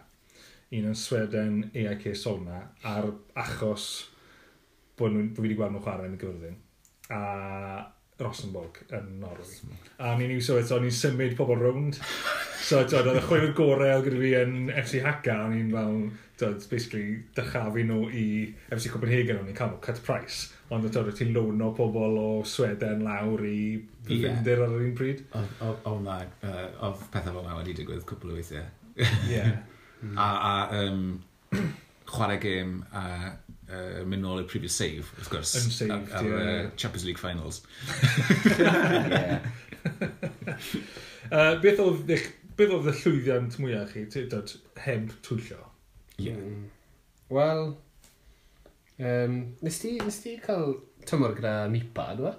un 0.71 0.89
yn 0.91 0.97
Sweden, 0.97 1.61
AIK 1.75 2.11
Solna, 2.15 2.63
ar 2.87 3.11
achos 3.43 3.89
bod 4.99 5.13
nhw, 5.15 5.29
bod 5.31 5.39
fi 5.39 5.47
wedi 5.47 5.57
gweld 5.59 5.75
nhw 5.75 5.83
chwarae 5.85 6.09
yn 6.09 6.17
y 6.17 6.21
gyfrifin. 6.21 6.59
A 7.15 7.21
Rosenborg 8.19 8.81
yn 8.95 9.13
Norwy. 9.21 9.59
A 10.03 10.15
ni'n 10.19 10.33
iwso 10.35 10.57
eto, 10.59 10.79
ni'n 10.81 10.95
symud 10.95 11.35
pobl 11.39 11.59
rownd. 11.59 11.99
So, 12.59 12.81
eto, 12.83 12.99
oedd 12.99 13.21
y 13.21 13.23
chwefr 13.23 13.53
gorau 13.57 13.93
oedd 13.95 14.09
gyda 14.09 14.23
fi 14.23 14.33
yn 14.41 14.57
FC 14.73 15.03
Haka, 15.05 15.37
a 15.45 15.51
ni'n 15.53 15.71
fel, 15.73 16.01
dod, 16.39 16.63
basically, 16.71 17.19
dychafu 17.37 17.83
nhw 17.87 18.07
i 18.09 18.25
FC 18.71 18.93
Copenhagen 18.93 19.41
o'n 19.41 19.51
i'n 19.51 19.57
cael 19.57 19.73
nhw 19.73 19.81
cut 19.85 20.01
price. 20.05 20.53
Ond 20.73 20.85
o 20.85 20.93
dod, 20.93 21.11
ti'n 21.17 21.35
o 21.37 21.71
pobl 21.77 22.19
o 22.21 22.29
Sweden 22.45 23.03
lawr 23.07 23.43
i 23.47 23.81
fynder 24.07 24.63
yeah. 24.63 24.65
ar 24.67 24.77
yr 24.77 24.87
un 24.87 24.95
pryd. 24.97 25.25
O, 25.33 25.97
na, 26.05 26.21
oedd 26.45 27.03
pethau 27.13 27.35
fel 27.35 27.43
yna 27.43 27.59
wedi 27.59 27.77
digwydd 27.81 28.07
cwbl 28.09 28.33
o 28.33 28.39
weithiau. 28.39 28.69
Ie. 28.99 29.43
Hmm. 29.99 30.15
A, 30.15 30.25
a 30.47 30.85
um, 30.85 30.99
chwarae 32.07 32.37
gêm 32.39 32.77
a 32.95 33.01
uh, 33.69 34.03
mynd 34.07 34.23
nôl 34.23 34.41
i'r 34.41 34.47
previous 34.49 34.75
save, 34.75 35.05
of 35.19 35.29
course. 35.29 35.55
Unsaved, 35.59 35.91
ar, 35.91 36.03
ar, 36.19 36.25
yeah. 36.29 36.65
uh, 36.65 36.69
Champions 36.75 37.05
League 37.05 37.19
finals. 37.21 37.61
uh, 41.31 41.55
beth 41.63 41.81
oedd 41.83 42.13
eich 42.15 42.29
beth 42.59 42.75
oedd 42.75 42.89
y 42.91 42.95
llwyddiant 43.01 43.59
mwyaf 43.61 43.93
chi, 43.95 44.05
ti 44.11 44.25
dod, 44.31 44.55
heb 44.85 45.13
twyllo? 45.25 45.68
Yeah. 46.19 46.35
Mm. 46.35 46.67
Wel, 47.29 47.65
um, 48.99 49.39
nes 49.61 49.79
ti, 49.79 49.95
nes 50.01 50.19
ti 50.23 50.35
cael 50.43 50.75
tymor 51.07 51.35
gyda 51.37 51.53
Mipa, 51.71 52.09
dwi? 52.17 52.33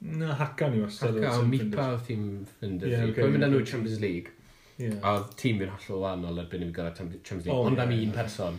Na, 0.00 0.34
Haka 0.38 0.68
ni 0.70 0.80
wastad. 0.80 1.18
Hacan, 1.18 1.42
o 1.42 1.46
Mipa 1.50 1.88
oedd 1.92 2.04
tîm 2.06 2.24
Finders 2.60 2.92
yeah, 2.92 3.04
League. 3.04 3.18
Mae'n 3.18 3.34
mynd 3.34 3.48
â 3.48 3.50
nhw 3.52 3.62
Champions 3.66 4.00
League. 4.04 4.34
Yeah. 4.78 4.98
A 5.02 5.16
oedd 5.18 5.32
tîm 5.40 5.58
fi'n 5.58 5.72
hollol 5.74 6.04
wahanol 6.04 6.42
erbyn 6.44 6.62
i 6.62 6.70
fi 6.70 6.76
gyda 6.76 6.94
Champions 6.96 7.46
League. 7.46 7.54
Oh, 7.56 7.66
Ond 7.66 7.82
am 7.82 7.94
un 7.96 8.12
person, 8.14 8.58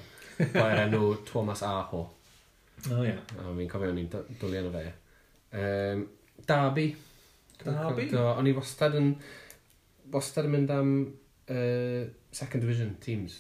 o'r 0.50 0.64
e'r 0.68 0.82
enw 0.86 1.04
Thomas 1.30 1.64
Aho. 1.68 2.06
O, 2.90 3.04
ie. 3.06 3.16
A 3.16 3.54
fi'n 3.56 3.72
cofio 3.72 3.94
o'n 3.94 4.02
i'n 4.04 4.12
dwlu 4.12 4.60
enw 4.60 4.74
fe. 4.76 4.86
Um, 5.60 6.04
Darby. 6.48 6.90
Darby? 7.64 8.10
O'n 8.20 8.52
i 8.52 8.56
wastad 8.58 9.00
yn, 9.00 9.14
wastad 10.12 10.48
yn 10.50 10.56
mynd 10.58 10.76
am 10.76 10.92
uh, 11.08 12.04
second 12.36 12.68
division 12.68 12.98
teams 13.04 13.40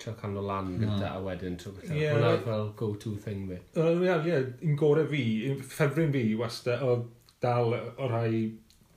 trio 0.00 0.14
canol 0.18 0.48
lan 0.48 0.72
gyda 0.80 1.12
a 1.14 1.22
wedyn 1.24 1.56
tro 1.60 1.72
gyda. 1.76 1.94
Ie. 1.94 2.10
Hwna 2.14 2.32
fel 2.44 2.68
go-to 2.78 3.14
thing 3.24 3.46
fi. 3.50 3.60
Wel, 3.76 4.04
ie, 4.06 4.18
ie, 4.32 4.42
un 4.68 4.76
gorau 4.80 5.08
fi, 5.10 5.24
un 5.52 5.62
ffefryn 5.62 6.12
fi 6.14 6.24
wastad, 6.40 6.82
o 6.82 6.96
dal 7.42 7.74
o 7.76 8.10
rhai 8.10 8.30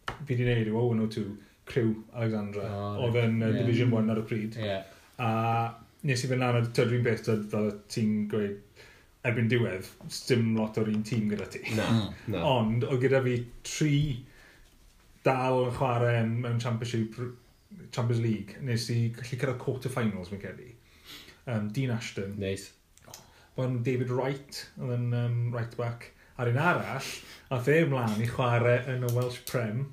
fi 0.10 0.34
wedi 0.34 0.44
gwneud 0.44 0.72
yw 0.72 0.80
Owen 0.82 1.06
o 1.06 1.10
tu, 1.12 1.26
Crew 1.70 1.94
Alexandra, 2.12 2.68
oh, 2.68 3.06
oedd 3.06 3.22
yn 3.22 3.40
yeah. 3.40 3.56
Division 3.62 3.94
1 3.96 4.12
ar 4.12 4.20
y 4.20 4.26
pryd. 4.28 4.60
Yeah. 4.60 4.84
A 5.24 5.30
nes 6.08 6.26
i 6.26 6.30
fynd 6.32 6.44
lan, 6.44 6.68
tyd 6.76 6.92
dwi'n 6.92 7.06
beth, 7.06 7.24
tyd 7.28 7.46
fel 7.52 7.70
ti'n 7.92 8.26
gweud, 8.32 8.84
erbyn 9.24 9.48
diwedd, 9.52 9.88
dim 10.28 10.52
lot 10.58 10.80
o'r 10.82 10.92
un 10.92 11.06
tîm 11.08 11.30
gyda 11.32 11.48
ti. 11.52 11.64
Na, 11.78 11.88
na. 12.28 12.44
Ond, 12.50 12.84
o 12.84 13.00
gyda 13.00 13.24
fi 13.24 13.38
tri 13.64 13.96
dal 15.24 15.70
yn 15.70 15.76
chwarae 15.78 16.26
mewn 16.28 16.60
Championship 16.60 17.16
Champions 17.96 18.22
League, 18.22 18.60
nes 18.62 18.90
i 18.92 19.00
gallu 19.16 19.40
cyrraedd 19.40 19.62
quarter-finals, 19.62 20.32
mi'n 20.34 20.42
credu 20.44 20.68
um, 21.48 21.70
Dean 21.70 21.92
Ashton. 21.92 22.36
Neis. 22.38 22.72
Nice. 23.58 23.84
David 23.84 24.10
Wright, 24.10 24.64
oedd 24.82 24.94
yn 24.96 25.12
um, 25.14 25.40
right 25.54 25.76
back. 25.78 26.12
Ar 26.42 26.50
un 26.50 26.58
arall, 26.58 27.10
a 27.54 27.60
fe 27.62 27.84
ymlaen 27.84 28.24
i 28.24 28.30
chwarae 28.30 28.80
yn 28.96 29.06
y 29.06 29.12
Welsh 29.14 29.44
Prem. 29.50 29.84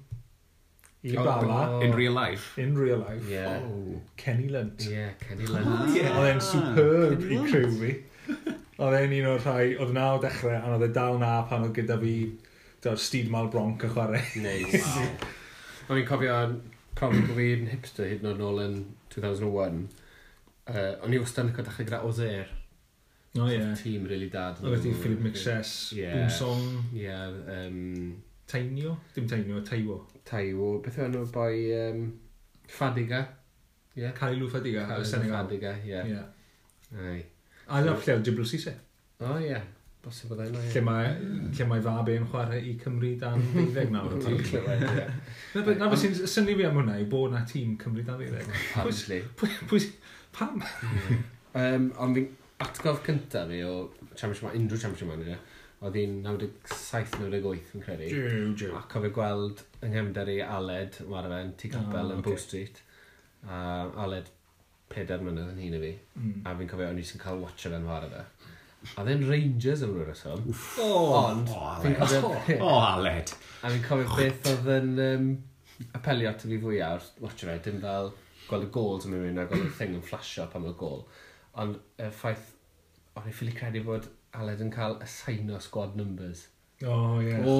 I 1.02 1.16
oh, 1.16 1.24
Bala. 1.24 1.58
Oh. 1.76 1.80
In 1.84 1.92
real 1.96 2.12
life. 2.12 2.58
In 2.58 2.76
real 2.76 2.98
life. 2.98 3.28
Yeah. 3.28 3.60
Oh. 3.64 4.00
Kenny 4.16 4.48
Lunt. 4.48 4.86
Yeah, 4.88 5.10
Kenny 5.20 5.44
oh, 5.48 5.52
Lunt. 5.52 5.68
Oh, 5.68 5.94
yeah. 5.94 6.16
Oedd 6.16 6.30
e'n 6.34 6.42
superb 6.44 7.20
Kenny 7.24 7.36
i 7.36 7.50
crew 7.50 7.70
fi. 7.76 7.92
Oedd 8.80 8.96
e'n 8.96 9.16
un 9.18 9.28
o'r 9.34 9.44
rhai, 9.44 9.66
oedd 9.76 9.92
na 9.96 10.06
o 10.16 10.22
dechrau, 10.22 10.56
a 10.56 10.74
oedd 10.76 10.88
e 10.88 10.90
dal 10.96 11.20
na 11.20 11.34
pan 11.48 11.66
oedd 11.68 11.76
gyda 11.76 11.98
fi 12.00 12.14
dod 12.84 13.00
Steed 13.00 13.28
Mal 13.32 13.48
Bronc 13.52 13.84
yn 13.84 13.94
chwarae. 13.96 14.24
Nice. 14.40 14.84
Wow. 15.90 15.96
O'n 15.96 15.98
i'n 15.98 16.06
cofio 16.06 16.34
prom 16.94 17.16
bod 17.16 17.32
fi'n 17.34 17.64
hipster 17.66 18.06
hyd 18.06 18.20
yn 18.22 18.28
oed 18.30 18.38
nôl 18.38 18.60
yn 18.62 18.74
2001. 19.10 19.80
Uh, 20.70 20.96
o'n 21.04 21.14
i 21.14 21.18
wastad 21.18 21.48
yn 21.48 21.54
cael 21.56 21.66
dechrau 21.66 21.86
gyda 21.88 22.02
Ozer. 22.06 22.50
O 23.38 23.46
ie. 23.50 23.58
Tîm 23.78 24.06
really 24.10 24.30
dad. 24.30 24.58
O 24.62 24.70
wedi 24.70 24.92
Philip 24.94 25.20
Mixes, 25.26 25.92
yeah. 25.96 26.16
Boomsong. 26.16 26.64
Ie. 26.94 27.04
Yeah, 27.04 27.34
um, 27.56 28.22
Tainio? 28.50 28.96
Dim 29.14 29.26
Tainio, 29.30 29.62
Taiwo. 29.66 30.00
Taiwo. 30.26 30.70
Beth 30.84 30.98
yw 30.98 31.08
enw 31.08 31.26
boi 31.34 31.58
um, 31.78 32.06
Fadiga? 32.70 33.24
Ie. 33.94 34.04
Yeah. 34.04 34.14
Carilu 34.18 34.50
Fadiga. 34.50 34.86
Carilu 34.90 35.34
Fadiga, 35.34 35.74
ie. 35.86 36.06
Ie. 36.14 36.22
Ai. 36.98 37.20
A 37.70 37.82
dyna 37.82 37.94
lle 37.94 38.16
oedd 38.16 38.24
Dibl 38.26 38.46
Sise. 38.46 38.74
O 39.22 39.36
ie. 39.42 39.58
Bosib 40.00 40.30
bod 40.32 40.40
e'n. 40.40 40.54
Lle 40.56 40.80
mae, 40.80 41.10
lle 41.52 41.64
mae 41.68 41.82
fab 41.84 42.08
e'n 42.08 42.26
chwarae 42.32 42.62
i 42.64 42.76
Cymru 42.80 43.10
dan 43.20 43.42
ddeuddeg 43.50 43.90
nawr. 43.92 44.14
Ti'n 44.22 44.38
clywed, 44.46 44.86
ie. 44.88 45.74
Na 45.76 45.90
beth 45.90 46.00
sy'n 46.00 46.16
syni 46.24 46.54
fi 46.56 46.64
am 46.70 46.78
hwnna, 46.80 46.96
i 47.02 47.04
bod 47.10 47.34
na 47.34 47.42
tîm 47.48 47.74
Cymru 47.82 48.06
dan 48.06 48.16
ddeuddeg. 48.18 48.48
Obviously. 48.80 49.20
Pwy, 49.36 49.52
pwy, 49.68 49.82
pam? 50.36 50.62
um, 51.60 51.88
ond 52.02 52.18
fi'n 52.18 52.28
atgof 52.60 53.00
cyntaf 53.06 53.48
fi 53.50 53.62
o 53.64 53.74
championship 54.14 54.46
man, 54.48 54.58
unrhyw 54.58 54.82
championship 54.82 55.10
man, 55.10 55.38
oedd 55.80 55.96
hi'n 55.96 56.18
97-98 56.26 57.72
yn 57.76 57.84
credu. 57.84 58.10
Jiw, 58.12 58.50
jiw. 58.58 58.74
A 58.76 58.82
cofio 58.90 59.12
gweld 59.16 59.62
yng 59.80 59.94
nghefnder 59.94 60.28
i 60.28 60.36
Aled, 60.44 60.98
mae'r 61.08 61.30
fe'n 61.32 61.54
T 61.60 61.72
Capel 61.72 62.10
oh, 62.10 62.16
yn 62.16 62.20
okay. 62.20 62.26
Bow 62.28 62.42
Street. 62.42 62.82
A 63.48 63.60
Aled 64.04 64.28
peder 64.92 65.22
mynydd 65.24 65.54
yn 65.54 65.62
hun 65.64 65.78
i 65.78 65.82
fi. 65.86 65.92
Mm. 66.18 66.40
A 66.44 66.54
fi'n 66.58 66.70
cofio 66.70 66.90
o'n 66.90 67.00
i 67.00 67.06
sy'n 67.06 67.22
cael 67.22 67.40
watcha 67.40 67.72
fe'n 67.72 67.88
fawr 67.88 68.08
fe. 68.12 68.24
A 68.96 69.04
ddyn 69.04 69.26
Rangers 69.28 69.84
yn 69.86 69.94
rwy'r 69.94 70.10
reswm. 70.12 70.50
Ond, 70.84 71.54
fi'n 71.84 71.96
cofio... 72.00 72.34
O, 72.66 72.74
Aled! 72.84 73.32
A 73.64 73.72
fi'n 73.72 73.86
cofio 73.86 74.18
beth 74.18 74.50
oedd 74.52 74.72
yn 74.76 74.92
um, 75.06 75.30
apelio 75.96 76.34
at 76.34 76.44
fi 76.44 76.60
fwyaf, 76.60 77.14
watcha 77.24 77.48
fe, 77.48 77.56
dim 77.70 77.80
fel 77.84 78.12
gweld 78.50 78.68
y 78.68 78.70
gols 78.74 79.08
yn 79.08 79.16
mynd 79.16 79.42
a 79.42 79.48
gweld 79.50 79.68
y 79.68 79.74
thing 79.78 79.98
yn 79.98 80.06
flasio 80.06 80.46
pan 80.52 80.66
oedd 80.68 80.78
gol. 80.80 81.04
Ond 81.60 81.78
y 81.98 82.08
ffaith, 82.14 82.54
o'n 83.18 83.28
i 83.30 83.34
ffili 83.34 83.54
credu 83.56 83.84
bod 83.86 84.08
Aled 84.38 84.60
yn 84.62 84.70
cael 84.70 84.94
assigno 85.02 85.58
squad 85.62 85.96
numbers. 85.98 86.44
O, 86.86 87.18
ie. 87.20 87.34
O, 87.44 87.54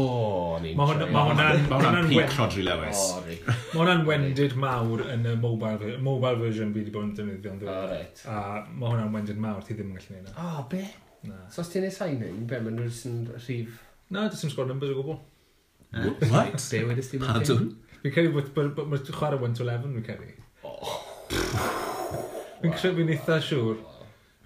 ni'n 0.63 0.79
Mae 0.79 0.95
hwnna'n 0.95 2.07
peak 2.09 2.37
Rodri 2.39 2.63
Lewis. 2.65 3.01
Mae 3.27 3.75
hwnna'n 3.75 4.05
wendid 4.07 4.55
mawr 4.57 5.03
yn 5.13 5.27
y 5.29 5.35
mobile 5.37 5.77
version. 5.83 6.05
Mobile 6.07 6.39
version 6.41 6.71
fi 6.73 6.81
wedi 6.81 6.95
bod 6.95 7.09
yn 7.09 7.11
defnyddio 7.19 7.53
yn 7.53 7.59
ddiwedd. 7.61 8.23
E? 8.23 8.31
A 8.31 8.63
mae 8.71 8.95
hwnna'n 8.95 9.13
wendid 9.17 9.43
mawr, 9.43 9.67
ti 9.67 9.77
ddim 9.77 9.91
yn 9.91 9.99
gallu 9.99 10.15
neud 10.15 10.31
gwneud 10.31 10.47
O, 10.47 10.65
be? 10.71 10.85
Na. 11.27 11.43
So 11.53 11.65
os 11.65 11.73
ti'n 11.75 11.89
ei 11.89 11.93
signing, 11.93 12.47
be, 12.49 12.63
mae'n 12.65 12.79
nhw'n 12.79 12.95
sy'n 12.97 13.19
rhif... 13.35 13.83
Na, 14.15 14.29
dys 14.31 14.47
dim 14.47 14.55
sgwrdd 14.55 14.73
numbers 14.73 14.95
o 14.95 15.03
gwbl. 15.03 15.19
What? 16.31 16.57
Be 16.71 16.85
wedys 16.89 17.11
ti'n 17.11 17.25
mynd? 17.27 17.35
Pardon? 17.35 17.69
Fi'n 18.01 18.15
credu 18.15 18.33
bod 18.39 18.55
mae'r 18.95 19.05
chwarae 19.11 19.43
1 19.43 19.59
to 19.59 19.67
11, 19.67 19.99
fi'n 19.99 20.07
credu. 20.07 20.31
Fi'n 21.31 22.75
cryfu'n 22.77 23.13
eitha 23.15 23.39
siŵr. 23.45 23.83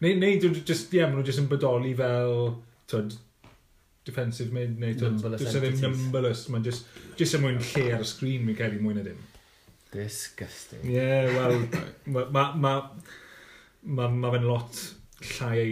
Neu, 0.04 0.16
neu 0.20 0.40
dwi'n 0.40 0.56
just, 0.66 0.92
ie, 0.94 1.04
maen 1.04 1.18
nhw 1.18 1.26
just 1.26 1.40
yn 1.40 1.46
bodoli 1.50 1.94
fel, 1.98 2.50
twyd, 2.90 3.14
defensive 4.04 4.52
mid, 4.54 4.74
neu 4.80 4.96
twyd, 4.98 5.22
dwi'n 5.22 5.46
e 5.48 5.62
ddim 5.62 5.78
numberless, 5.86 6.48
mae'n 6.52 6.66
just, 6.66 6.90
just 7.18 7.38
yn 7.38 7.44
mwyn 7.44 7.62
lle 7.62 7.86
ar 7.96 8.04
y 8.04 8.08
sgrin, 8.10 8.44
mi'n 8.44 8.58
credu 8.58 8.78
ei 8.78 8.84
mwyn 8.84 9.00
na 9.00 9.06
dim. 9.06 9.22
Disgusting. 9.94 10.82
Ie, 10.90 10.98
yeah, 10.98 11.30
wel, 11.32 11.62
mae 12.12 12.28
ma, 12.34 12.44
ma, 12.58 12.74
ma, 13.84 14.10
ma 14.10 14.34
fe'n 14.34 14.46
lot 14.50 14.82
llai 15.30 15.64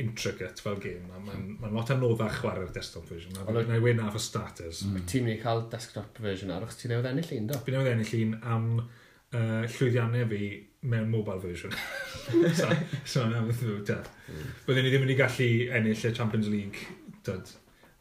intricate 0.00 0.64
fel 0.64 0.78
game. 0.80 1.04
Mae'n 1.10 1.26
ma, 1.26 1.36
ma, 1.36 1.66
ma 1.66 1.74
lot 1.74 1.92
anoddach 1.92 2.38
chwarae'r 2.40 2.72
desktop 2.72 3.10
version. 3.10 3.36
Ond 3.44 3.60
na 3.68 3.76
i 3.76 3.84
wyn 3.84 4.00
af 4.00 4.16
y 4.16 4.22
starters. 4.24 4.86
Mm. 4.86 5.04
Ti'n 5.10 5.26
mynd 5.26 5.36
i 5.36 5.42
cael 5.42 5.66
desktop 5.74 6.22
version 6.24 6.54
ar, 6.54 6.64
achos 6.64 6.80
ti'n 6.80 6.94
newydd 6.94 7.10
ennill 7.10 7.36
un, 7.36 7.50
do? 7.50 7.60
Fi 7.66 7.76
newydd 7.76 7.92
ennill 7.92 8.16
un 8.22 8.34
am... 8.40 8.72
Um, 8.80 8.98
uh, 9.36 9.62
llwyddiannau 9.66 10.26
fi 10.30 10.48
mewn 10.90 11.10
mobile 11.12 11.38
version. 11.38 11.72
so, 12.60 12.68
so 13.04 13.28
na, 13.28 13.42
dad. 13.86 14.08
Hmm. 14.26 14.50
Byddwn 14.66 14.86
ni 14.86 14.92
ddim 14.92 15.06
wedi 15.06 15.18
gallu 15.18 15.50
ennill 15.76 16.06
y 16.08 16.12
Champions 16.16 16.50
League 16.52 16.86
dod, 17.26 17.52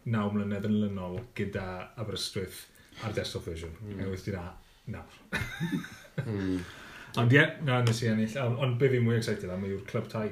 naw 0.10 0.30
mlynedd 0.34 0.68
yn 0.70 0.80
lynol 0.86 1.20
gyda 1.38 1.66
Aberystwyth 2.00 2.66
ar 3.04 3.16
desktop 3.16 3.46
version. 3.48 3.74
Mm. 3.84 4.06
Ewyth 4.08 4.26
di 4.28 4.36
na, 4.36 4.46
nawr. 4.96 5.20
mm. 6.26 6.56
Ond 7.20 7.34
ie, 7.34 7.44
na, 7.68 7.82
nes 7.84 8.02
i 8.04 8.10
ennill. 8.12 8.38
Ond 8.48 8.80
be 8.80 8.90
fi'n 8.92 9.04
mwy 9.06 9.20
excited 9.20 9.52
am 9.52 9.66
yw'r 9.68 9.86
Club 9.90 10.10
Tai. 10.12 10.28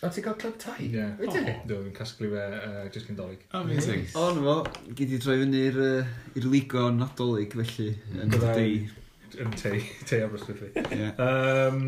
O, 0.00 0.08
ti'n 0.08 0.24
cael 0.24 0.36
club 0.40 0.54
tai? 0.56 0.78
Ie. 0.86 1.02
Wydyn 1.18 1.42
ni? 1.44 1.52
Do, 1.68 1.76
fi'n 1.84 1.92
casglu 1.92 2.30
fe 2.32 2.44
uh, 2.56 2.84
jyst 2.88 3.10
yn 3.12 3.18
dolyg. 3.18 3.42
Amazing. 3.58 4.06
O, 4.16 4.30
na 4.32 4.44
fo, 4.46 4.94
gyd 4.96 5.12
i 5.12 5.18
droi 5.20 5.34
fyny 5.42 5.58
i'r 5.66 5.80
uh, 5.84 6.46
ligo 6.46 6.86
nadolig, 6.96 7.52
felly, 7.52 7.90
yn 8.16 8.32
y 8.32 8.40
dei 8.40 8.78
yn 9.38 9.52
te, 9.58 9.74
te 10.08 10.22
Aberystwyth. 10.24 10.78
Yeah. 10.90 11.14
Um, 11.20 11.84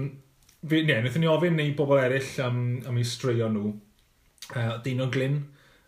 fi, 0.67 0.83
ie, 0.83 0.99
wnaethon 1.01 1.25
ni 1.25 1.31
ofyn 1.31 1.59
neu 1.59 1.75
bobl 1.79 2.01
eraill 2.03 2.31
am, 2.45 2.63
am 2.89 3.01
eu 3.01 3.09
straeo 3.09 3.51
nhw. 3.53 3.75
Uh, 4.53 4.75
Dino 4.85 5.09
Glyn 5.13 5.39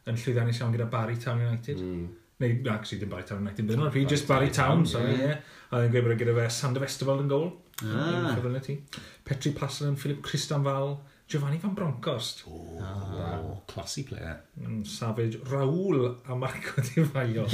yn 0.09 0.21
llwyddiannus 0.21 0.61
iawn 0.61 0.75
gyda 0.75 0.89
Barry 0.91 1.19
Town 1.21 1.43
United. 1.43 1.81
Mm. 1.81 2.07
Neu, 2.43 2.55
actually, 2.73 3.01
dim 3.03 3.13
Barry 3.13 3.27
Town 3.29 3.45
United, 3.45 3.69
dyn 3.71 3.83
nhw, 3.83 3.91
fi 3.95 4.07
just 4.11 4.29
Barry 4.31 4.51
Town, 4.55 4.87
so 4.89 5.03
ie. 5.05 5.19
Yeah. 5.21 5.43
A 5.71 5.83
dwi'n 5.83 5.95
gweud 5.95 6.15
e 6.15 6.19
gyda 6.21 6.37
fe 6.37 6.49
Sander 6.53 6.85
Festival 6.85 7.23
yn 7.25 7.31
gol. 7.31 7.49
Ah. 7.83 8.37
Petri 9.27 9.51
Passer 9.57 9.89
yn 9.91 9.99
Philip 9.99 10.23
Cristanfal. 10.27 10.97
Giovanni 11.27 11.59
Van 11.59 11.75
Bronckhorst. 11.75 12.45
Oh, 12.47 12.79
ah. 12.81 13.11
wow. 13.13 13.63
classy 13.67 14.03
player. 14.03 14.43
Mm, 14.61 14.85
Savage. 14.85 15.39
Raúl 15.51 16.19
a 16.29 16.35
Marco 16.35 16.83
Di 16.83 17.05
Faio. 17.05 17.47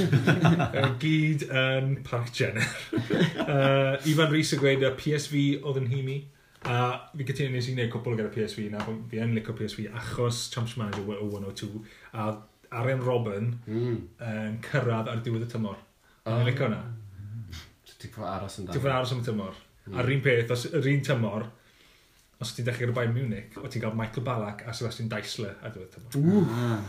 gyd 1.03 1.47
yn 1.49 1.97
Park 2.03 2.35
Jenner. 2.35 2.67
uh, 3.47 3.95
Ifan 4.11 4.31
Rhys 4.33 4.53
yn 4.57 4.63
gweud 4.63 4.85
y 4.85 4.93
PSV 4.99 5.43
oedd 5.63 5.81
yn 5.85 5.91
himi. 5.93 6.19
A 6.67 6.77
uh, 6.77 6.97
fi 7.17 7.25
gyda'n 7.31 7.55
nes 7.57 7.71
i 7.71 7.77
wneud 7.77 7.93
cwpl 7.95 8.19
gyda 8.19 8.33
PSV 8.35 8.67
na, 8.75 8.83
fi 9.09 9.23
yn 9.25 9.37
licio 9.39 9.55
PSV 9.57 9.87
achos 9.97 10.49
Champions 10.53 10.77
Manager 10.83 11.23
102. 11.23 11.85
a 12.13 12.33
Aaron 12.71 13.01
Robin 13.03 13.55
mm. 13.67 13.95
yn 14.27 14.59
cyrraedd 14.67 15.09
ar 15.11 15.23
diwedd 15.25 15.47
y 15.47 15.51
tymor. 15.51 15.79
Oh. 16.27 16.37
yn 16.37 16.51
licio 16.51 16.69
na. 16.71 16.83
Ti'n 18.01 18.13
ffordd 18.15 18.31
aros 18.35 18.59
yn 18.59 18.67
dan. 18.67 18.75
Ti'n 18.75 18.83
ffordd 18.83 18.97
aros 18.97 19.15
yn 19.17 19.25
tymor. 19.25 19.57
Mm. 19.87 19.97
A'r 19.97 20.07
hmm. 20.07 20.15
un 20.15 20.23
peth, 20.25 20.53
os 20.55 20.67
yr 20.69 20.87
un 20.93 21.03
tymor, 21.05 21.47
os 22.41 22.55
ti'n 22.57 22.67
dechrau 22.67 22.89
rhywbeth 22.89 23.13
Munich, 23.15 23.57
o 23.61 23.69
ti'n 23.69 23.85
cael 23.85 23.97
Michael 23.99 24.25
Ballack 24.27 24.65
a 24.69 24.75
Sebastian 24.77 25.11
Deisler 25.13 25.57
a 25.61 25.73
diwedd 25.73 25.93
tyma. 25.95 26.43
Ah. 26.57 26.81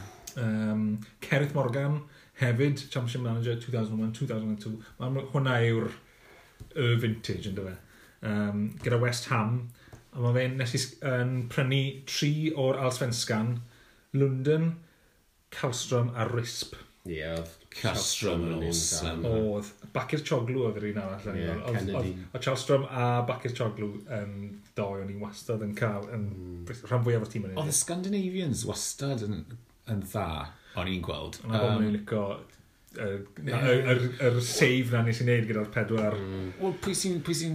Um, 0.42 0.86
Cerith 1.24 1.54
Morgan, 1.54 2.00
hefyd, 2.40 2.86
Championship 2.90 3.26
Manager 3.26 3.58
2001-2002. 3.60 4.78
Mae 5.02 5.26
hwnna 5.34 5.58
yw'r 5.68 5.90
y 6.80 6.94
vintage 7.02 7.52
yn 7.52 7.58
dyfa. 7.58 7.76
Um, 8.22 8.70
gyda 8.84 9.02
West 9.02 9.28
Ham, 9.32 9.58
a 10.14 10.24
mae 10.24 10.38
fe'n 10.38 10.56
nes 10.60 10.78
i'n 10.78 11.36
prynu 11.52 11.82
tri 12.08 12.32
o'r 12.56 12.80
Alsvenskan, 12.86 13.58
London, 14.16 14.72
Calstrom 15.52 16.14
a 16.16 16.28
Risp. 16.32 16.78
Ie, 17.10 17.22
oedd 17.34 17.54
Castrum 17.74 18.44
yn 18.46 18.68
awesome. 18.68 19.26
Oedd, 19.26 19.72
Bacir 19.96 20.22
Choglw 20.28 20.68
oedd 20.68 20.78
yr 20.78 20.88
un 20.92 21.02
arall. 21.02 21.32
Ie, 21.34 21.48
yeah, 21.48 21.64
Kennedy. 21.66 22.14
Oedd 22.30 22.46
Castrum 22.46 22.86
a 22.86 23.08
Bacir 23.26 23.56
Choglw 23.58 23.96
yn 24.20 24.36
doi, 24.78 25.02
o'n 25.02 25.10
i 25.10 25.18
wastad 25.22 25.66
yn 25.66 25.74
cael, 25.78 26.06
yn 26.14 26.28
hmm. 26.30 26.86
rhan 26.86 27.06
fwyaf 27.08 27.26
o'r 27.26 27.34
tîm 27.34 27.50
yn 27.50 27.58
Oedd 27.58 27.74
y 27.74 27.76
Scandinavians 27.80 28.66
wastad 28.70 29.26
yn, 29.26 29.42
yn 29.90 30.06
dda, 30.06 30.30
o'n 30.78 30.94
i'n 30.94 31.06
gweld. 31.06 31.42
Ond 31.48 31.58
um, 31.58 31.70
o'n 31.74 31.94
licio 31.98 32.26
yr 33.00 34.42
save 34.44 34.92
na 34.92 35.02
nes 35.06 35.22
i 35.22 35.26
wneud 35.26 35.46
gyda'r 35.50 35.70
pedwar. 35.74 36.18
Hmm. 36.18 36.50
Wel, 36.60 36.74
pwy 36.84 36.96
sy'n 36.98 37.22
pwy 37.26 37.38
sy 37.38 37.52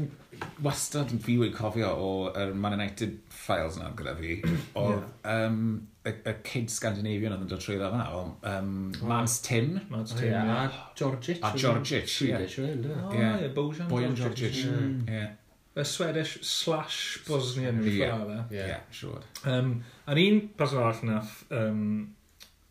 wastad 0.64 1.12
fi 1.24 1.36
wedi 1.40 1.54
cofio 1.54 1.90
o'r 2.02 2.54
Man 2.56 2.76
United 2.76 3.18
files 3.32 3.78
na 3.80 3.90
gyda 3.96 4.16
fi, 4.18 4.40
oedd 4.76 4.98
yeah. 4.98 5.46
um, 5.46 5.60
y, 6.06 6.12
y 6.30 6.34
kid 6.46 6.70
Scandinavian 6.70 7.34
oedd 7.34 7.44
yn 7.46 7.50
dod 7.50 7.62
trwy 7.62 7.78
dda 7.80 7.90
fanna, 7.92 8.06
oedd 8.14 8.46
um, 8.52 8.76
Mans 9.10 9.40
Tim. 9.44 9.80
Mans 9.90 10.14
Tim, 10.14 10.30
oh, 10.30 10.46
yeah. 10.46 10.62
a 10.62 10.92
Georgic. 10.98 11.42
A 11.42 11.52
Georgic, 11.58 12.08
Swedish, 12.08 12.58
yeah. 12.58 12.76
Oh, 13.02 13.12
yeah, 13.12 13.40
yeah 13.42 13.52
Bojan 13.56 13.90
Bojan 13.90 14.16
Georgic. 14.18 14.54
Mm. 14.54 15.02
Yeah. 15.10 15.34
Y 15.76 15.84
Swedish 15.84 16.38
slash 16.42 17.18
Bosnian 17.26 17.82
Ie, 17.84 17.98
yeah. 17.98 18.16
fel 18.16 18.30
yeah. 18.50 18.66
yeah, 18.66 18.80
sure. 18.90 19.20
Um, 19.44 19.82
a'n 20.08 20.22
un 20.22 20.40
person 20.56 20.80
arall 20.80 21.02
nath 21.04 21.34
um, 21.52 21.82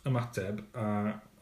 ymateb, 0.09 0.63
a 0.73 0.87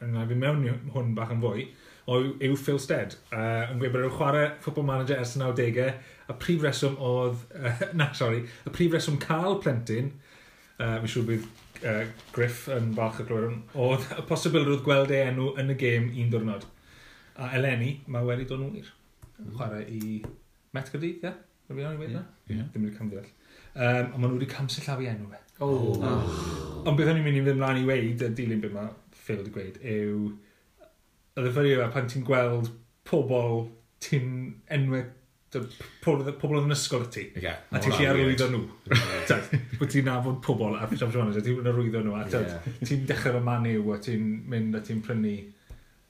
yna 0.04 0.26
fi 0.28 0.36
mewn 0.42 0.66
i 0.68 0.74
hwn 0.92 1.14
bach 1.16 1.32
yn 1.32 1.40
fwy, 1.44 1.70
o, 2.04 2.20
yw 2.44 2.58
Phil 2.60 2.82
Stead. 2.84 3.16
Uh, 3.32 3.70
yn 3.72 3.80
gweud 3.80 3.96
bod 3.96 4.10
yn 4.10 4.16
chwarae 4.18 4.50
football 4.66 4.90
manager 4.90 5.24
ers 5.24 5.38
y 5.38 5.44
90au, 5.46 5.94
a 6.28 6.36
prif 6.42 6.66
reswm 6.68 7.00
oedd, 7.00 7.46
uh, 7.56 7.88
na, 8.00 8.12
sorry, 8.18 8.44
y 8.68 8.74
prif 8.76 8.98
reswm 8.98 9.22
cael 9.24 9.62
plentyn, 9.64 10.12
uh, 10.82 10.98
mi'n 10.98 11.14
siŵr 11.16 11.30
bydd 11.32 11.48
uh, 11.88 12.04
Griff 12.36 12.68
yn 12.74 12.92
falch 12.98 13.22
y 13.24 13.28
glwyr, 13.30 13.58
oedd 13.80 14.08
y 14.18 14.26
posibil 14.30 14.68
oedd 14.68 14.84
gweld 14.86 15.14
ei 15.14 15.28
enw 15.30 15.52
yn 15.62 15.74
y 15.74 15.78
gêm 15.80 16.10
un 16.10 16.32
diwrnod. 16.34 16.68
A 17.42 17.50
eleni, 17.58 17.96
mae 18.12 18.26
wedi 18.28 18.48
dod 18.50 18.64
yn 18.66 18.76
wir. 18.78 18.92
Chwarae 19.44 19.86
i 19.90 20.20
Met 20.74 20.90
Gyrdydd, 20.94 21.26
ie? 21.28 21.34
Rwy'n 21.70 21.84
iawn 21.84 21.98
i 21.98 22.02
wedi 22.02 22.16
na? 22.18 22.24
Ddim 22.50 22.86
wedi 22.86 22.96
camddeall. 22.98 23.28
Um, 23.74 23.84
a 23.84 24.18
maen 24.18 24.30
nhw 24.30 24.38
wedi 24.40 24.50
camsillafu 24.50 25.10
enw 25.10 25.30
fe. 25.32 25.42
Oh. 25.64 25.94
oh. 25.98 26.84
Ond 26.84 26.98
beth 26.98 27.12
o'n 27.12 27.20
i'n 27.20 27.28
mynd 27.28 27.40
i 27.40 27.44
fynd 27.46 27.62
mlaen 27.62 27.82
i 27.82 27.86
weid, 27.88 28.24
y 28.26 28.30
dilyn 28.38 28.64
beth 28.64 28.74
mae 28.76 28.90
Phil 29.24 29.42
wedi 29.42 29.54
gweud, 29.54 29.78
yw... 29.96 30.32
Y 31.34 31.42
ddyfyrio 31.42 31.86
pan 31.94 32.10
ti'n 32.10 32.26
gweld 32.28 32.68
pobl 33.10 33.64
ti'n 34.04 34.34
enwau 34.74 35.06
pobl 36.04 36.60
yn 36.60 36.76
ysgol 36.76 37.08
y 37.08 37.10
ti. 37.14 37.26
Yeah, 37.42 37.60
a 37.72 37.82
ti'n 37.82 37.96
lli 37.98 38.08
arwyddo 38.10 38.50
nhw. 38.54 38.64
Wyt 39.80 39.92
ti'n 39.94 40.08
nabod 40.10 40.40
pobl 40.46 40.78
ar 40.78 40.88
ffitaf 40.92 41.14
Jones, 41.14 41.40
a 41.40 41.44
ti'n 41.46 41.70
arwyddo 41.72 42.04
nhw. 42.06 42.16
A 42.20 42.26
yeah. 42.30 42.72
ti'n 42.84 43.06
dechrau 43.10 43.38
fy 43.38 43.44
man 43.46 43.68
i'w, 43.70 43.92
a 43.96 44.00
ti'n 44.04 44.32
mynd 44.50 44.80
a 44.80 44.84
ti'n 44.86 45.04
prynu 45.06 45.36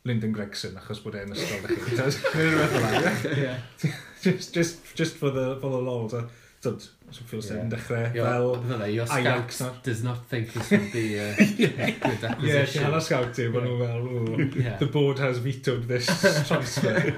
Lyndon 0.06 0.34
Gregson, 0.36 0.78
achos 0.80 1.00
bod 1.04 1.16
e'n 1.16 1.36
ysgol. 1.36 1.64
Nid 1.68 1.84
rhywbeth 2.36 3.28
fel 3.28 3.92
Just, 4.24 4.54
just, 4.56 4.96
just 4.96 5.16
for 5.20 5.32
the, 5.32 5.58
for 5.60 5.70
the 5.72 5.80
lols. 5.84 6.16
Dod, 6.64 6.82
so 7.12 7.24
Phil 7.28 7.42
Stead 7.44 7.66
yn 7.66 7.72
dechrau 7.72 8.06
fel... 8.16 8.88
Your 8.88 9.08
scout 9.08 9.84
does 9.84 10.04
not 10.04 10.26
think 10.32 10.54
this 10.54 10.72
would 10.72 10.94
be 10.94 11.18
a 11.20 11.36
good 11.36 12.24
acquisition. 12.24 12.46
Yeah, 12.48 12.70
ti'n 12.72 12.86
hanner 12.88 13.04
scout 13.04 13.34
ti, 13.36 13.50
bod 13.52 13.68
nhw 13.68 13.80
fel, 13.82 14.78
the 14.80 14.88
board 14.92 15.20
has 15.20 15.42
vetoed 15.44 15.90
this 15.92 16.08
transfer. 16.48 17.16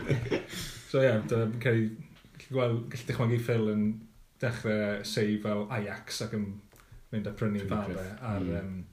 So 0.90 1.04
yeah, 1.04 1.22
dyna'n 1.30 1.60
cael 1.62 1.84
gallu 2.56 2.88
gweld, 2.90 2.90
gallu 2.90 3.08
dychmygu 3.10 3.44
Phil 3.44 3.70
yn 3.74 3.84
dechrau 4.42 5.04
seif 5.08 5.44
fel 5.44 5.68
Ajax 5.72 6.22
ac 6.26 6.36
yn 6.38 6.48
mynd 7.12 7.28
a 7.28 7.34
prynu 7.36 7.68
fabau 7.68 8.00
ar, 8.00 8.42
mm. 8.42 8.56
um, 8.60 8.86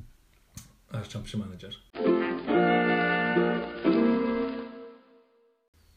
ar 0.93 1.09
Championship 1.09 1.41
Manager. 1.43 1.75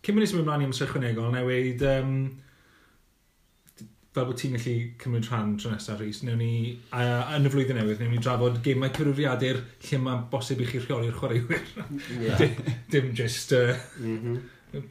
Cyn 0.05 0.15
mynd 0.15 0.25
i 0.25 0.29
symud 0.29 0.45
mlaen 0.45 0.65
i 0.65 0.69
amser 0.69 0.89
ychwanegol, 0.89 1.31
na 1.33 1.41
weid, 1.45 1.81
um, 1.89 2.17
fel 4.15 4.27
bod 4.29 4.37
ti'n 4.39 4.55
gallu 4.55 4.75
cymryd 5.01 5.29
rhan 5.29 5.55
tro 5.59 5.73
nesaf, 5.73 5.99
Rhys, 5.99 6.21
newn 6.23 6.41
ni, 6.41 6.51
a, 6.93 7.05
yn 7.35 7.49
y 7.49 7.53
flwyddyn 7.53 7.81
newydd, 7.81 8.01
newn 8.03 8.13
ni 8.15 8.21
drafod 8.21 8.61
gemau 8.65 8.93
cyfrifiadur 8.95 9.63
lle 9.89 10.01
mae'n 10.05 10.27
bosib 10.31 10.61
i 10.61 10.69
chi 10.69 10.83
rheoli'r 10.83 11.17
chwaraewyr. 11.17 11.69
Yeah. 12.21 12.37
dim, 12.41 12.75
dim 12.93 13.13
just 13.17 13.55
uh, 13.57 13.73
mm 13.99 14.19
-hmm. 14.21 14.85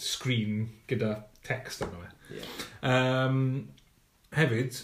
screen 0.00 0.64
gyda 0.90 1.12
text 1.48 1.84
arno 1.86 2.04
fe. 2.04 2.38
Yeah. 2.38 2.54
Um, 2.92 3.42
hefyd, 4.36 4.82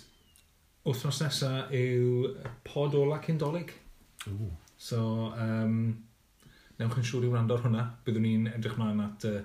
wythnos 0.85 1.21
nesaf 1.25 1.73
yw 1.75 2.35
pod 2.67 2.97
ola 2.99 3.21
cyndolig. 3.25 3.73
Ooh. 4.33 4.53
So, 4.81 5.01
um, 5.41 5.77
newch 6.81 6.97
yn 7.01 7.07
siŵr 7.07 7.29
i 7.29 7.33
wrando 7.33 7.57
ar 7.57 7.65
hwnna. 7.65 7.85
Byddwn 8.07 8.27
ni'n 8.27 8.49
edrych 8.55 8.79
mlaen 8.81 9.03
at 9.05 9.27
uh, 9.29 9.43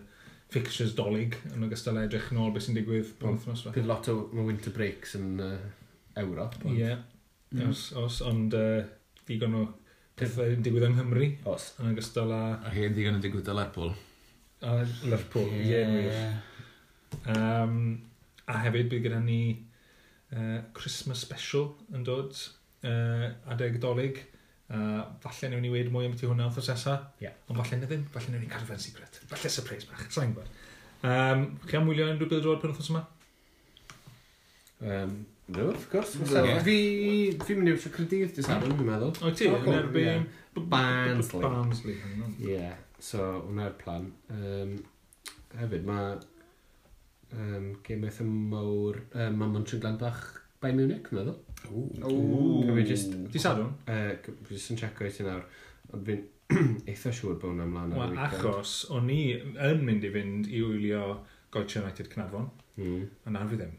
fixtures 0.51 0.95
dolig 0.97 1.37
yn 1.53 1.67
ogystal 1.67 1.99
â 1.99 2.07
edrych 2.07 2.31
yn 2.33 2.41
ôl 2.41 2.53
beth 2.55 2.65
sy'n 2.65 2.79
digwydd 2.79 3.11
mm. 3.11 3.19
pan 3.21 3.37
wythnos. 3.37 3.65
fe. 3.67 3.75
Bydd 3.75 3.89
lot 3.91 4.09
o 4.11 4.17
winter 4.39 4.73
breaks 4.75 5.15
yn 5.19 5.35
uh, 5.45 5.53
Ewrop. 6.19 6.57
Ie, 6.65 6.79
yeah. 6.81 7.03
mm. 7.53 7.69
os, 7.69 7.89
os, 7.99 8.19
ond 8.25 8.55
uh, 8.57 8.81
digon 9.29 9.59
o 9.61 9.65
pethau 10.19 10.51
yn 10.55 10.65
digwydd 10.65 10.89
yng 10.89 10.97
Nghymru. 10.97 11.31
Os. 11.51 11.73
Yn 11.79 11.93
ogystal 11.93 12.33
â... 12.35 12.43
A 12.65 12.73
hen 12.73 12.95
ddigon 12.95 13.19
yn 13.19 13.23
digwydd 13.23 13.51
â 13.51 13.55
Lerpwl. 13.59 13.93
A 14.65 14.79
Lerpwl, 15.07 15.51
ie. 15.53 15.67
Yeah. 15.69 15.97
yeah. 16.09 16.37
Um, 17.33 17.75
a 18.49 18.57
hefyd 18.65 18.89
bydd 18.91 19.05
gyda 19.07 19.19
ni 19.23 19.41
uh, 20.33 20.59
Christmas 20.77 21.21
special 21.25 21.71
yn 21.93 22.05
dod 22.07 22.33
uh, 22.85 23.29
adeg 23.53 23.79
dolyg. 23.83 24.21
Uh, 24.69 25.01
falle 25.23 25.49
newn 25.49 25.63
ni 25.65 25.71
wedi 25.73 25.89
mwy 25.93 26.05
am 26.05 26.15
ti 26.17 26.29
hwnna 26.29 26.49
wrth 26.49 26.61
osesa. 26.61 26.97
Yeah. 27.23 27.37
Ond 27.49 27.61
falle 27.61 27.81
na 27.81 27.89
ddim. 27.89 28.05
Falle 28.13 28.33
newn 28.33 28.45
ni 28.45 28.51
cadw 28.51 28.69
fe'n 28.69 28.81
secret. 28.81 29.21
Falle 29.31 29.53
surprise 29.53 29.89
bach. 29.89 30.05
Sa'n 30.13 30.33
gwybod. 30.33 30.51
Um, 30.99 31.45
chi 31.65 31.79
am 31.79 31.89
wylio 31.89 32.09
unrhyw 32.11 32.29
bydd 32.29 32.45
roed 32.45 32.61
pen 32.61 32.73
wrthnos 32.73 32.91
yma? 32.93 33.05
Um, 34.79 35.15
no, 35.47 35.69
of 35.73 35.89
course. 35.91 36.15
Okay. 36.21 36.59
Fi, 36.65 36.77
fi 37.45 37.55
mynd 37.57 37.71
i 37.71 37.75
wrth 37.75 37.87
y 37.89 37.93
credydd 37.95 38.35
dys 38.37 38.51
arwn, 38.53 38.75
fi'n 38.77 38.91
meddwl. 38.91 39.15
O 39.25 39.33
ti, 39.33 39.49
yn 39.49 39.73
erbyn... 39.77 40.29
Barnsley. 40.59 41.41
Barnsley. 41.41 41.95
Ie, 42.43 42.71
so 42.99 43.25
hwnna'r 43.45 43.75
plan. 43.79 44.09
Um, 44.33 44.73
hefyd, 45.55 45.85
mae 45.87 46.17
um, 47.37 47.69
gemaeth 47.85 48.21
y 48.23 48.27
mawr 48.29 48.99
um, 49.13 49.35
Mamon 49.41 49.65
Triglanbach 49.69 50.21
Bayern 50.61 50.75
Munich, 50.81 51.07
meddwl. 51.15 51.37
Ooh. 51.71 52.63
Can 52.65 52.73
we 52.75 52.83
just... 52.83 53.11
Di 53.31 53.39
sadwn? 53.39 53.69
Uh, 53.87 54.15
just 54.49 54.71
yn 54.73 54.79
checo 54.81 55.05
eithaf 55.07 55.27
nawr. 55.29 55.43
Ond 55.95 56.03
fi'n 56.09 56.25
eitha 56.91 57.11
siŵr 57.15 57.37
bod 57.39 57.51
hwnna 57.53 57.67
ymlaen 57.69 57.93
ar 57.93 57.99
y 57.99 58.15
weekend. 58.15 58.39
achos 58.41 58.73
o'n 58.95 59.07
i 59.13 59.19
yn 59.69 59.83
mynd 59.87 60.03
i 60.07 60.11
fynd 60.15 60.49
i 60.51 60.63
wylio 60.65 61.03
Goethe 61.53 61.79
United 61.83 62.11
Cynarfon, 62.13 62.49
Mm. 62.79 63.07
a 63.27 63.31
nawr 63.33 63.47
fi 63.51 63.57
ddim. 63.59 63.71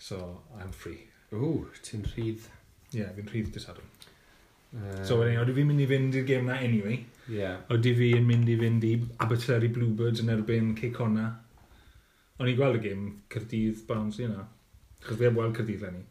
So, 0.00 0.16
I'm 0.56 0.70
free. 0.72 1.02
Ww, 1.32 1.66
ti'n 1.84 2.04
rhydd. 2.08 2.46
Ie, 2.94 3.00
yeah, 3.02 3.10
fi'n 3.16 3.26
rhydd 3.28 3.50
di 3.52 3.60
sadwn. 3.60 3.88
Uh, 4.74 5.02
So, 5.04 5.18
wedyn, 5.20 5.36
oeddi 5.42 5.52
fi'n 5.58 5.68
mynd 5.68 5.82
i 5.84 5.88
fynd 5.90 6.16
i'r 6.20 6.24
gêm 6.28 6.48
na 6.48 6.56
anyway. 6.64 7.02
yeah. 7.28 7.58
Oeddi 7.72 7.92
fi 7.98 8.08
yn 8.18 8.24
mynd 8.28 8.48
i 8.48 8.56
fynd 8.60 8.84
i 8.88 8.94
Abertillery 9.24 9.68
Bluebirds 9.76 10.22
yn 10.24 10.32
erbyn 10.32 10.72
Ceicona. 10.80 11.26
O'n 12.40 12.50
i'n 12.50 12.56
gweld 12.58 12.80
y 12.80 12.82
gym 12.88 13.02
Cyrdydd 13.30 13.84
Barnes 13.88 14.18
yna. 14.22 14.48
Chos 15.04 15.18
fi 15.20 15.28
am 15.28 15.36
weld 15.38 15.54
Cyrdydd 15.58 15.84
lenni. 15.84 16.02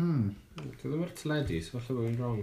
Hmm. 0.00 0.26
Dwi 0.58 0.74
ddim 0.82 1.04
ar 1.06 1.14
teledu, 1.16 1.60
so 1.64 1.78
falle 1.78 1.96
bod 1.96 2.08
fi'n 2.10 2.18
wrong. 2.20 2.42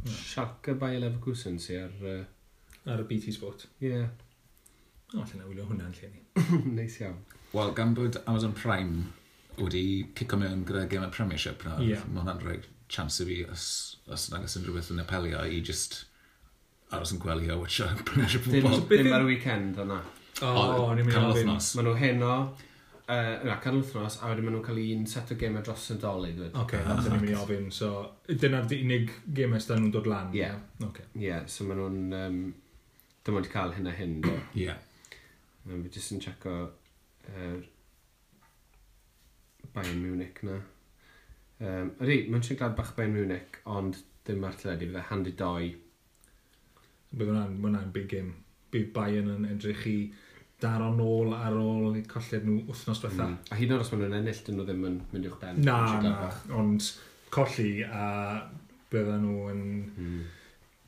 Hmm. 0.00 0.16
Schalke 0.24 0.74
by 0.80 0.96
Leverkusen 0.98 1.60
sy 1.62 1.78
ar... 1.82 1.94
Uh... 2.02 2.24
Ar 2.88 3.02
y 3.02 3.06
BT 3.06 3.34
Sport. 3.36 3.66
Ie. 3.82 3.92
Yeah. 3.92 4.08
O, 5.14 5.22
allan 5.22 5.44
awylio 5.44 5.68
hwnna'n 5.68 5.94
lle 5.98 6.10
ni. 6.10 6.22
Neis 6.78 6.98
iawn. 7.02 7.20
Wel, 7.52 7.72
gan 7.76 7.94
bod 7.96 8.18
Amazon 8.24 8.54
Prime 8.56 9.06
wedi 9.58 9.84
cico 10.18 10.38
mewn 10.40 10.64
gyda 10.66 10.86
Game 10.90 11.06
of 11.06 11.14
Premiership 11.14 11.64
na, 11.66 11.78
yeah. 11.82 12.04
mae 12.10 12.22
hwnna'n 12.22 12.42
rhoi 12.44 12.58
chance 12.92 13.22
i 13.22 13.26
fi 13.28 13.38
os, 13.52 13.64
os 14.08 14.28
nag 14.32 14.46
oes 14.46 14.56
unrhyw 14.58 14.78
beth 14.78 14.92
yn 14.94 15.02
apelio 15.02 15.42
i 15.44 15.58
just 15.64 16.02
aros 16.94 17.12
yn 17.14 17.20
gwelio, 17.22 17.58
watch 17.60 17.82
a 17.84 17.88
Premiership 18.08 18.46
football. 18.46 18.82
Dim 18.90 19.12
ar 19.12 19.26
y 19.26 19.30
weekend 19.34 19.80
o'na. 19.82 20.02
O, 20.44 20.48
oh, 20.48 20.90
ni'n 20.94 21.08
mynd 21.08 21.18
i 21.18 21.22
ofyn. 21.32 21.52
Maen 21.58 21.88
nhw 21.88 21.96
heno, 21.98 22.34
uh, 23.08 23.32
na, 23.48 23.58
canol 23.62 23.82
wythnos, 23.82 24.20
a 24.22 24.30
wedyn 24.30 24.46
maen 24.46 24.58
nhw'n 24.58 24.66
cael 24.68 24.80
un 24.84 25.04
set 25.10 25.34
o 25.34 25.38
gemau 25.40 25.64
dros 25.66 25.88
y 25.94 25.98
doli. 26.02 26.30
Oce, 26.36 26.52
okay, 26.62 26.84
ah, 26.84 27.02
ni'n 27.02 27.18
mynd 27.18 27.32
i 27.32 27.36
ofyn. 27.40 27.68
So, 27.74 27.92
dyna'r 28.30 28.70
unig 28.78 29.12
gemau 29.40 29.62
sydd 29.64 29.80
nhw'n 29.80 29.92
dod 29.98 30.08
lan. 30.10 30.30
Ie. 30.36 30.44
Yeah. 30.44 30.64
Okay. 30.88 31.10
yeah, 31.18 31.44
so 31.50 31.68
maen 31.68 31.82
nhw'n... 31.82 32.00
Um, 32.22 32.40
dyma 33.28 33.42
wedi 33.42 33.52
cael 33.52 33.74
hyn 33.76 33.88
a 33.90 33.92
hyn. 33.92 34.14
Ie. 34.24 34.38
yeah. 34.62 34.78
Um, 35.68 35.82
fi 35.84 35.90
jyst 35.92 36.14
yn 36.14 36.22
checo 36.24 36.54
er, 37.28 37.58
Bayern 39.74 40.00
Munich 40.00 40.40
na. 40.48 40.54
Um, 41.58 41.90
ydy, 42.00 42.22
mae'n 42.30 42.46
siarad 42.46 42.62
glad 42.62 42.78
bach 42.78 42.94
Bayern 42.96 43.18
Munich, 43.18 43.58
ond 43.68 43.98
dim 44.24 44.46
ar 44.48 44.56
tledu, 44.56 44.88
fydde 44.88 45.04
handi 45.10 45.34
doi. 45.36 45.74
Bydd 47.10 47.34
hwnna'n 47.34 47.92
big 47.92 48.08
game. 48.14 48.32
Bydd 48.72 48.94
Bayern 48.96 49.28
yn 49.34 49.44
edrych 49.50 49.84
i 49.90 49.98
daro 50.58 50.88
nôl 50.90 51.30
ar 51.36 51.54
ôl 51.54 51.94
i 51.98 52.02
colled 52.10 52.46
nhw 52.46 52.64
wythnos 52.66 53.02
diwetha. 53.02 53.28
Mm. 53.30 53.36
A 53.50 53.58
hyd 53.58 53.70
yn 53.70 53.76
oed 53.76 53.84
os 53.84 53.92
maen 53.92 54.02
nhw'n 54.04 54.18
ennill, 54.18 54.40
dyn 54.46 54.58
nhw 54.58 54.66
ddim 54.66 54.88
yn 54.88 54.98
mynd 55.12 55.28
i'ch 55.28 55.38
ben. 55.42 55.60
Na, 55.66 55.78
na, 56.02 56.32
ond 56.58 56.90
colli 57.34 57.70
a 57.86 58.08
bydda 58.90 59.20
nhw 59.22 59.46
yn... 59.52 59.62
Mm. 59.94 60.20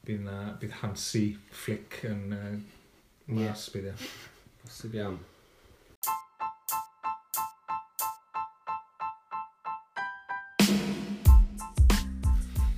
Bydd, 0.01 0.23
na, 0.25 0.37
bydd 0.59 0.79
Hansi 0.81 1.27
Flick 1.55 2.01
yn 2.09 2.33
uh, 2.35 2.55
mas, 3.29 3.69
yeah. 3.69 3.75
bydd 3.75 3.91
e. 3.93 4.11
Posib 4.65 4.97
iawn. 4.99 5.21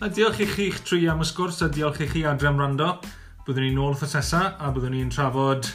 A 0.03 0.09
diolch 0.11 0.43
i 0.43 0.51
chi'ch 0.51 0.83
tri 0.83 1.05
am 1.09 1.23
y 1.23 1.31
sgwrs 1.31 1.63
a 1.63 1.71
diolch 1.73 2.03
i 2.03 2.11
chi 2.11 2.27
adre 2.27 2.51
am 2.51 2.59
rando. 2.59 2.97
Byddwn 3.47 3.69
ni'n 3.71 3.81
ôl 3.81 3.95
wrth 3.95 4.03
y 4.05 4.13
sesa 4.13 4.45
a 4.59 4.75
byddwn 4.75 4.99
ni'n 4.99 5.15
trafod 5.15 5.71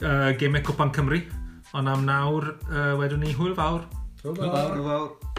uh, 0.00 0.30
gemau 0.40 0.64
Cwpan 0.64 0.94
Cymru. 0.94 1.20
Ond 1.72 1.88
am 1.88 2.06
nawr, 2.08 2.54
uh, 2.68 2.94
wedwn 3.00 3.24
ni 3.24 3.36
hwyl 3.36 3.54
fawr. 3.58 3.84
Hwyl 4.22 4.36
fawr. 4.36 4.48
Hwyl 4.48 4.56
fawr. 4.56 4.72
Hwyl 4.78 4.88
fawr. 4.88 5.31